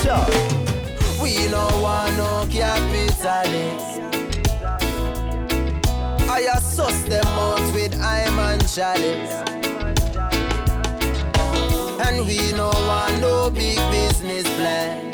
Sure. 0.00 0.26
We 1.22 1.48
no 1.48 1.64
want 1.82 2.16
no 2.16 2.46
capitalist. 2.50 4.00
I 6.30 6.48
assess 6.56 7.02
them 7.04 7.26
out 7.26 7.74
with 7.74 7.94
I'm 8.00 8.38
and 8.38 8.68
chalice. 8.68 9.34
And 12.06 12.26
we 12.26 12.52
no 12.52 12.70
want 12.70 13.20
no 13.20 13.50
big 13.50 13.76
business 13.90 14.44
plan. 14.56 15.11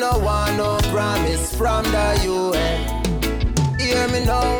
No 0.00 0.18
want 0.18 0.56
no 0.56 0.78
promise 0.90 1.54
from 1.54 1.84
the 1.84 2.20
UN. 2.24 3.78
Hear 3.78 4.08
me 4.08 4.24
now. 4.24 4.56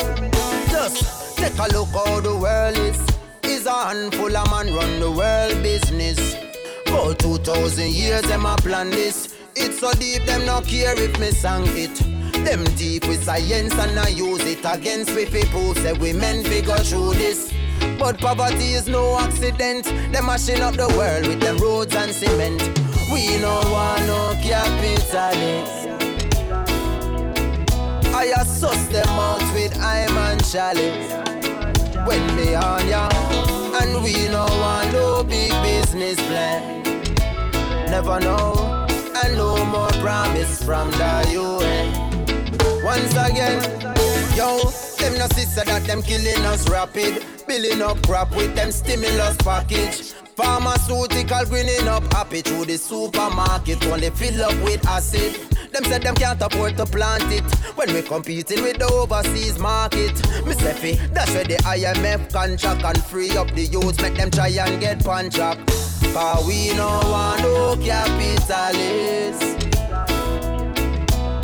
Just 0.68 1.38
take 1.38 1.58
a 1.58 1.66
look 1.72 1.88
how 1.88 2.20
the 2.20 2.36
world 2.36 2.76
is. 2.76 3.00
Is 3.44 3.64
a 3.64 3.72
handful 3.72 4.36
of 4.36 4.50
man 4.50 4.74
run 4.74 5.00
the 5.00 5.10
world 5.10 5.62
business. 5.62 6.36
About 6.86 7.18
2,000 7.20 7.90
years 7.90 8.20
them 8.24 8.44
a 8.44 8.54
plan 8.56 8.90
this. 8.90 9.34
It's 9.56 9.80
so 9.80 9.90
deep 9.94 10.26
them 10.26 10.44
no 10.44 10.60
care 10.60 11.00
if 11.00 11.18
me 11.18 11.30
sang 11.30 11.64
it. 11.68 11.96
Them 12.44 12.62
deep 12.76 13.08
with 13.08 13.24
science 13.24 13.72
and 13.72 13.98
I 13.98 14.08
use 14.08 14.44
it 14.44 14.62
against 14.62 15.14
we 15.14 15.24
people 15.24 15.74
say 15.76 15.94
we 15.94 16.12
men 16.12 16.44
fi 16.44 16.60
go 16.60 16.76
through 16.76 17.14
this. 17.14 17.50
But 17.98 18.18
poverty 18.18 18.74
is 18.74 18.88
no 18.88 19.18
accident. 19.18 19.86
Them 20.12 20.26
mashing 20.26 20.60
up 20.60 20.74
the 20.74 20.88
world 20.98 21.26
with 21.26 21.40
them 21.40 21.56
roads 21.56 21.94
and 21.94 22.12
cement. 22.12 22.89
We 23.12 23.38
no 23.38 23.60
want 23.72 24.06
no 24.06 24.34
capitalists. 24.40 25.86
I 28.14 28.24
assess 28.38 28.88
them 28.88 29.08
out 29.08 29.42
with 29.54 29.76
I'm 29.80 30.16
and 30.16 30.44
chalice. 30.44 31.12
When 32.06 32.24
they 32.36 32.54
on 32.54 32.86
ya, 32.88 33.08
and 33.80 34.02
we 34.04 34.28
no 34.28 34.44
want 34.46 34.92
no 34.92 35.24
big 35.24 35.50
business 35.62 36.16
plan. 36.28 36.82
Never 37.90 38.20
know, 38.20 38.86
and 39.24 39.36
no 39.36 39.64
more 39.64 39.90
promise 40.00 40.62
from 40.62 40.90
the 40.92 41.30
UN. 41.32 42.84
Once 42.84 43.12
again, 43.12 43.60
yo, 44.36 44.70
them 44.98 45.18
no 45.18 45.26
sister 45.34 45.64
that 45.64 45.82
them 45.84 46.02
killing 46.02 46.44
us 46.46 46.68
rapid. 46.70 47.24
Billing 47.48 47.82
up 47.82 48.00
crap 48.06 48.30
with 48.36 48.54
them 48.54 48.70
stimulus 48.70 49.36
package. 49.38 50.14
Pharmaceutical 50.40 51.44
greening 51.44 51.86
up 51.86 52.02
happy 52.14 52.40
through 52.40 52.64
the 52.64 52.78
supermarket. 52.78 53.84
When 53.90 54.00
they 54.00 54.08
fill 54.08 54.42
up 54.42 54.54
with 54.64 54.86
acid. 54.86 55.34
Them 55.70 55.84
said 55.84 56.02
them 56.02 56.14
can't 56.14 56.40
afford 56.40 56.78
to 56.78 56.86
plant 56.86 57.30
it 57.30 57.44
when 57.76 57.92
we 57.92 58.00
competing 58.00 58.62
with 58.62 58.78
the 58.78 58.86
overseas 58.86 59.58
market. 59.58 60.16
Say 60.16 60.96
fi, 60.96 61.06
that's 61.08 61.30
where 61.32 61.44
the 61.44 61.56
IMF 61.56 62.32
contract 62.32 62.82
and 62.82 63.04
free 63.04 63.36
up 63.36 63.50
the 63.52 63.66
youths, 63.66 64.00
make 64.00 64.14
them 64.14 64.30
try 64.30 64.48
and 64.48 64.80
get 64.80 65.06
up. 65.06 65.58
Cause 66.14 66.46
we 66.46 66.74
no 66.74 66.88
want 67.04 67.42
no 67.42 67.76
capitalists. 67.76 69.44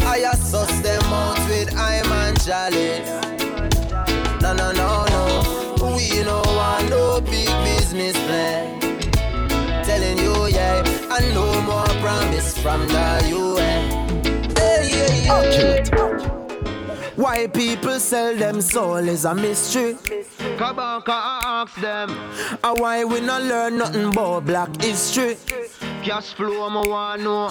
I 0.07 0.25
assess 0.33 0.81
them 0.81 1.03
out 1.13 1.39
with 1.51 1.73
I'm 1.77 2.11
and 2.13 2.41
chalice. 2.41 3.11
No, 4.41 4.55
no, 4.55 4.73
no, 4.73 5.05
no. 5.11 5.97
We 5.97 6.25
no 6.25 6.43
want 6.47 6.89
no 6.89 7.21
big 7.21 7.47
business 7.65 8.17
plan. 8.25 8.76
From 12.67 12.89
the 12.89 13.29
UN. 13.31 13.83
Hey, 14.57 15.25
yeah, 15.25 15.51
yeah. 15.51 16.33
Why 17.15 17.47
people 17.47 18.01
sell 18.01 18.35
them 18.35 18.61
soul 18.61 18.97
is 18.97 19.25
a 19.25 19.35
mystery. 19.35 19.95
Kabaka 20.59 21.19
ask 21.61 21.77
them. 21.81 22.11
And 22.65 22.81
why 22.81 23.05
we 23.05 23.21
not 23.21 23.43
learn 23.43 23.79
nothing 23.79 24.07
about 24.13 24.47
black 24.47 24.83
history? 24.83 25.37
Cash 26.03 26.35
flow, 26.35 26.63
I 26.69 26.87
wanna 26.87 27.23
know. 27.23 27.49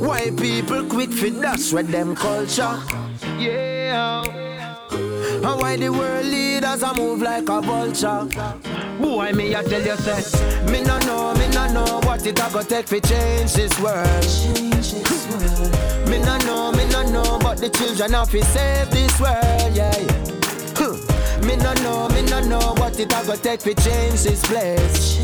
Why 0.00 0.30
people 0.30 0.84
quit 0.86 1.12
for 1.12 1.28
dash 1.28 1.72
with 1.72 1.88
them 1.88 2.16
culture? 2.16 2.80
Yeah. 3.38 4.53
And 5.46 5.60
why 5.60 5.76
the 5.76 5.92
world 5.92 6.24
leaders 6.24 6.82
a 6.82 6.94
move 6.94 7.20
like 7.20 7.48
a 7.50 7.60
vulture? 7.60 8.26
Boy, 8.98 9.32
me 9.32 9.54
I 9.54 9.62
tell 9.62 9.82
you, 9.82 9.96
say, 9.96 10.72
me 10.72 10.82
no 10.82 10.98
know, 11.00 11.34
me 11.34 11.48
no 11.48 11.70
know 11.70 12.00
what 12.04 12.24
it 12.24 12.38
a 12.38 12.50
go 12.50 12.62
take 12.62 12.86
to 12.86 12.98
change 12.98 13.52
this 13.52 13.78
world. 13.78 14.24
Me 16.08 16.18
no 16.18 16.38
know, 16.46 16.72
me 16.72 16.88
no 16.88 17.02
know, 17.10 17.38
but 17.40 17.58
the 17.58 17.68
children 17.68 18.14
of 18.14 18.30
to 18.30 18.42
save 18.42 18.90
this 18.90 19.20
world, 19.20 19.76
yeah. 19.76 19.92
Me 21.46 21.56
no 21.56 21.74
know, 21.82 22.08
me 22.08 22.22
no 22.22 22.40
know 22.40 22.72
what 22.78 22.98
it 22.98 23.12
a 23.12 23.26
go 23.26 23.36
take 23.36 23.60
to 23.60 23.74
change 23.74 24.22
this 24.22 24.42
place. 24.46 25.18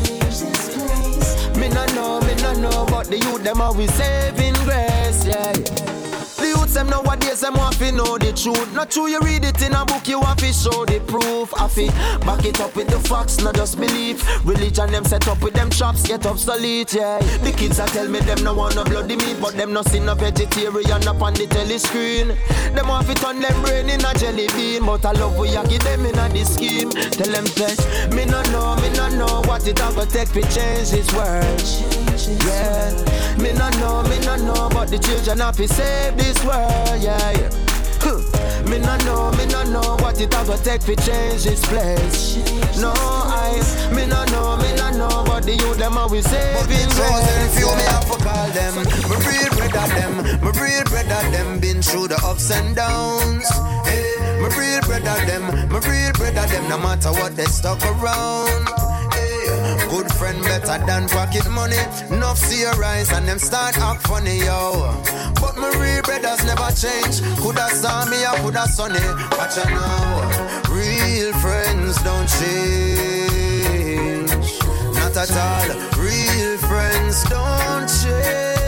Me 1.57 1.67
no 1.69 1.83
know, 1.95 2.21
me 2.21 2.35
no 2.35 2.53
know, 2.53 2.85
but 2.85 3.07
the 3.07 3.17
youth 3.17 3.43
them 3.43 3.59
always 3.59 3.91
saving 3.95 4.53
grace, 4.65 5.25
yeah. 5.25 6.00
Youths 6.71 6.89
them 6.89 6.89
nowadays 6.89 7.41
them 7.41 7.55
want 7.55 7.75
to 7.79 7.91
know 7.91 8.17
the 8.17 8.31
truth. 8.31 8.73
Not 8.73 8.91
true, 8.91 9.07
you 9.07 9.19
read 9.19 9.43
it 9.43 9.61
in 9.61 9.73
a 9.73 9.83
book, 9.83 10.07
you 10.07 10.21
want 10.21 10.39
to 10.39 10.53
show 10.53 10.85
the 10.85 11.01
proof. 11.01 11.53
I 11.59 11.67
fi 11.67 11.87
back 12.25 12.45
it 12.45 12.61
up 12.61 12.77
with 12.77 12.87
the 12.87 12.99
facts, 12.99 13.43
not 13.43 13.55
just 13.55 13.77
belief. 13.77 14.23
Religion 14.45 14.89
them 14.89 15.03
set 15.03 15.27
up 15.27 15.43
with 15.43 15.53
them 15.53 15.69
traps, 15.69 16.07
get 16.07 16.25
obsolete, 16.25 16.93
yeah. 16.93 17.19
The 17.43 17.51
kids 17.51 17.79
a 17.79 17.87
tell 17.87 18.07
me 18.07 18.19
them 18.19 18.43
no 18.45 18.53
want 18.53 18.75
no 18.75 18.85
bloody 18.85 19.17
meat, 19.17 19.37
but 19.41 19.55
them 19.55 19.73
no 19.73 19.81
see 19.81 19.99
no 19.99 20.15
vegetarian 20.15 21.07
up 21.07 21.21
on 21.21 21.33
the 21.33 21.45
telly 21.47 21.77
screen. 21.77 22.29
Them 22.73 22.87
want 22.87 23.05
to 23.07 23.15
turn 23.15 23.41
them 23.41 23.61
brain 23.63 23.89
in 23.89 24.05
a 24.05 24.13
jelly 24.13 24.47
bean, 24.55 24.85
but 24.85 25.03
I 25.05 25.11
love 25.11 25.37
we 25.37 25.53
a 25.55 25.67
give 25.67 25.83
them 25.83 26.05
in 26.05 26.17
a 26.17 26.29
the 26.29 26.45
scheme. 26.45 26.89
Tell 26.89 27.31
them 27.31 27.47
say, 27.47 27.75
me 28.15 28.23
no 28.23 28.41
know, 28.53 28.77
me 28.77 28.89
no 28.95 29.09
know 29.09 29.41
what 29.43 29.67
it 29.67 29.79
a 29.79 29.91
go 29.93 30.05
take 30.05 30.31
to 30.31 30.41
change 30.43 30.91
this 30.91 31.11
world. 31.11 32.10
Yeah, 32.11 32.91
me 33.37 33.53
no 33.53 33.69
know, 33.79 34.03
me 34.03 34.19
no 34.25 34.35
know, 34.35 34.69
but 34.69 34.89
the 34.89 34.99
children 34.99 35.39
have 35.39 35.55
to 35.57 35.67
save 35.67 36.17
this 36.17 36.43
world. 36.43 37.01
Yeah, 37.01 37.31
yeah. 37.31 37.49
Huh. 38.03 38.19
Me 38.69 38.79
no 38.79 38.97
know, 38.97 39.31
me 39.37 39.45
no 39.47 39.63
know 39.63 39.95
what 40.01 40.19
it 40.19 40.33
a 40.33 40.43
go 40.45 40.57
take 40.57 40.81
to 40.81 40.95
change 40.95 41.43
this 41.43 41.65
place. 41.65 42.35
No, 42.79 42.91
I, 42.91 43.61
me 43.95 44.05
no 44.05 44.23
know, 44.25 44.57
me 44.57 44.75
no 44.75 44.91
know, 44.91 45.23
but 45.25 45.43
the 45.43 45.55
youth 45.55 45.77
them 45.77 45.97
always 45.97 46.25
saving 46.29 46.89
Chosen 46.89 47.49
few, 47.55 47.67
me 47.75 47.83
have 47.87 48.05
to 48.05 48.17
call 48.23 48.47
them. 48.51 48.75
Me 48.75 49.15
real 49.23 49.49
brother 49.55 49.87
them, 49.95 50.17
me 50.43 50.51
real 50.59 50.83
brother 50.83 51.31
them 51.31 51.59
been 51.59 51.81
through 51.81 52.09
the 52.09 52.19
ups 52.23 52.51
and 52.51 52.75
downs. 52.75 53.47
Hey, 53.87 54.17
me 54.41 54.49
real 54.57 54.81
brother 54.81 55.25
them, 55.25 55.47
me 55.69 55.79
real 55.87 56.11
brother 56.13 56.47
them, 56.47 56.69
no 56.69 56.77
matter 56.77 57.11
what 57.11 57.35
they 57.35 57.45
stuck 57.45 57.81
around. 57.83 58.90
Good 59.89 60.11
friend 60.13 60.41
better 60.43 60.77
than 60.85 61.07
pocket 61.09 61.49
money. 61.49 61.77
Enough 62.09 62.37
see 62.37 62.61
your 62.61 62.83
eyes 62.83 63.11
and 63.11 63.27
them 63.27 63.39
start 63.39 63.77
act 63.77 64.07
funny, 64.07 64.39
yo. 64.39 64.95
But 65.41 65.57
my 65.57 65.69
real 65.81 66.01
brothers 66.03 66.43
never 66.45 66.71
change. 66.71 67.21
Coulda 67.39 67.67
saw 67.69 68.05
me, 68.05 68.25
I 68.25 68.35
coulda 68.41 68.67
sunny. 68.67 68.99
Watch 69.37 69.57
out 69.57 69.69
now, 69.69 70.21
real 70.69 71.33
friends 71.43 72.01
don't 72.03 72.27
change. 72.39 74.31
Not 74.95 75.17
at 75.17 75.31
all, 75.47 75.69
real 75.97 76.57
friends 76.57 77.23
don't 77.23 77.87
change. 77.87 78.60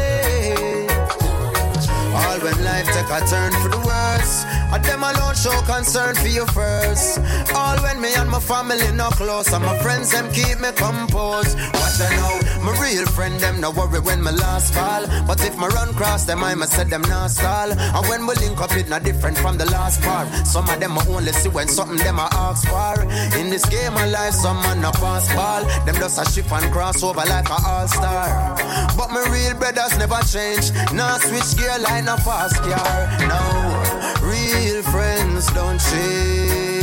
All 2.34 2.40
when 2.40 2.64
life 2.66 2.88
take 2.88 3.12
a 3.14 3.20
turn 3.28 3.52
for 3.62 3.70
the 3.70 3.78
worse, 3.78 4.44
I 4.74 4.80
them 4.82 5.04
alone 5.04 5.36
show 5.36 5.54
concern 5.70 6.16
for 6.16 6.28
you 6.28 6.48
first. 6.48 7.20
All 7.54 7.78
when 7.84 8.02
me 8.02 8.10
and 8.16 8.28
my 8.28 8.40
family 8.40 8.92
no 8.94 9.10
close, 9.12 9.54
and 9.54 9.64
my 9.64 9.78
friends 9.78 10.10
them 10.10 10.32
keep 10.32 10.60
me 10.60 10.72
composed. 10.74 11.56
Watch 11.78 12.02
I 12.02 12.10
know, 12.18 12.64
my 12.66 12.74
real 12.82 13.06
friend 13.06 13.40
them 13.40 13.62
no 13.62 13.70
worry 13.70 14.00
when 14.00 14.24
my 14.24 14.32
last 14.32 14.74
fall. 14.74 15.06
But 15.28 15.46
if 15.46 15.56
my 15.58 15.68
run 15.68 15.94
cross 15.94 16.26
them, 16.26 16.44
I 16.44 16.56
must 16.56 16.74
set 16.74 16.90
them 16.90 17.04
not 17.04 17.30
stall. 17.30 17.72
And 17.72 18.08
when 18.10 18.26
we 18.26 18.34
link 18.42 18.60
up, 18.60 18.76
it 18.76 18.90
not 18.90 19.04
different 19.04 19.38
from 19.38 19.60
the 19.60 19.66
last 19.66 20.02
part. 20.02 20.28
Some 20.48 20.68
of 20.68 20.80
them 20.80 20.98
I 20.98 21.06
only 21.10 21.34
see 21.34 21.50
when 21.50 21.68
something 21.68 21.98
them 21.98 22.20
I 22.20 22.30
ask 22.34 22.68
for. 22.68 23.00
In 23.38 23.52
this 23.52 23.66
game 23.70 23.94
of 23.94 24.10
life, 24.10 24.34
some 24.34 24.58
man 24.64 24.82
no 24.82 24.90
pass 24.90 25.32
ball. 25.36 25.64
Them 25.86 25.96
just 26.02 26.18
a 26.18 26.26
shift 26.32 26.52
and 26.52 26.74
cross 26.74 27.04
over 27.04 27.26
like 27.30 27.48
a 27.50 27.58
all 27.64 27.88
star. 27.88 28.58
But 28.98 29.12
my 29.12 29.22
real 29.30 29.54
brothers 29.54 29.96
never 30.00 30.20
change. 30.26 30.72
Now 30.94 31.20
switch 31.20 31.62
gear 31.62 31.78
line 31.78 32.08
a 32.08 32.23
fast 32.24 32.56
car. 32.64 33.08
No, 33.28 33.42
real 34.26 34.82
friends 34.84 35.48
don't 35.52 35.80
change. 35.80 36.80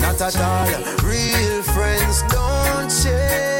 Not 0.00 0.20
at 0.20 0.36
all. 0.40 0.68
Real 1.04 1.62
friends 1.62 2.22
don't 2.32 2.88
change. 2.88 3.55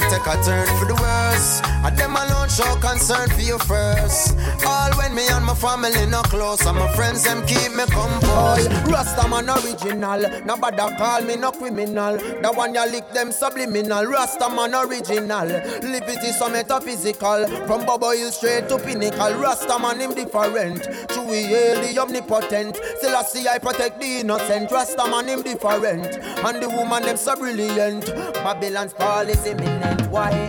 Life 0.00 0.10
take 0.10 0.26
a 0.26 0.42
turn 0.42 0.66
for 0.78 0.84
the 0.84 0.94
worse. 0.94 1.60
And 1.84 1.96
them 1.96 2.16
alone 2.16 2.48
show 2.48 2.76
concern 2.76 3.28
for 3.30 3.40
you 3.40 3.58
first. 3.58 4.36
All 4.66 4.90
when 4.98 5.14
me 5.14 5.26
and 5.28 5.44
my 5.44 5.54
family 5.54 6.06
no 6.06 6.22
close, 6.22 6.64
and 6.66 6.78
my 6.78 6.92
friends 6.94 7.22
them 7.24 7.46
keep 7.46 7.72
me 7.72 7.84
composed. 7.86 8.70
Rasta 8.90 9.28
man 9.28 9.48
original, 9.48 10.20
nobody 10.44 10.96
call 10.96 11.22
me 11.22 11.36
no 11.36 11.52
criminal. 11.52 12.16
The 12.16 12.52
one 12.52 12.74
you 12.74 12.86
lick 12.90 13.10
them 13.12 13.32
subliminal. 13.32 14.04
Rasta 14.06 14.48
man 14.48 14.74
original, 14.74 15.46
liberty 15.46 16.32
so 16.32 16.48
metaphysical. 16.48 17.46
From 17.66 17.86
Bobo 17.86 18.10
Hill 18.10 18.32
straight 18.32 18.68
to 18.68 18.78
pinnacle. 18.78 19.34
Rasta 19.34 19.78
man 19.78 20.00
him 20.00 20.14
different. 20.14 20.86
He 21.26 21.42
hail 21.42 21.80
the 21.82 21.98
omnipotent. 22.00 22.76
Still 22.98 23.16
I 23.16 23.22
see 23.22 23.48
I 23.48 23.58
protect 23.58 24.00
the 24.00 24.20
innocent. 24.20 24.70
Rasta 24.70 25.08
man 25.08 25.28
him 25.28 25.42
different, 25.42 26.06
and 26.06 26.62
the 26.62 26.68
woman 26.68 27.02
them 27.04 27.16
so 27.16 27.36
brilliant. 27.36 28.06
Babylon's 28.34 28.92
fall 28.92 29.28
is 29.28 29.44
imminent. 29.46 29.85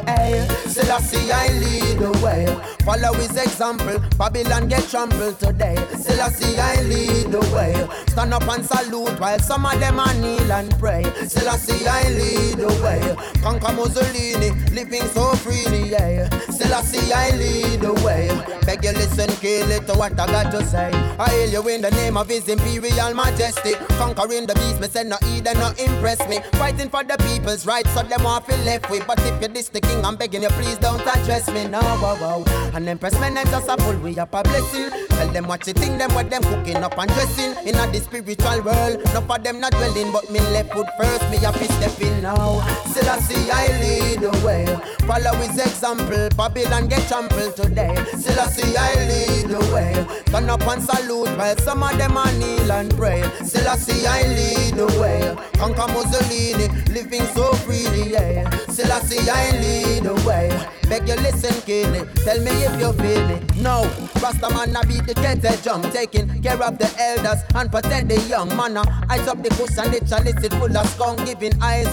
Hey, 0.06 0.48
still 0.68 0.92
I 0.92 1.48
lead 1.60 2.00
the 2.00 2.12
way. 2.24 2.46
Follow 2.86 3.14
his 3.14 3.36
example. 3.36 4.00
Babylon 4.18 4.68
get 4.68 4.88
trampled 4.90 5.40
today. 5.40 5.76
Still 6.00 6.22
I 6.22 6.82
lead 6.84 7.32
the 7.32 7.40
way. 7.54 7.88
Stand 8.08 8.34
up 8.34 8.48
and 8.48 8.66
salute 8.66 9.20
while 9.20 9.40
some 9.40 9.66
of 9.66 9.80
them 9.80 10.00
are 10.00 10.14
kneel 10.16 10.52
and 10.52 10.72
pray. 10.80 11.04
Still 11.28 11.50
I 11.50 12.04
lead 12.10 12.58
the 12.58 12.68
way. 12.84 13.16
Conquer 13.42 13.74
Mussolini, 13.74 14.52
living 14.72 15.08
so 15.10 15.34
freely, 15.36 15.90
yeah. 15.90 16.30
Still 16.50 16.74
I 16.74 17.32
lead 17.32 17.82
the 17.82 17.94
way. 18.06 18.30
Beg 18.66 18.84
you 18.84 18.92
listen, 18.92 19.30
kill 19.38 19.70
it 19.72 19.86
to 19.88 19.94
what 19.94 20.20
I 20.20 20.28
got 20.28 20.52
to 20.52 20.66
say. 20.66 20.92
I 21.20 21.30
hail 21.30 21.50
you 21.50 21.68
in 21.70 21.82
the 21.82 21.92
name 21.92 22.18
of 22.18 22.28
His 22.28 22.48
Imperial 22.48 23.14
Majesty. 23.14 23.74
Conquering 23.98 24.46
the 24.46 24.56
beast, 24.56 24.80
me 24.80 24.88
say 24.88 25.04
no 25.04 25.18
and 25.22 25.60
no 25.60 25.70
impress 25.78 26.20
me. 26.28 26.40
Fighting 26.54 26.90
for 26.90 27.04
the 27.04 27.18
people's 27.30 27.66
rights, 27.66 27.90
so 27.94 28.04
them 28.04 28.22
feel 28.42 28.58
left 28.66 28.90
with. 28.90 29.06
But 29.08 29.20
if 29.28 29.42
you 29.42 29.48
diss 29.48 29.70
the 29.70 29.82
king, 29.82 30.04
I'm 30.06 30.16
begging 30.16 30.44
you, 30.44 30.50
please 30.50 30.78
don't 30.78 31.02
address 31.02 31.50
me. 31.52 31.68
No, 31.68 31.80
wow, 31.80 32.18
wow. 32.22 32.44
And 32.74 32.88
them 32.88 32.98
press 32.98 33.20
men 33.20 33.36
just 33.36 33.68
a 33.68 33.78
pull 33.78 33.98
we 33.98 34.18
up 34.18 34.34
a 34.34 34.44
blessing. 34.44 34.90
Tell 35.10 35.28
them 35.30 35.48
what 35.48 35.66
you 35.68 35.74
think, 35.74 35.98
them 35.98 36.14
what 36.14 36.30
them 36.30 36.44
cooking 36.44 36.78
up 36.78 36.98
and 36.98 37.10
dressing. 37.12 37.52
In 37.68 37.76
a 37.76 37.88
the 37.92 38.00
spiritual 38.00 38.62
world, 38.62 39.04
no 39.14 39.22
for 39.22 39.40
them 39.40 39.60
not 39.60 39.72
dwelling, 39.72 40.12
but 40.12 40.30
me 40.32 40.40
left 40.40 40.74
foot 40.74 40.88
first, 40.98 41.30
me 41.30 41.38
a 41.38 41.52
to 41.52 41.66
step 41.74 42.02
in 42.02 42.22
now. 42.22 42.62
Still 42.86 43.10
I 43.10 43.20
see 43.20 43.50
I 43.50 43.68
lead 43.82 44.20
the 44.22 44.32
way. 44.46 44.66
Follow 45.08 45.34
his 45.38 45.58
example, 45.58 46.30
Babylon 46.36 46.88
get 46.88 47.08
trampled 47.08 47.56
today. 47.56 47.96
Still 48.18 48.40
I 48.40 48.48
see 48.48 48.76
I 48.78 48.94
lead 49.10 49.50
the 49.50 49.60
way. 49.74 50.24
Turn 50.26 50.50
up 50.50 50.68
and 50.68 50.84
salute 50.84 51.30
while 51.38 51.58
some 51.58 51.82
of 51.84 51.98
them 51.98 52.18
are 52.18 52.32
kneel 52.34 52.72
and 52.72 52.96
pray. 52.96 53.24
Still 53.44 53.68
I 53.68 53.76
see 53.78 54.06
I 54.06 54.24
lead 54.28 54.76
the 54.76 54.86
way. 55.02 55.36
Conquer 55.58 55.88
Mussolini, 55.94 56.68
living 56.94 57.26
so 57.34 57.54
freely, 57.66 58.12
yeah. 58.12 58.50
Still 58.68 58.92
I 58.92 59.00
see 59.00 59.17
I 59.30 59.52
lead 59.62 60.04
the 60.04 60.14
way. 60.28 60.50
Beg 60.90 61.08
you 61.08 61.16
listen, 61.16 61.54
kidney. 61.64 62.08
Tell 62.24 62.40
me 62.40 62.52
if 62.64 62.80
you 62.80 62.94
feel 62.94 63.28
me. 63.28 63.40
No, 63.62 63.84
Rasta 64.22 64.50
man 64.54 64.76
I 64.76 64.84
beat 64.84 65.06
the 65.06 65.14
kettle 65.14 65.56
drum, 65.62 65.82
taking 65.92 66.42
care 66.42 66.62
of 66.62 66.78
the 66.78 66.90
elders 66.98 67.44
and 67.56 67.70
protect 67.70 68.08
the 68.08 68.20
young 68.22 68.56
man. 68.56 68.78
Eyes 68.78 69.28
up 69.28 69.44
the 69.44 69.50
cushion, 69.50 69.92
the 69.92 70.00
chalice 70.08 70.44
it 70.44 70.54
full 70.54 70.76
of 70.78 70.88
skunk, 70.90 71.26
giving 71.26 71.62
eyes. 71.62 71.88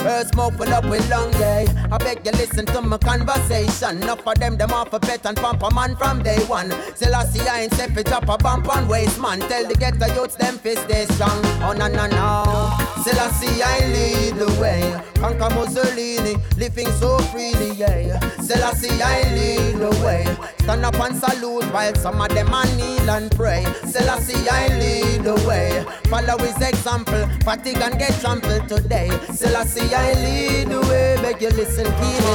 Earth 0.00 0.32
smoke 0.32 0.54
full 0.54 0.72
up 0.74 0.84
with 0.86 1.08
long 1.10 1.30
day. 1.32 1.66
I 1.92 1.98
beg 1.98 2.26
you 2.26 2.32
listen 2.32 2.66
to 2.66 2.80
my 2.80 2.98
conversation. 2.98 4.02
Enough 4.02 4.26
of 4.26 4.38
them, 4.38 4.56
them 4.56 4.72
off 4.72 4.92
a 4.92 4.98
pet 4.98 5.24
and 5.26 5.36
pump 5.36 5.62
a 5.62 5.72
man 5.72 5.94
from 5.96 6.22
day 6.22 6.42
one. 6.46 6.70
Still 6.96 7.14
I 7.14 7.24
see 7.26 7.46
I 7.46 7.62
ain't 7.62 7.78
it 7.78 8.12
up 8.12 8.28
a 8.28 8.36
bump 8.36 8.74
on 8.74 8.88
waste 8.88 9.20
man. 9.20 9.38
Tell 9.40 9.66
the 9.66 9.74
ghetto 9.74 10.12
youths 10.14 10.34
them 10.36 10.58
face 10.58 10.80
stay 10.80 11.06
strong. 11.06 11.40
Oh 11.62 11.74
no 11.76 11.86
no 11.86 12.06
no. 12.06 12.84
I 13.06 13.30
see 13.30 13.62
I 13.62 13.78
lead 13.92 14.34
the 14.36 14.60
way. 14.60 15.00
Conquer 15.14 15.54
Mussolini, 15.54 16.36
living 16.56 16.90
so 16.92 17.18
freely, 17.30 17.72
yeah. 17.72 18.18
Still 18.40 18.62
I 18.64 19.22
lead 19.34 19.78
the 19.78 19.90
way. 20.04 20.24
Stand 20.60 20.84
up 20.84 20.94
and 20.94 21.16
salute 21.16 21.64
while 21.72 21.94
some 21.96 22.20
of 22.20 22.28
them 22.30 22.52
are 22.52 22.66
kneel 22.76 23.10
and 23.10 23.30
pray. 23.32 23.64
Still 23.86 24.08
I 24.10 24.68
lead 24.78 25.24
the 25.24 25.34
way. 25.46 25.84
Follow 26.08 26.38
his 26.38 26.60
example, 26.60 27.26
fatigue 27.44 27.82
and 27.82 27.98
get 27.98 28.12
trampled 28.20 28.68
today. 28.68 29.10
Still 29.32 29.56
I 29.56 30.12
lead 30.14 30.68
the 30.68 30.80
way, 30.88 31.18
make 31.22 31.40
you 31.40 31.50
listen 31.50 31.84
keenly. 31.84 32.34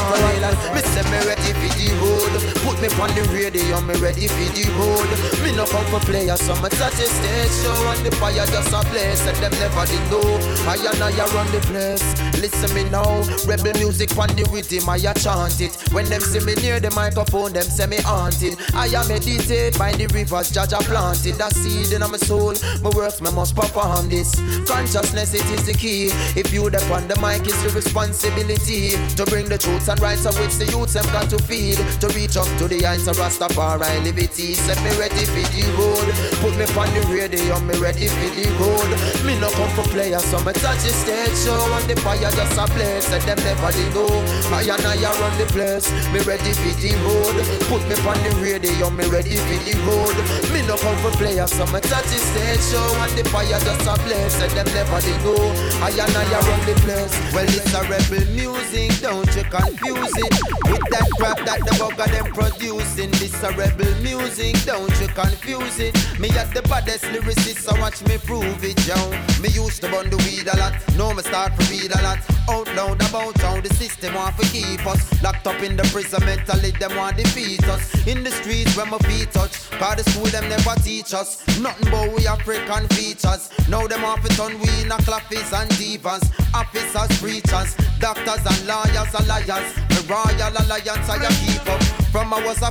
Me 0.73 0.81
say 0.81 1.03
me 1.09 1.19
ready 1.25 1.53
for 1.57 1.71
the 1.77 1.89
road. 2.01 2.33
Put 2.65 2.77
me 2.81 2.87
on 3.01 3.09
the 3.15 3.23
radio, 3.33 3.81
me 3.81 3.95
ready 3.99 4.27
for 4.27 4.49
the 4.53 4.65
road. 4.77 5.09
Me 5.43 5.55
no 5.55 5.65
come 5.65 5.85
for 5.87 5.99
player, 6.05 6.35
so 6.35 6.53
me 6.61 6.69
touch 6.69 6.97
the 6.97 7.07
stage 7.07 7.53
show 7.63 7.89
and 7.93 8.05
the 8.05 8.11
fire 8.17 8.45
just 8.45 8.73
a 8.73 8.81
blaze. 8.89 9.25
And 9.25 9.37
them 9.37 9.53
never 9.59 9.85
did 9.85 10.03
know. 10.11 10.37
I 10.67 10.75
and 10.75 11.01
I 11.01 11.25
run 11.33 11.49
the 11.51 11.61
place. 11.69 12.05
Listen 12.39 12.73
me 12.75 12.83
now, 12.89 13.21
rebel 13.47 13.73
music 13.79 14.08
on 14.17 14.29
the 14.35 14.47
rhythm, 14.51 14.89
I 14.89 14.97
a 14.97 15.13
chant 15.13 15.61
it. 15.61 15.75
When 15.91 16.05
them 16.05 16.21
see 16.21 16.39
me 16.39 16.55
near 16.55 16.79
the 16.79 16.91
microphone, 16.91 17.53
them 17.53 17.63
say 17.63 17.87
me 17.87 17.97
haunted. 18.01 18.57
I 18.73 18.87
am 18.87 19.07
meditate 19.07 19.77
by 19.77 19.91
the 19.93 20.07
rivers, 20.07 20.55
I 20.55 20.65
planted. 20.83 21.35
That 21.35 21.53
seed 21.55 21.93
in 21.93 22.01
my 22.01 22.17
soul, 22.17 22.53
my 22.81 22.89
works, 22.95 23.21
me 23.21 23.31
must 23.31 23.55
perform 23.55 24.09
this. 24.09 24.35
Consciousness, 24.67 25.33
it 25.33 25.45
is 25.51 25.65
the 25.65 25.73
key. 25.73 26.09
If 26.39 26.53
you 26.53 26.69
dep 26.69 26.89
on 26.91 27.07
the 27.07 27.15
mic, 27.19 27.45
it's 27.45 27.61
the 27.63 27.69
responsibility 27.69 28.95
to 29.15 29.25
bring 29.25 29.49
the 29.49 29.57
truth 29.57 29.87
and 29.89 29.99
rights 29.99 30.25
of 30.25 30.37
which 30.39 30.55
the 30.55 30.65
youths 30.71 30.93
have 30.93 31.09
got 31.11 31.29
to 31.29 31.37
feed. 31.43 31.77
To 32.01 32.07
reach 32.15 32.37
up 32.37 32.47
to 32.59 32.67
the 32.67 32.79
heights 32.79 33.07
of 33.07 33.17
Rastafari 33.17 34.03
liberty. 34.03 34.53
Set 34.53 34.77
me 34.83 34.91
ready 34.97 35.25
for 35.25 35.43
the 35.51 35.63
road. 35.77 36.07
Put 36.41 36.55
me 36.55 36.65
on 36.77 36.89
the 36.93 37.01
radio, 37.11 37.59
me 37.61 37.75
ready 37.77 38.07
for 38.07 38.29
the 38.35 38.45
road. 38.61 38.89
Me 39.25 39.39
no 39.39 39.49
come 39.51 39.69
for 39.75 39.87
players, 39.89 40.23
so 40.25 40.37
me 40.45 40.53
touch 40.53 40.83
the 40.83 40.93
stage 40.93 41.35
show 41.43 41.59
and 41.75 41.89
the 41.89 41.95
fire 42.01 42.31
just 42.31 42.57
a 42.57 42.65
blaze. 42.73 43.05
Said 43.05 43.21
them 43.23 43.37
never 43.43 43.71
know. 43.93 44.09
I 44.51 44.65
and 44.65 44.85
I 44.85 44.95
run 45.19 45.33
the 45.37 45.45
place. 45.51 45.91
Me 46.13 46.19
ready 46.25 46.53
for 46.53 46.73
the 46.81 46.91
road. 47.05 47.35
Put 47.69 47.83
me 47.87 47.95
on 48.05 48.17
the 48.23 48.31
radio, 48.41 48.89
me 48.89 49.05
ready 49.07 49.35
for 49.35 49.59
the 49.65 49.73
road. 49.85 50.17
Me 50.53 50.65
no 50.67 50.75
come 50.77 50.97
for 51.03 51.11
players, 51.17 51.51
so 51.51 51.65
me 51.67 51.79
touch 51.81 52.09
the 52.09 52.19
stage 52.19 52.63
show 52.69 52.87
and 53.03 53.13
the 53.17 53.23
fire 53.29 53.59
just 53.59 53.87
a 53.87 53.93
blaze. 54.03 54.33
Said 54.33 54.51
them 54.51 54.67
never 54.73 54.99
they 55.01 55.17
know. 55.23 55.37
I 55.81 55.91
and 55.93 56.15
I 56.15 56.23
run 56.41 56.61
the 56.65 56.75
place. 56.85 57.13
Well, 57.33 57.45
it's 57.45 57.73
a 57.73 57.81
rebel 57.89 58.25
music, 58.33 58.99
don't 59.01 59.29
you 59.35 59.43
confuse 59.43 60.15
it 60.17 60.33
with 60.69 60.85
that 60.91 61.07
crap 61.17 61.37
that 61.45 61.59
the 61.65 61.71
bugger 61.77 62.09
them 62.11 62.33
producing. 62.33 63.11
This 63.19 63.41
a 63.43 63.51
rebel 63.53 63.93
music, 64.01 64.55
don't 64.65 64.93
you 64.99 65.07
confuse 65.09 65.79
it. 65.79 65.95
Me 66.19 66.29
at 66.37 66.53
the 66.53 66.61
baddest 66.63 67.05
lyricist, 67.05 67.59
so 67.59 67.73
watch 67.79 68.03
me 68.05 68.17
prove 68.17 68.63
it, 68.63 68.79
yo. 68.87 68.97
Me 69.41 69.49
used 69.49 69.81
to 69.81 69.89
bun 69.91 70.09
the 70.09 70.17
weed 70.17 70.47
a 70.47 70.57
lot, 70.57 70.73
now 70.97 71.13
me 71.13 71.23
start 71.23 71.57
to 71.57 71.65
read 71.71 71.91
a 71.91 72.01
lot. 72.01 72.19
Out 72.49 72.67
loud 72.75 73.01
about 73.09 73.37
how 73.41 73.61
the 73.61 73.69
system 73.79 74.13
want 74.13 74.35
to 74.37 74.45
keep 74.49 74.85
us 74.85 75.01
locked 75.23 75.47
up 75.47 75.61
in 75.63 75.77
the 75.77 75.83
prison 75.83 76.19
mentally, 76.25 76.71
them 76.71 76.97
want 76.97 77.15
defeat 77.15 77.63
us. 77.69 77.81
In 78.05 78.25
the 78.25 78.31
streets 78.31 78.75
where 78.75 78.85
my 78.85 78.97
feet 79.07 79.31
touch, 79.31 79.53
cause 79.79 79.95
the 79.95 80.03
school 80.11 80.25
them 80.25 80.49
never 80.49 80.75
teach 80.83 81.13
us 81.13 81.39
nothing 81.59 81.89
but 81.89 82.11
we 82.13 82.27
African 82.27 82.87
features. 82.89 83.49
Now 83.69 83.87
them 83.87 84.03
off 84.03 84.25
it 84.25 84.37
on 84.37 84.59
we 84.59 84.69
in 84.81 84.91
a 84.91 84.97
clappies 85.07 85.51
and 85.55 85.71
divas, 85.79 86.23
officers, 86.53 87.11
preachers, 87.21 87.71
doctors 87.99 88.43
and 88.51 88.67
lawyers 88.67 89.13
and 89.15 89.27
liars. 89.27 89.88
Royal 90.09 90.57
alliance 90.57 91.07
I 91.07 91.19
keep 91.45 91.69
up. 91.69 91.83
From 92.09 92.33
I 92.33 92.43
was 92.43 92.63
a 92.63 92.69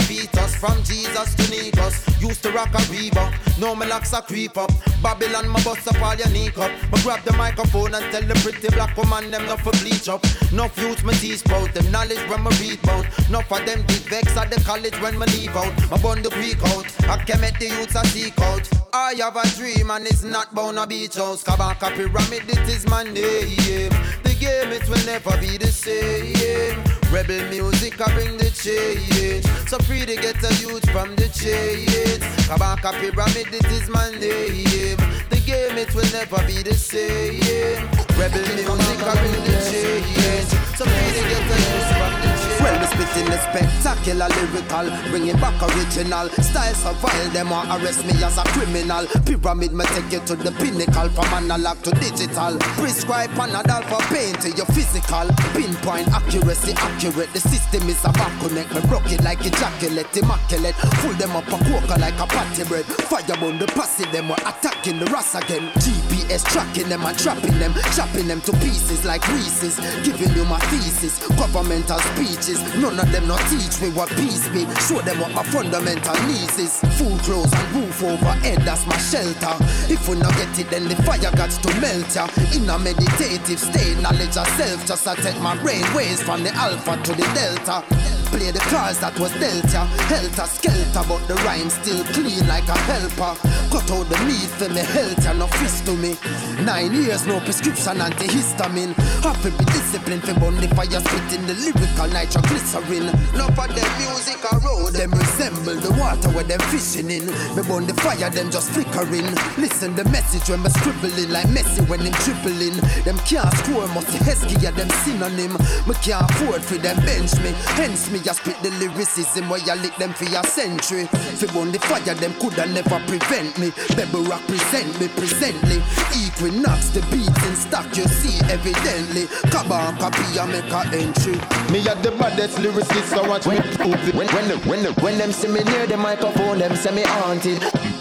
from 0.59 0.82
Jesus 0.82 1.36
to 1.36 1.43
Nikos. 1.45 2.20
Used 2.20 2.43
to 2.43 2.51
rock 2.51 2.74
a 2.74 2.78
Reebok, 2.91 3.32
now 3.61 3.74
me 3.76 3.86
locks 3.86 4.12
a 4.12 4.20
creep 4.20 4.59
up. 4.59 4.72
Babylon, 5.01 5.47
my 5.49 5.62
bust 5.62 5.86
up 5.86 6.03
all 6.03 6.16
your 6.16 6.28
nick 6.30 6.59
up. 6.59 6.72
Me 6.91 7.01
grab 7.05 7.22
the 7.22 7.32
microphone 7.34 7.95
and 7.95 8.05
tell 8.11 8.22
the 8.22 8.34
pretty 8.43 8.74
black 8.74 8.97
woman 8.97 9.30
them 9.30 9.47
not 9.47 9.61
for 9.61 9.70
bleach 9.78 10.09
up. 10.09 10.24
Enough 10.51 10.76
youths 10.78 11.05
me 11.05 11.14
teach 11.14 11.47
about 11.47 11.72
them 11.74 11.89
knowledge 11.93 12.18
when 12.28 12.43
me 12.43 12.51
read 12.59 12.82
about. 12.82 13.07
Enough 13.28 13.53
of 13.53 13.64
them 13.64 13.86
did 13.86 14.03
vex 14.11 14.36
at 14.36 14.51
the 14.51 14.61
college 14.62 15.01
when 15.01 15.16
me 15.16 15.26
leave 15.26 15.55
out. 15.55 15.72
My 15.93 15.99
bun 16.03 16.22
the 16.22 16.30
Greek 16.30 16.61
out, 16.74 16.86
I 17.09 17.22
came 17.22 17.45
at 17.45 17.57
the 17.61 17.66
youths 17.66 17.95
I 17.95 18.03
seek 18.07 18.41
out. 18.41 18.68
I 18.93 19.14
have 19.20 19.36
a 19.36 19.47
dream 19.55 19.93
and 19.93 20.05
it's 20.07 20.24
not 20.24 20.53
bound 20.53 20.76
a 20.76 20.89
beach 20.89 21.14
house. 21.14 21.45
Kabaka 21.45 21.95
pyramid, 21.95 22.51
it 22.51 22.68
is 22.68 22.89
my 22.89 23.05
name. 23.05 23.95
The 24.24 24.36
game 24.41 24.72
it 24.72 24.89
will 24.89 25.07
never 25.07 25.39
be 25.39 25.57
the 25.57 25.68
same. 25.68 26.88
Rebel 27.11 27.48
music, 27.48 27.98
I 28.00 28.12
bring 28.14 28.36
the 28.36 28.50
change. 28.50 29.44
So 29.68 29.78
free 29.78 30.04
to 30.04 30.14
get 30.14 30.36
a 30.44 30.54
youth 30.61 30.84
from 30.90 31.16
the 31.16 31.28
chains. 31.28 32.22
Kabaka 32.46 32.92
pyramid, 33.00 33.48
it 33.52 33.64
is 33.72 33.88
my 33.88 34.11
name. 34.11 34.98
The 35.30 35.40
game 35.44 35.78
it 35.78 35.94
will 35.94 36.11
never 36.12 36.36
be 36.46 36.62
the 36.62 36.74
same. 36.74 37.88
Rebel 38.18 38.44
music, 38.54 39.00
I 39.00 39.14
bring 39.24 39.42
the 39.44 39.56
change. 39.70 40.48
So 40.76 40.84
free 40.84 41.12
to 41.16 41.22
get 41.28 41.48
a 41.48 41.56
youth 41.64 41.90
from 41.96 42.12
the 42.20 42.38
Well, 42.68 42.80
me 42.80 42.86
spitting 42.86 43.24
the 43.32 43.40
spectacular 43.48 44.28
lyrical, 44.28 44.92
bringing 45.08 45.40
back 45.40 45.56
original 45.72 46.28
style. 46.44 46.74
So 46.74 46.92
vile, 47.00 47.30
them 47.30 47.48
want 47.48 47.72
arrest 47.72 48.04
me 48.04 48.12
as 48.22 48.36
a 48.36 48.44
criminal. 48.52 49.06
Pyramid, 49.24 49.72
me 49.72 49.84
take 49.96 50.12
you 50.12 50.20
to 50.28 50.36
the 50.36 50.52
pinnacle, 50.52 51.08
from 51.16 51.32
analog 51.32 51.80
to 51.84 51.90
digital. 51.96 52.58
Prescribe 52.76 53.30
Panadol 53.30 53.88
for 53.88 54.04
pain 54.12 54.34
to 54.44 54.50
your 54.52 54.68
physical. 54.76 55.32
Pinpoint 55.56 56.12
accuracy, 56.12 56.74
accurate. 56.76 57.32
The 57.32 57.40
system 57.40 57.88
is 57.88 58.04
a 58.04 58.12
connect. 58.12 58.74
Me 58.74 58.80
broke 58.84 59.10
it 59.12 59.24
like 59.24 59.40
ejaculate, 59.40 60.12
immaculate. 60.14 60.76
Full 61.00 61.16
them 61.16 61.32
up 61.40 61.48
a 61.48 61.56
quaker 61.64 61.98
like 61.98 62.20
a 62.20 62.26
patty 62.28 62.64
bread. 62.68 62.84
Fire 62.84 63.24
on 63.48 63.58
the 63.58 63.66
passive, 63.72 64.12
them 64.12 64.28
were 64.28 64.44
attacking 64.44 64.98
the 64.98 65.06
ras 65.06 65.34
again. 65.34 65.72
GPS 65.80 66.44
tracking 66.52 66.90
them 66.90 67.00
and 67.06 67.18
trapping 67.18 67.58
them, 67.58 67.72
chopping 67.96 68.28
them 68.28 68.42
to 68.42 68.52
pieces 68.60 69.06
like 69.06 69.26
Reese's. 69.32 69.80
Giving 70.04 70.36
you 70.36 70.44
my 70.44 70.60
thesis, 70.68 71.16
governmental 71.32 71.98
speeches. 72.12 72.57
None 72.80 72.98
of 72.98 73.11
them 73.12 73.28
not 73.28 73.40
teach 73.50 73.80
me 73.80 73.90
what 73.90 74.09
peace 74.11 74.48
be. 74.48 74.66
Show 74.86 75.00
them 75.00 75.20
what 75.20 75.32
my 75.32 75.42
fundamental 75.44 76.14
needs 76.26 76.59
is. 76.59 76.78
Food, 76.98 77.18
clothes, 77.20 77.52
and 77.52 77.72
roof 77.74 78.02
over 78.02 78.32
head, 78.44 78.62
that's 78.62 78.86
my 78.86 78.96
shelter. 78.98 79.54
If 79.92 80.09
we 80.09 80.16
not 80.16 80.34
get 80.34 80.59
it, 80.59 80.70
then 80.70 80.88
the 80.88 80.96
fire 81.02 81.30
got 81.36 81.50
to 81.50 81.80
melt 81.80 82.14
ya. 82.14 82.28
In 82.54 82.68
a 82.68 82.78
meditative 82.78 83.61
state, 83.61 83.98
knowledge 84.00 84.36
of 84.36 84.48
self, 84.59 84.86
just 84.86 85.06
I 85.06 85.14
my 85.38 85.56
brain 85.62 85.84
waves 85.94 86.22
from 86.22 86.42
the 86.42 86.54
alpha 86.54 86.96
to 86.96 87.12
the 87.12 87.26
delta. 87.34 88.17
Play 88.31 88.51
the 88.51 88.61
cards 88.70 89.01
that 89.01 89.18
was 89.18 89.33
dealt 89.41 89.72
ya. 89.72 89.85
Helter 90.09 90.47
skelter, 90.47 91.05
but 91.09 91.22
the 91.29 91.35
rhyme 91.47 91.70
still 91.70 92.05
clean 92.12 92.47
like 92.47 92.68
a 92.68 92.76
helper. 92.89 93.35
Cut 93.72 93.91
out 93.91 94.07
the 94.09 94.18
meat 94.24 94.51
for 94.59 94.68
me 94.68 94.83
health 94.83 95.24
ya, 95.24 95.33
no 95.33 95.47
fist 95.59 95.87
to 95.87 95.95
me. 95.97 96.16
Nine 96.64 96.93
years, 96.93 97.26
no 97.26 97.41
prescription 97.41 97.99
antihistamine. 97.99 98.95
Have 99.24 99.41
to 99.43 99.51
be 99.51 99.64
disciplined 99.72 100.22
for 100.24 100.35
burn 100.41 100.57
the 100.61 100.68
fire, 100.74 101.01
spitting 101.01 101.47
the 101.47 101.55
lyrical 101.55 102.09
nitroglycerin. 102.09 103.07
No 103.35 103.47
for 103.57 103.68
them 103.68 103.91
music 103.99 104.41
a 104.45 104.57
road, 104.61 104.93
them 104.93 105.11
resemble 105.12 105.76
the 105.81 105.93
water 105.99 106.29
where 106.31 106.45
them 106.45 106.61
fishing 106.70 107.11
in. 107.11 107.26
Me 107.57 107.62
burn 107.66 107.87
the 107.87 107.95
fire, 108.05 108.31
them 108.31 108.51
just 108.51 108.70
flickering. 108.70 109.26
Listen 109.57 109.95
the 109.95 110.05
message 110.12 110.49
when 110.49 110.62
me 110.62 110.70
scribbling 110.70 111.31
like 111.31 111.49
Messi 111.49 111.83
when 111.89 112.01
him 112.01 112.12
tripling. 112.24 112.76
Them 113.05 113.18
can't 113.24 113.53
score, 113.64 113.87
must 113.95 114.09
be 114.12 114.18
Heskey, 114.24 114.62
yeah, 114.62 114.70
them 114.72 114.91
synonym. 115.05 115.53
Me 115.87 115.95
can't 116.03 116.29
afford 116.31 116.62
for 116.62 116.76
them 116.76 116.97
bench 117.05 117.35
me. 117.41 117.53
Hence 117.79 118.11
me, 118.11 118.17
I 118.26 118.32
spit 118.32 118.56
the 118.62 118.70
lyricism 118.80 119.48
where 119.48 119.60
I 119.68 119.74
lick 119.74 119.96
them 119.96 120.12
for 120.12 120.24
a 120.24 120.42
century. 120.44 121.06
Fi 121.06 121.46
burn 121.52 121.72
the 121.72 121.78
fire, 121.78 122.14
them 122.14 122.32
coulda 122.34 122.66
never 122.66 122.98
prevent 123.06 123.58
me. 123.58 123.70
Bebe 123.94 124.20
represent 124.26 124.90
me 125.00 125.08
presently. 125.08 125.78
Equinox, 126.16 126.90
the 126.90 127.00
beats 127.12 127.42
in 127.46 127.54
stock, 127.56 127.86
you 127.96 128.04
see 128.08 128.38
evidently. 128.50 129.28
And 129.68 129.98
copy, 129.98 130.38
I 130.38 130.46
make 130.46 130.72
a 130.72 130.80
entry. 130.96 131.36
Me 131.72 131.86
at 131.88 132.02
the 132.02 132.12
baddest 132.18 132.58
lyricist, 132.58 133.14
so 133.14 133.28
watch 133.28 133.46
me 133.46 133.60
prove 133.76 134.08
it. 134.08 134.14
When, 134.14 134.28
when, 134.28 134.48
the, 134.48 134.56
when, 134.68 134.82
the, 134.82 134.92
when 135.00 135.18
them 135.18 135.32
see 135.32 135.48
me 135.48 135.62
near 135.64 135.86
the 135.86 135.96
microphone, 135.96 136.58
them 136.58 136.74
say 136.76 136.94
me 136.94 137.02
haunted. 137.02 137.60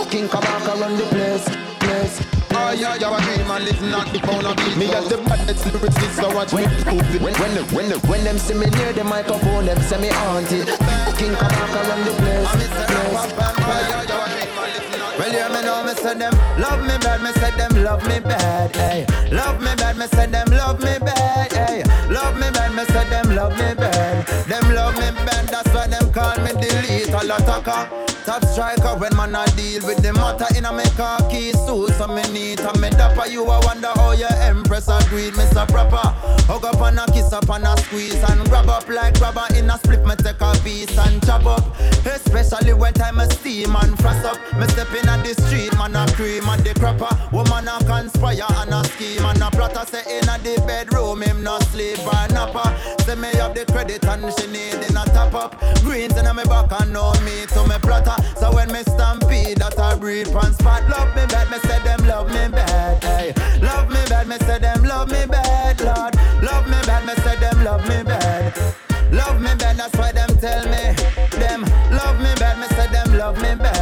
King 0.10 0.28
Kabaka 0.28 0.80
run 0.80 0.98
the 0.98 1.04
place, 1.04 1.46
place. 1.80 2.37
Yeah, 2.76 2.96
you 2.96 3.08
a 3.08 3.22
dream 3.22 3.50
and 3.50 3.68
it's 3.68 3.82
not 3.82 4.12
the 4.12 4.20
pound 4.20 4.46
of 4.46 4.56
beat. 4.58 4.76
Me 4.78 4.92
at 4.94 5.08
the 5.10 5.18
baddest 5.24 5.64
lyricist, 5.66 6.20
so 6.20 6.36
watch 6.36 6.54
me 6.54 6.68
prove 6.84 7.16
it. 7.16 7.22
When, 7.22 7.34
when, 7.36 7.56
when, 7.74 7.90
when 8.02 8.24
them 8.24 8.38
see 8.38 8.54
me 8.54 8.68
near 8.70 8.92
the 8.94 9.04
microphone, 9.04 9.66
them 9.66 9.82
say 9.82 10.00
me 10.00 10.10
haunted. 10.10 10.68
King 11.18 11.34
Kabaka 11.34 11.82
run 11.88 12.04
the 12.04 12.12
place. 12.20 12.48
Well, 15.18 15.34
yeah, 15.34 15.48
me 15.50 15.62
know 15.66 15.84
me 15.84 15.94
say 15.96 16.14
them 16.14 16.34
love 16.60 16.82
me 16.82 16.98
bad, 17.00 17.24
me 17.24 17.32
say 17.40 17.52
them 17.58 17.84
love 17.84 18.04
me 18.08 18.20
bad, 18.20 18.76
hey. 18.76 19.06
Love 19.32 19.60
me 19.60 19.74
bad, 19.76 19.98
me 19.98 20.06
say 20.08 20.28
them 20.28 20.48
love 20.52 20.80
me 20.80 21.00
bad, 21.00 21.52
hey. 21.54 21.84
Love 22.12 22.36
me 22.36 22.52
bad, 22.52 22.76
me 22.76 22.84
say 22.86 23.10
them 23.10 23.34
love 23.34 23.58
me 23.58 23.74
bad. 23.74 24.28
Them 24.46 24.76
love 24.76 24.94
me 24.96 25.10
bad, 25.26 25.48
that's 25.48 25.74
why 25.74 25.88
them 25.88 26.12
call 26.12 26.38
me 26.44 26.52
delete 26.54 27.14
all 27.14 27.32
attacker. 27.32 28.07
Top 28.28 28.44
striker 28.44 28.94
when 29.00 29.16
man 29.16 29.34
I 29.34 29.46
deal 29.56 29.88
with 29.88 30.04
the 30.04 30.12
matter 30.12 30.52
in 30.58 30.66
a 30.66 30.74
me 30.74 30.84
khaki 30.98 31.54
suit, 31.54 31.96
so 31.96 32.08
me 32.08 32.22
neat 32.34 32.60
and 32.60 32.82
me 32.82 32.90
dapper. 32.90 33.26
You 33.26 33.46
a 33.46 33.58
wonder 33.66 33.88
how 33.96 34.12
your 34.12 34.34
empress 34.44 34.90
agreed, 34.90 35.34
so 35.34 35.66
proper. 35.66 36.12
Hug 36.44 36.66
up 36.66 36.82
and 36.82 37.00
a 37.00 37.06
kiss 37.14 37.32
up 37.32 37.50
and 37.50 37.64
a 37.64 37.78
squeeze 37.84 38.22
and 38.30 38.44
grab 38.50 38.68
up 38.68 38.90
like 38.90 39.18
rubber 39.22 39.48
in 39.56 39.70
a 39.70 39.78
split. 39.78 40.06
Me 40.06 40.14
take 40.18 40.42
a 40.42 40.52
piece 40.62 40.98
and 40.98 41.26
chop 41.26 41.46
up, 41.46 41.64
especially 42.06 42.74
when 42.74 42.92
time 42.92 43.18
a 43.20 43.32
steam 43.32 43.74
and 43.78 43.98
frost 43.98 44.26
up. 44.26 44.36
Me 44.60 44.68
step 44.68 44.92
in 44.92 45.08
on 45.08 45.24
the 45.24 45.34
street, 45.48 45.72
man 45.78 45.96
a 45.96 46.06
cream 46.12 46.44
and 46.50 46.62
the 46.66 46.74
crapper. 46.76 47.32
Woman 47.32 47.70
a 47.70 47.80
conspire 47.86 48.44
and 48.60 48.74
a 48.74 48.84
scheme 48.90 49.24
and 49.24 49.42
a 49.42 49.50
plotter. 49.52 49.86
Say 49.88 50.04
in 50.20 50.28
a 50.28 50.36
the 50.44 50.62
bedroom, 50.68 51.22
him 51.22 51.44
not 51.44 51.64
sleep 51.72 52.00
or 52.04 52.28
napper. 52.36 52.76
Say 53.04 53.16
me 53.16 53.32
have 53.40 53.56
the 53.56 53.64
credit 53.72 54.04
and 54.04 54.28
she 54.36 54.48
need 54.48 54.84
in 54.84 54.98
a 54.98 55.06
top 55.16 55.34
up. 55.34 55.56
Greens 55.80 56.18
in 56.18 56.28
a 56.28 56.34
me 56.34 56.44
back 56.44 56.68
and 56.82 56.92
know 56.92 57.14
me 57.24 57.48
to 57.56 57.64
me 57.64 57.80
platter. 57.80 58.17
So 58.38 58.54
when 58.54 58.72
me 58.72 58.84
stampede, 58.84 59.58
that 59.58 59.78
I 59.80 59.96
breathe 59.96 60.32
pan 60.32 60.54
spot. 60.54 60.90
Love 60.90 61.16
me 61.16 61.26
bad, 61.28 61.50
me 61.50 61.58
say 61.60 61.80
them 61.84 62.08
love 62.08 62.28
me 62.28 62.48
bad. 62.50 63.04
Hey. 63.04 63.34
Love 63.62 63.90
me 63.90 64.02
bad, 64.10 64.28
me 64.28 64.38
say 64.40 64.60
them 64.60 64.84
love 64.84 65.10
me 65.10 65.26
bad, 65.26 65.80
Lord. 65.82 66.16
Love 66.44 66.66
me 66.68 66.80
bad, 66.86 67.06
me 67.06 67.14
say 67.24 67.36
them 67.38 67.64
love 67.64 67.84
me 67.88 68.04
bad. 68.04 68.54
Love 69.12 69.42
me 69.42 69.56
bad, 69.56 69.78
that's 69.78 69.96
why 69.98 70.12
them 70.12 70.30
tell 70.38 70.66
me. 70.66 70.94
Them 71.40 71.62
love 71.92 72.20
me 72.20 72.34
bad, 72.40 72.60
me 72.60 72.68
say 72.76 72.88
them 72.92 73.18
love 73.18 73.38
me 73.42 73.56
bad. 73.56 73.77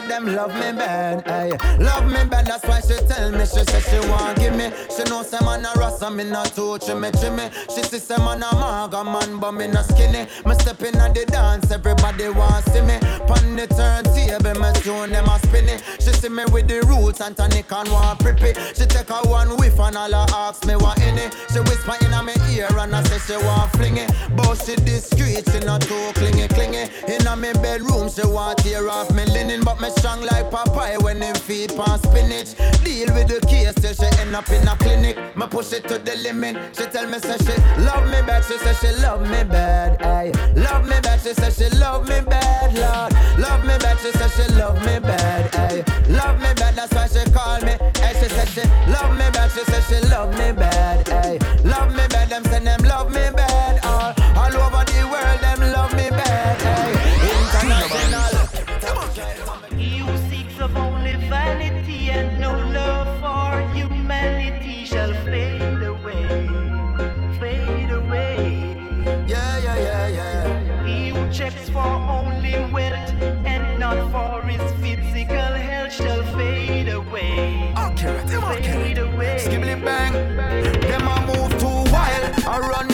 Say 0.00 0.08
them 0.08 0.34
love 0.34 0.54
me 0.54 0.72
bad. 0.72 1.26
Hey, 1.26 1.50
love 1.78 2.06
me 2.06 2.24
bad, 2.28 2.46
that's 2.46 2.64
why 2.66 2.80
she 2.80 2.96
tell 3.06 3.30
me 3.30 3.40
she 3.40 3.62
say 3.64 3.80
she 3.80 4.08
want 4.08 4.38
give 4.38 4.56
me. 4.56 4.70
She 4.94 5.04
know 5.04 5.22
say 5.22 5.38
man 5.44 5.64
a 5.64 5.72
rasta, 5.78 6.10
me 6.10 6.24
not 6.24 6.54
touch 6.54 6.88
me, 6.88 6.94
me. 6.94 7.50
She 7.74 7.82
see 7.82 7.98
say 7.98 8.16
man 8.18 8.42
a 8.42 8.54
maga 8.54 9.04
man, 9.04 9.38
but 9.38 9.52
me 9.52 9.66
not 9.66 9.84
skinny. 9.86 10.26
Me 10.46 10.54
step 10.54 10.82
in 10.82 10.96
at 10.96 11.14
the 11.14 11.26
dance, 11.26 11.70
everybody 11.70 12.28
want 12.28 12.64
see 12.66 12.82
me. 12.82 12.98
Pon 13.26 13.56
the 13.56 13.66
turntable, 13.66 14.60
me 14.60 14.72
tune 14.80 15.10
them 15.10 15.28
a 15.28 15.38
spinny. 15.46 15.76
She 16.00 16.12
see 16.12 16.28
me 16.28 16.44
with 16.52 16.68
the 16.68 16.80
roots 16.86 17.20
and 17.20 17.36
tonic 17.36 17.70
and 17.72 17.90
want 17.90 18.20
prippy. 18.20 18.56
She 18.76 18.86
take 18.86 19.10
a 19.10 19.28
one 19.28 19.56
whiff 19.56 19.78
and 19.78 19.96
all 19.96 20.12
her 20.12 20.26
ask 20.30 20.64
me 20.66 20.74
what 20.76 21.00
in 21.02 21.18
it. 21.18 21.34
She 21.52 21.60
whisper 21.60 21.96
in 22.04 22.10
my 22.10 22.34
ear 22.50 22.68
and 22.78 22.94
I 22.94 23.02
say 23.04 23.18
she 23.34 23.44
want 23.44 23.70
fling 23.72 23.98
it. 23.98 24.10
But 24.36 24.54
she 24.56 24.76
discreet, 24.76 25.48
she 25.50 25.60
not 25.60 25.82
too 25.82 26.12
clingy 26.14 26.48
clingy. 26.48 26.90
In 27.08 27.24
my 27.24 27.52
bedroom, 27.54 28.08
she 28.10 28.26
want 28.26 28.58
tear 28.58 28.88
off 28.88 29.10
me 29.14 29.24
linen, 29.26 29.62
but 29.64 29.80
me 29.80 29.89
strong 29.90 30.20
like 30.22 30.50
Popeye 30.50 31.02
when 31.02 31.20
him 31.22 31.34
feed 31.34 31.70
pan 31.76 31.98
spinach. 31.98 32.54
Deal 32.84 33.12
with 33.14 33.28
the 33.28 33.40
case 33.46 33.74
till 33.74 33.94
she 33.94 34.06
end 34.20 34.34
up 34.34 34.48
in 34.50 34.66
a 34.66 34.76
clinic. 34.76 35.16
Me 35.36 35.46
push 35.46 35.72
it 35.72 35.86
to 35.88 35.98
the 35.98 36.16
limit. 36.16 36.56
She 36.76 36.84
tell 36.86 37.06
me 37.08 37.18
say 37.18 37.36
she 37.38 37.54
love 37.82 38.04
me 38.06 38.20
bad. 38.26 38.44
She 38.44 38.56
say 38.58 38.74
she 38.74 38.92
love 39.02 39.22
me 39.22 39.44
bad. 39.44 40.00
Aye, 40.02 40.32
love 40.56 40.84
me 40.88 40.98
bad. 41.02 41.20
She 41.20 41.34
say 41.34 41.50
she 41.50 41.68
love 41.78 42.08
me 42.08 42.20
bad. 42.20 42.74
Lord, 42.74 43.12
love 43.38 43.62
me 43.64 43.76
bad. 43.78 43.98
She 44.00 44.10
say 44.12 44.28
she 44.36 44.52
love 44.54 44.78
me 44.84 44.98
bad. 44.98 45.54
Aye, 45.56 45.84
love 46.08 46.36
me 46.40 46.52
bad. 46.54 46.74
That's 46.76 46.92
why 46.94 47.06
she 47.06 47.30
call 47.30 47.60
me. 47.62 47.72
Aye, 48.02 48.14
she 48.20 48.28
say 48.28 48.46
she 48.46 48.62
love 48.90 49.12
me 49.18 49.26
bad. 49.32 49.50
She 49.52 49.64
say 49.64 49.80
she 49.88 50.08
love 50.08 50.30
me 50.38 50.52
bad. 50.52 51.08
Aye, 51.10 51.38
love 51.64 51.90
me 51.90 52.06
bad. 52.08 52.28
Them 52.30 52.44
say 52.44 52.60
them 52.60 52.80
love 52.84 53.08
me 53.10 53.28
bad. 53.36 53.84
All, 53.84 54.14
for 71.82 71.96
only 72.18 72.54
wealth 72.72 73.10
and 73.52 73.78
not 73.78 73.98
for 74.12 74.46
his 74.46 74.64
physical 74.82 75.52
health 75.68 75.92
shall 75.92 76.22
fade 76.36 76.88
away, 76.88 77.72
Accurate, 77.76 78.28
fade 78.64 78.98
away. 78.98 79.36
Skibbly 79.38 79.76
bang. 79.84 80.12
Them 80.90 81.08
a 81.14 81.16
move 81.28 81.52
too 81.60 81.92
wild, 81.92 82.24
a 82.46 82.68
run. 82.68 82.89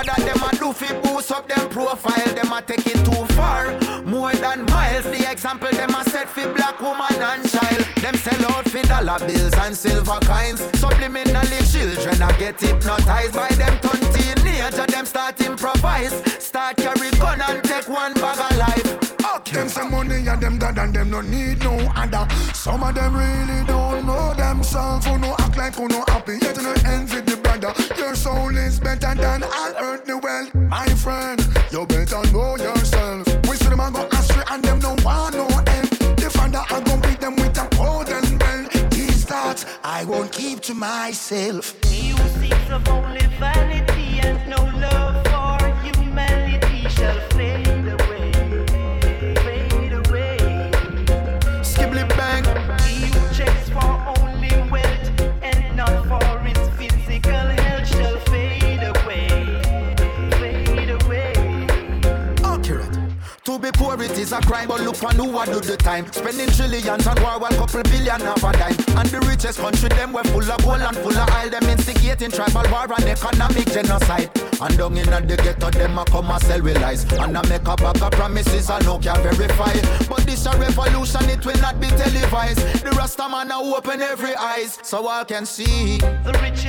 What 0.00 0.16
that 0.16 0.24
them 0.24 0.42
a 0.48 0.56
do 0.56 0.72
fi 0.72 0.98
boost 1.02 1.30
up 1.30 1.46
them 1.46 1.68
profile? 1.68 2.34
Them 2.34 2.50
a 2.54 2.62
take 2.62 2.86
it 2.86 3.04
too 3.04 3.22
far, 3.36 3.68
more 4.00 4.32
than 4.32 4.64
miles. 4.72 5.04
The 5.04 5.30
example 5.30 5.68
them 5.72 5.90
a 5.90 6.02
set 6.08 6.26
fi 6.26 6.50
black 6.54 6.80
woman 6.80 7.20
and 7.20 7.44
child. 7.44 7.84
Them 8.00 8.14
sell 8.14 8.50
out 8.50 8.64
fi 8.64 8.80
dollar 8.80 9.18
bills 9.18 9.52
and 9.60 9.76
silver 9.76 10.18
coins. 10.24 10.62
Subliminally 10.80 11.60
children 11.70 12.16
a 12.16 12.32
get 12.38 12.58
hypnotized 12.58 13.34
by 13.34 13.48
them 13.60 13.76
turn 13.80 14.00
teenager. 14.14 14.86
Them 14.86 15.04
start 15.04 15.38
improvise, 15.42 16.16
start 16.42 16.78
carry 16.78 17.10
gun 17.20 17.42
and 17.42 17.62
take 17.62 17.86
one 17.86 18.14
bag 18.14 18.40
of 18.40 18.56
life. 18.56 19.00
Them 19.52 19.68
some 19.68 19.90
money 19.90 20.26
and 20.26 20.40
them 20.40 20.58
dad 20.58 20.78
and 20.78 20.94
them 20.94 21.10
no 21.10 21.20
need 21.20 21.62
no 21.62 21.76
other. 21.94 22.26
Some 22.54 22.82
of 22.82 22.94
them 22.94 23.14
really 23.14 23.66
don't 23.66 24.06
know 24.06 24.32
themselves. 24.32 25.04
Who 25.04 25.18
no 25.18 25.34
act 25.38 25.58
like 25.58 25.74
who 25.74 25.88
no 25.88 26.04
happy, 26.08 26.38
yet 26.40 26.56
no 26.56 26.72
envy 26.86 27.20
the 27.20 27.39
Your 27.62 28.14
soul 28.14 28.56
is 28.56 28.80
better 28.80 29.14
than 29.14 29.42
all 29.42 29.72
earth 29.80 30.06
the 30.06 30.16
wealth. 30.16 30.54
My 30.54 30.86
friend, 31.04 31.38
you 31.70 31.84
better 31.84 32.22
know 32.32 32.56
yourself. 32.56 33.26
We 33.48 33.56
see 33.56 33.68
them 33.68 33.92
go 33.92 34.08
astray 34.12 34.44
and 34.50 34.64
them 34.64 34.78
no 34.78 34.96
want 35.04 35.34
no 35.34 35.46
end. 35.46 35.88
The 36.16 36.30
father 36.30 36.64
I 36.70 36.80
go 36.80 36.96
beat 36.96 37.20
them 37.20 37.36
with 37.36 37.58
a 37.58 37.68
golden 37.76 38.38
belt. 38.38 38.90
These 38.90 39.24
thoughts 39.26 39.66
I 39.84 40.04
won't 40.04 40.32
keep 40.32 40.60
to 40.60 40.74
myself. 40.74 41.74
The 65.70 65.76
time. 65.76 66.10
Spending 66.12 66.48
trillions 66.50 67.06
on 67.06 67.22
war, 67.22 67.38
one 67.38 67.54
couple 67.54 67.82
billion 67.84 68.20
of 68.22 68.42
a 68.42 68.52
dime. 68.52 68.74
And 68.98 69.08
the 69.08 69.20
richest 69.30 69.58
country, 69.60 69.88
them 69.90 70.12
were 70.12 70.24
full 70.24 70.50
of 70.50 70.58
gold 70.64 70.82
and 70.82 70.96
full 70.96 71.16
of 71.16 71.30
oil. 71.30 71.48
Them 71.48 71.64
instigating 71.64 72.30
tribal 72.30 72.66
war 72.70 72.90
and 72.90 73.06
economic 73.06 73.70
genocide. 73.70 74.30
And 74.60 74.76
down 74.76 74.98
in 74.98 75.06
the 75.06 75.36
ghetto, 75.36 75.70
them 75.70 75.98
a 75.98 76.04
come 76.04 76.30
and 76.30 76.42
sell 76.42 76.60
lies. 76.60 77.04
And 77.12 77.38
I 77.38 77.42
make 77.48 77.68
a 77.68 77.76
bag 77.76 78.02
of 78.02 78.10
promises 78.10 78.68
I 78.68 78.80
no 78.80 78.98
can 78.98 79.22
verify. 79.22 79.72
But 80.08 80.26
this 80.26 80.44
a 80.46 80.58
revolution, 80.58 81.30
it 81.30 81.46
will 81.46 81.60
not 81.60 81.80
be 81.80 81.88
televised. 81.88 82.82
The 82.82 82.90
Rasta 82.90 83.28
man 83.28 83.52
a 83.52 83.60
open 83.62 84.02
every 84.02 84.34
eyes, 84.34 84.78
so 84.82 85.06
I 85.06 85.24
can 85.24 85.46
see. 85.46 85.98
The 85.98 86.34
rich 86.42 86.66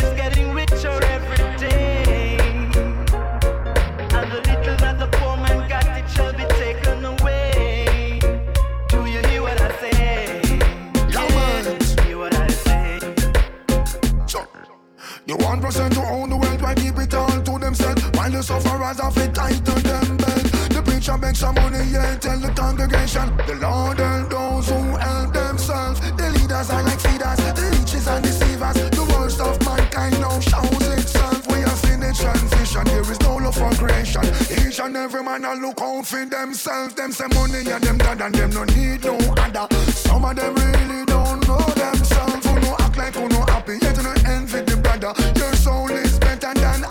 Sufferers 18.81 18.99
have 18.99 19.17
it 19.17 19.35
tight 19.35 19.65
to 19.65 19.71
them 19.81 20.17
belt. 20.17 20.43
The 20.73 20.81
preacher 20.83 21.17
makes 21.17 21.39
some 21.39 21.53
money, 21.53 21.85
yeah, 21.91 22.15
tell 22.17 22.39
the 22.39 22.49
congregation. 22.49 23.29
The 23.45 23.55
Lord 23.61 23.99
help 23.99 24.29
those 24.31 24.69
who 24.69 24.81
help 24.97 25.33
themselves. 25.33 25.99
The 26.01 26.29
leaders 26.31 26.69
are 26.71 26.81
like 26.81 26.99
feeders, 26.99 27.37
the 27.37 27.77
leeches 27.77 28.07
and 28.07 28.23
deceivers. 28.23 28.73
The 28.89 29.05
worst 29.13 29.39
of 29.39 29.61
mankind 29.63 30.19
now 30.19 30.39
shows 30.39 30.87
itself. 30.97 31.45
We 31.47 31.61
are 31.61 31.93
in 31.93 32.01
a 32.01 32.11
transition, 32.11 32.85
there 32.85 33.11
is 33.11 33.21
no 33.21 33.35
love 33.35 33.55
for 33.55 33.69
creation. 33.77 34.25
Each 34.49 34.79
and 34.79 34.97
every 34.97 35.21
man 35.21 35.45
a 35.45 35.53
look 35.53 35.79
out 35.79 36.07
for 36.07 36.25
themselves. 36.25 36.95
Them 36.95 37.11
say 37.11 37.27
money 37.35 37.61
and 37.69 37.83
them 37.83 37.97
dad 37.99 38.21
and 38.21 38.33
them 38.33 38.49
no 38.49 38.63
need 38.63 39.03
no 39.03 39.17
other. 39.37 39.67
Some 39.93 40.25
of 40.25 40.35
them 40.35 40.55
really 40.55 41.05
don't 41.05 41.45
know 41.47 41.61
themselves. 41.77 42.45
Who 42.47 42.59
no 42.59 42.75
act 42.79 42.97
like 42.97 43.13
who 43.13 43.29
no 43.29 43.41
happy, 43.45 43.77
yet 43.79 44.01
no 44.01 44.13
envy 44.25 44.61
the 44.61 44.77
brother. 44.77 45.13
Your 45.37 45.53
soul 45.53 45.91
is 45.91 46.17
better 46.17 46.53
than 46.55 46.90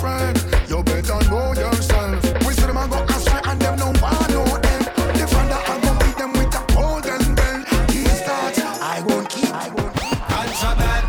friend, 0.00 0.36
you 0.68 0.82
better 0.82 1.20
know 1.30 1.52
yourself. 1.54 2.22
We 2.46 2.52
see 2.54 2.66
them 2.66 2.76
a 2.76 2.86
go 2.88 3.02
astray 3.04 3.40
and 3.44 3.60
them 3.60 3.78
no 3.78 3.86
want 4.00 4.30
no 4.30 4.44
end. 4.72 4.84
The 5.18 5.26
father 5.32 5.60
a 5.72 5.74
go 5.82 5.90
beat 6.00 6.16
them 6.16 6.32
with 6.32 6.60
a 6.60 6.62
golden 6.74 7.34
belt. 7.34 7.66
These 7.88 8.20
thoughts 8.26 8.60
I 8.94 9.02
won't 9.06 9.28
keep. 9.28 9.50
I 9.50 9.68
won't 9.74 9.94
keep. 10.00 10.18
Contraband. 10.32 11.04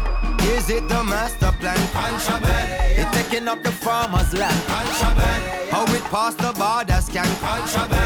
Is 0.53 0.69
it 0.69 0.87
the 0.87 1.03
master 1.03 1.51
plan? 1.59 1.79
Contraband. 1.93 2.67
It 2.99 3.07
taking 3.13 3.47
up 3.47 3.63
the 3.63 3.71
farmer's 3.71 4.33
land. 4.33 4.59
Contraband. 4.67 5.41
How 5.71 5.83
it 5.97 6.03
pass 6.13 6.33
the 6.35 6.51
border 6.53 7.01
scan. 7.01 7.29
Contraband. 7.39 7.98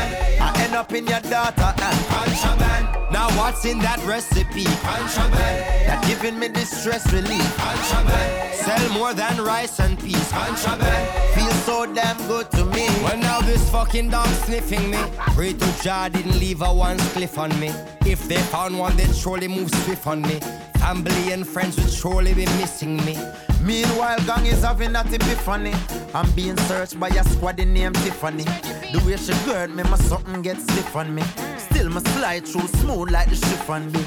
In 0.89 1.07
your 1.07 1.21
daughter. 1.21 1.73
Contraband. 1.77 3.11
Now 3.11 3.27
what's 3.37 3.65
in 3.65 3.79
that 3.79 3.99
recipe? 4.05 4.65
Contraband. 4.65 5.87
That 5.87 6.03
giving 6.05 6.37
me 6.37 6.49
distress 6.49 7.11
relief. 7.11 7.57
Contraband. 7.57 8.53
Sell 8.53 8.89
more 8.93 9.13
than 9.15 9.43
rice 9.43 9.79
and 9.79 9.97
peas. 9.97 10.31
Contraband. 10.31 11.33
Feel 11.33 11.51
so 11.65 11.91
damn 11.91 12.17
good 12.27 12.51
to 12.51 12.65
me. 12.65 12.85
Well, 13.01 13.17
now 13.17 13.41
this 13.41 13.67
fucking 13.71 14.09
dog 14.09 14.27
sniffing 14.45 14.91
me. 14.91 14.99
Pray 15.33 15.53
to 15.53 15.81
Jah 15.81 16.09
didn't 16.09 16.39
leave 16.39 16.61
a 16.61 16.71
one 16.71 16.99
cliff 17.15 17.39
on 17.39 17.49
me. 17.59 17.71
If 18.05 18.27
they 18.27 18.37
found 18.37 18.77
one, 18.77 18.95
they'd 18.95 19.15
surely 19.15 19.47
move 19.47 19.71
swift 19.83 20.05
on 20.05 20.21
me. 20.21 20.39
And 20.85 21.47
friends 21.47 21.77
would 21.77 21.91
surely 21.91 22.33
be 22.35 22.45
missing 22.61 22.97
me. 23.05 23.17
Meanwhile, 23.61 24.19
gang 24.25 24.45
is 24.45 24.63
having 24.63 24.93
that 24.93 25.11
epiphany. 25.11 25.73
I'm 26.13 26.29
being 26.33 26.55
searched 26.67 26.99
by 26.99 27.07
a 27.07 27.23
squad 27.23 27.57
named 27.57 27.95
Tiffany. 27.95 28.43
The 28.43 29.01
way 29.03 29.17
she 29.17 29.33
gird 29.45 29.75
me, 29.75 29.81
my 29.83 29.97
something 29.97 30.43
gets 30.43 30.63
stiff 30.63 30.95
on 30.95 31.15
me. 31.15 31.23
Still, 31.57 31.89
my 31.89 32.01
slide 32.01 32.45
through 32.45 32.67
smooth 32.67 33.09
like 33.09 33.29
the 33.29 33.35
chiffon 33.35 33.89
be. 33.89 34.05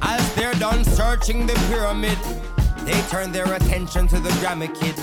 As 0.00 0.34
they're 0.34 0.54
done 0.54 0.82
searching 0.84 1.46
the 1.46 1.54
pyramid, 1.68 2.18
they 2.86 2.98
turn 3.10 3.32
their 3.32 3.52
attention 3.52 4.08
to 4.08 4.18
the 4.18 4.30
drama 4.40 4.68
Kid. 4.68 4.96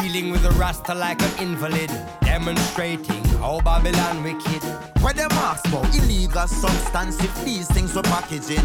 Dealing 0.00 0.30
with 0.30 0.44
a 0.44 0.50
rasta 0.52 0.94
like 0.94 1.20
an 1.22 1.30
invalid, 1.40 1.90
demonstrating 2.20 3.24
how 3.40 3.60
Babylon 3.60 4.22
wicked. 4.22 4.62
Where 5.02 5.12
them 5.12 5.30
ask 5.32 5.66
about 5.66 5.92
illegal 5.94 6.46
substance 6.46 7.22
if 7.22 7.44
these 7.44 7.66
things 7.68 7.94
were 7.94 8.02
packaging. 8.02 8.64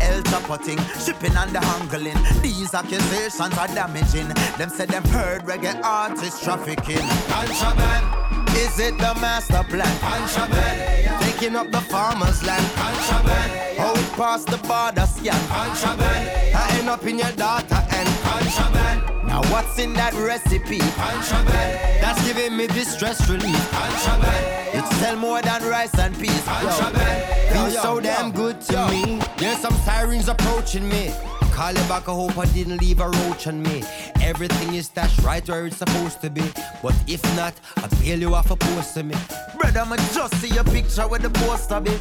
El 0.00 0.22
chopotting, 0.22 0.80
shipping 1.04 1.36
and 1.36 1.52
the 1.52 1.60
handling. 1.60 2.18
These 2.42 2.74
accusations 2.74 3.56
are 3.56 3.68
damaging. 3.68 4.28
Them 4.58 4.70
said 4.70 4.88
them 4.88 5.04
heard 5.04 5.42
reggae 5.42 5.80
artists 5.84 6.42
trafficking. 6.42 7.06
Contraband. 7.28 8.22
Is 8.56 8.78
it 8.80 8.98
the 8.98 9.14
master 9.20 9.64
plan? 9.68 9.98
Contraband. 10.00 11.22
Taking 11.22 11.56
up 11.56 11.70
the 11.70 11.80
farmer's 11.80 12.44
land. 12.44 12.64
Contraband. 12.74 13.78
How 13.78 13.94
it 13.94 14.12
past 14.12 14.46
the 14.48 14.58
border 14.58 15.06
scan? 15.06 15.48
Contraband. 15.48 16.56
I 16.56 16.78
end 16.78 16.88
up 16.88 17.04
in 17.06 17.18
your 17.18 17.32
daughter 17.32 17.82
and 17.90 18.08
contraband. 18.22 19.11
Now 19.32 19.40
what's 19.50 19.78
in 19.78 19.94
that 19.94 20.12
recipe? 20.12 20.78
Contraband. 20.78 22.02
That's 22.02 22.22
giving 22.26 22.54
me 22.54 22.66
distress 22.66 23.30
relief. 23.30 23.70
Contraband. 23.70 24.76
It 24.76 24.86
sell 25.00 25.16
more 25.16 25.40
than 25.40 25.62
rice 25.70 25.98
and 25.98 26.14
peas. 26.18 26.44
Contraband. 26.44 27.50
Feels 27.50 27.80
so 27.80 27.98
damn 27.98 28.30
good 28.30 28.60
to 28.60 28.88
me. 28.88 29.22
There's 29.38 29.56
some 29.56 29.72
sirens 29.86 30.28
approaching 30.28 30.86
me. 30.86 31.14
Call 31.50 31.70
it 31.70 31.88
back, 31.88 32.10
I 32.10 32.12
hope 32.12 32.36
I 32.36 32.44
didn't 32.44 32.82
leave 32.82 33.00
a 33.00 33.08
roach 33.08 33.46
on 33.46 33.62
me. 33.62 33.82
Everything 34.20 34.74
is 34.74 34.86
stashed 34.88 35.20
right 35.20 35.48
where 35.48 35.64
it's 35.64 35.78
supposed 35.78 36.20
to 36.20 36.28
be. 36.28 36.44
But 36.82 36.94
if 37.06 37.24
not, 37.34 37.54
I'll 37.78 37.88
bail 38.02 38.20
you 38.20 38.34
off 38.34 38.50
a 38.50 38.56
post 38.56 38.92
to 38.96 39.02
me. 39.02 39.14
Brother, 39.58 39.80
I'ma 39.80 39.96
just 40.12 40.34
see 40.42 40.48
your 40.48 40.64
picture 40.64 41.08
with 41.08 41.22
the 41.22 41.30
poster 41.30 41.80
be. 41.80 41.92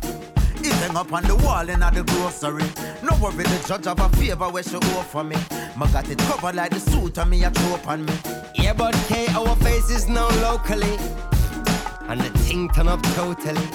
It 0.63 0.73
hang 0.73 0.95
up 0.95 1.11
on 1.11 1.23
the 1.23 1.35
wall 1.35 1.67
in 1.67 1.79
the 1.79 2.03
grocery. 2.05 2.63
No 3.01 3.17
worry, 3.21 3.43
the 3.43 3.65
judge 3.67 3.85
have 3.85 3.99
a 3.99 4.09
favor 4.17 4.49
where 4.49 4.63
she 4.63 4.75
offer 4.75 5.23
me. 5.23 5.35
Ma 5.75 5.87
got 5.87 6.07
it 6.09 6.19
covered 6.19 6.55
like 6.55 6.71
the 6.71 6.79
suit 6.79 7.17
on 7.17 7.29
me, 7.31 7.43
a 7.43 7.49
trope 7.49 7.87
on 7.87 8.05
me. 8.05 8.13
Yeah, 8.55 8.73
but 8.73 8.93
K, 9.07 9.27
our 9.29 9.55
face 9.57 9.89
is 9.89 10.07
known 10.07 10.33
locally. 10.41 10.97
And 12.07 12.21
the 12.21 12.29
thing 12.39 12.69
turn 12.69 12.87
up 12.87 13.01
totally. 13.15 13.67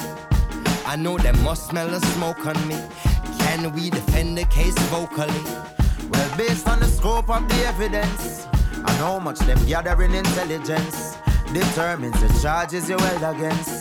I 0.87 0.95
know 0.97 1.19
they 1.19 1.33
must 1.43 1.69
smell 1.69 1.89
the 1.89 2.01
smoke 2.15 2.47
on 2.47 2.69
me. 2.69 2.79
Can 3.41 3.73
we 3.73 3.91
defend 3.91 4.39
the 4.39 4.45
case 4.45 4.79
vocally? 4.91 5.43
Well, 6.11 6.37
based 6.37 6.69
on 6.69 6.79
the 6.79 6.87
scope 6.87 7.29
of 7.29 7.49
the 7.49 7.67
evidence 7.67 8.47
and 8.75 8.97
how 9.03 9.19
much 9.19 9.41
them 9.41 9.59
gathering 9.67 10.15
intelligence 10.15 11.17
determines 11.53 12.21
the 12.21 12.29
charges 12.41 12.89
you 12.89 12.99
held 12.99 13.37
against. 13.37 13.76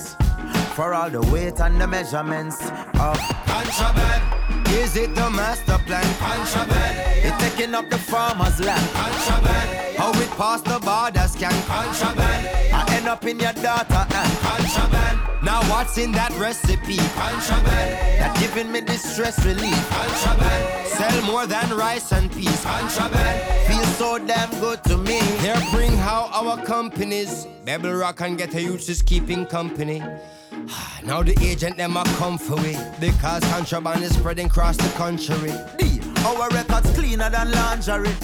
For 0.76 0.93
all 0.93 1.09
the 1.09 1.21
weight 1.32 1.61
and 1.61 1.80
the 1.80 1.88
measurements 1.88 2.59
of 2.99 3.17
contraband. 3.47 4.67
Is 4.67 4.97
it 4.97 5.15
the 5.15 5.30
master 5.30 5.78
plan? 5.86 6.03
Contraband. 6.19 7.26
It 7.26 7.34
taking 7.39 7.73
up 7.73 7.89
the 7.89 7.97
farmer's 7.97 8.59
land. 8.59 8.86
Contraband. 8.91 9.97
How 9.97 10.11
it 10.11 10.30
pass 10.32 10.61
the 10.63 10.78
border 10.80 11.28
scan? 11.30 11.53
Contraband. 11.63 12.47
I 12.73 12.93
end 12.93 13.07
up 13.07 13.26
in 13.26 13.39
your 13.39 13.53
daughter 13.53 14.05
and 14.19 14.38
contraband. 14.39 15.19
Now 15.43 15.61
what's 15.71 15.97
in 15.97 16.11
that 16.11 16.38
recipe? 16.38 16.97
Contraband. 16.97 18.19
That 18.19 18.36
giving 18.38 18.69
me 18.69 18.82
distress 18.82 19.45
relief. 19.45 19.89
Contraband. 19.89 20.88
Sell 20.89 21.21
more 21.21 21.45
than 21.47 21.69
rice 21.69 22.11
and 22.11 22.30
peas. 22.30 22.65
Contraband. 22.65 23.55
Feel 23.96 24.20
so 24.20 24.26
damn 24.26 24.50
good 24.60 24.84
to 24.86 24.98
me. 24.98 25.20
Here 25.39 25.56
bring 25.72 25.96
how 25.96 26.30
our 26.34 26.62
companies, 26.66 27.48
Bebble 27.66 27.98
Rock 28.00 28.20
and 28.22 28.38
Ghetto 28.38 28.60
Youth 28.60 28.89
is 28.89 29.02
keeping 29.02 29.46
company. 29.46 30.04
Now 31.04 31.22
the 31.22 31.38
agent 31.41 31.78
them 31.78 31.96
a 31.96 32.04
come 32.18 32.38
for 32.38 32.56
we 32.56 32.76
because 33.00 33.43
contraband 33.43 34.04
is 34.04 34.16
spreading 34.16 34.48
across 34.48 34.76
the 34.76 34.89
country. 34.98 35.54
D, 35.78 36.02
our 36.26 36.50
records 36.50 36.91
cleaner 36.98 37.30
than 37.30 37.52
lingerie. 37.52 38.16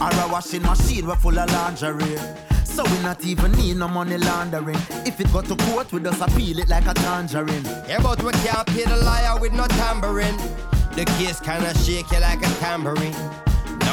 Our 0.00 0.32
washing 0.32 0.62
machine 0.62 1.06
we 1.06 1.14
full 1.14 1.38
of 1.38 1.50
lingerie. 1.50 2.18
So 2.64 2.82
we 2.84 2.98
not 3.02 3.24
even 3.24 3.52
need 3.52 3.76
no 3.76 3.88
money 3.88 4.18
laundering. 4.18 4.76
If 5.06 5.20
it 5.20 5.32
got 5.32 5.46
to 5.46 5.56
court, 5.56 5.92
we 5.92 6.00
just 6.00 6.20
appeal 6.20 6.58
it 6.58 6.68
like 6.68 6.86
a 6.86 6.94
tangerine. 6.94 7.64
Yeah, 7.88 8.00
but 8.02 8.22
we 8.22 8.32
can't 8.32 8.66
pay 8.66 8.84
the 8.84 8.96
liar 8.96 9.38
with 9.40 9.52
no 9.52 9.66
tambourine. 9.66 10.36
The 10.92 11.04
case 11.16 11.40
kinda 11.40 11.72
shake 11.78 12.10
you 12.10 12.20
like 12.20 12.44
a 12.44 12.50
tambourine. 12.58 13.45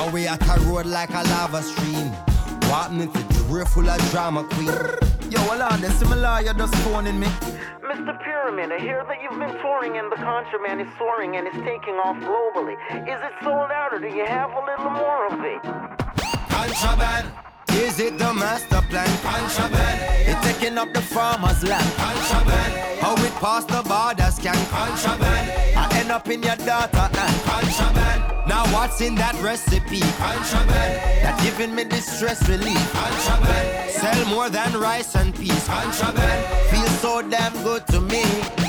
Now 0.03 0.11
we 0.11 0.27
at 0.27 0.41
a 0.45 0.59
road 0.63 0.85
like 0.85 1.11
a 1.11 1.23
lava 1.31 1.63
stream. 1.63 2.11
Walking 2.69 2.99
into 2.99 3.23
drift 3.47 3.71
full 3.71 3.89
of 3.89 4.11
drama 4.11 4.43
queen. 4.43 4.67
Yo, 5.31 5.39
hold 5.47 5.61
on, 5.61 5.79
the 5.79 5.89
similar 5.91 6.41
you're 6.43 6.53
just 6.53 6.75
phoning 6.83 7.17
me. 7.21 7.27
Mr. 7.79 8.11
Pyramid, 8.21 8.73
I 8.73 8.79
hear 8.79 9.05
that 9.07 9.21
you've 9.23 9.39
been 9.39 9.55
touring 9.61 9.97
and 9.97 10.11
the 10.11 10.17
contraband 10.17 10.81
is 10.81 10.89
soaring 10.97 11.37
and 11.37 11.47
is 11.47 11.53
taking 11.63 11.95
off 12.03 12.17
globally. 12.17 12.75
Is 13.07 13.19
it 13.23 13.31
sold 13.43 13.71
out 13.71 13.93
or 13.93 13.99
do 13.99 14.07
you 14.07 14.25
have 14.25 14.51
a 14.51 14.65
little 14.65 14.91
more 14.91 15.27
of 15.27 15.39
it? 15.39 15.63
Contraband. 16.51 17.31
Is 17.69 17.97
it 18.01 18.17
the 18.17 18.33
master 18.33 18.81
plan? 18.89 19.07
Contraband. 19.23 20.01
It 20.27 20.37
taking 20.43 20.77
up 20.77 20.93
the 20.93 21.01
farmer's 21.01 21.63
land. 21.63 21.89
Contraband. 21.95 22.99
How 22.99 23.15
it 23.23 23.31
pass 23.35 23.63
the 23.63 23.81
border 23.87 24.31
scan? 24.31 24.65
Contraband. 24.67 25.92
End 26.03 26.11
up 26.11 26.27
in 26.27 26.43
your 26.43 26.51
and 26.51 26.59
contraband. 26.59 28.45
Now 28.45 28.65
what's 28.73 28.99
in 28.99 29.15
that 29.15 29.39
recipe? 29.41 30.01
Contraband. 30.19 31.23
That 31.23 31.39
giving 31.41 31.73
me 31.73 31.85
distress 31.85 32.49
relief. 32.49 32.91
Contraband. 32.91 33.89
Sell 33.89 34.25
more 34.25 34.49
than 34.49 34.77
rice 34.81 35.15
and 35.15 35.33
peas. 35.33 35.65
Contraband. 35.65 36.45
Feel 36.69 36.87
so 36.99 37.21
damn 37.21 37.53
good 37.63 37.87
to 37.87 38.01
me. 38.01 38.62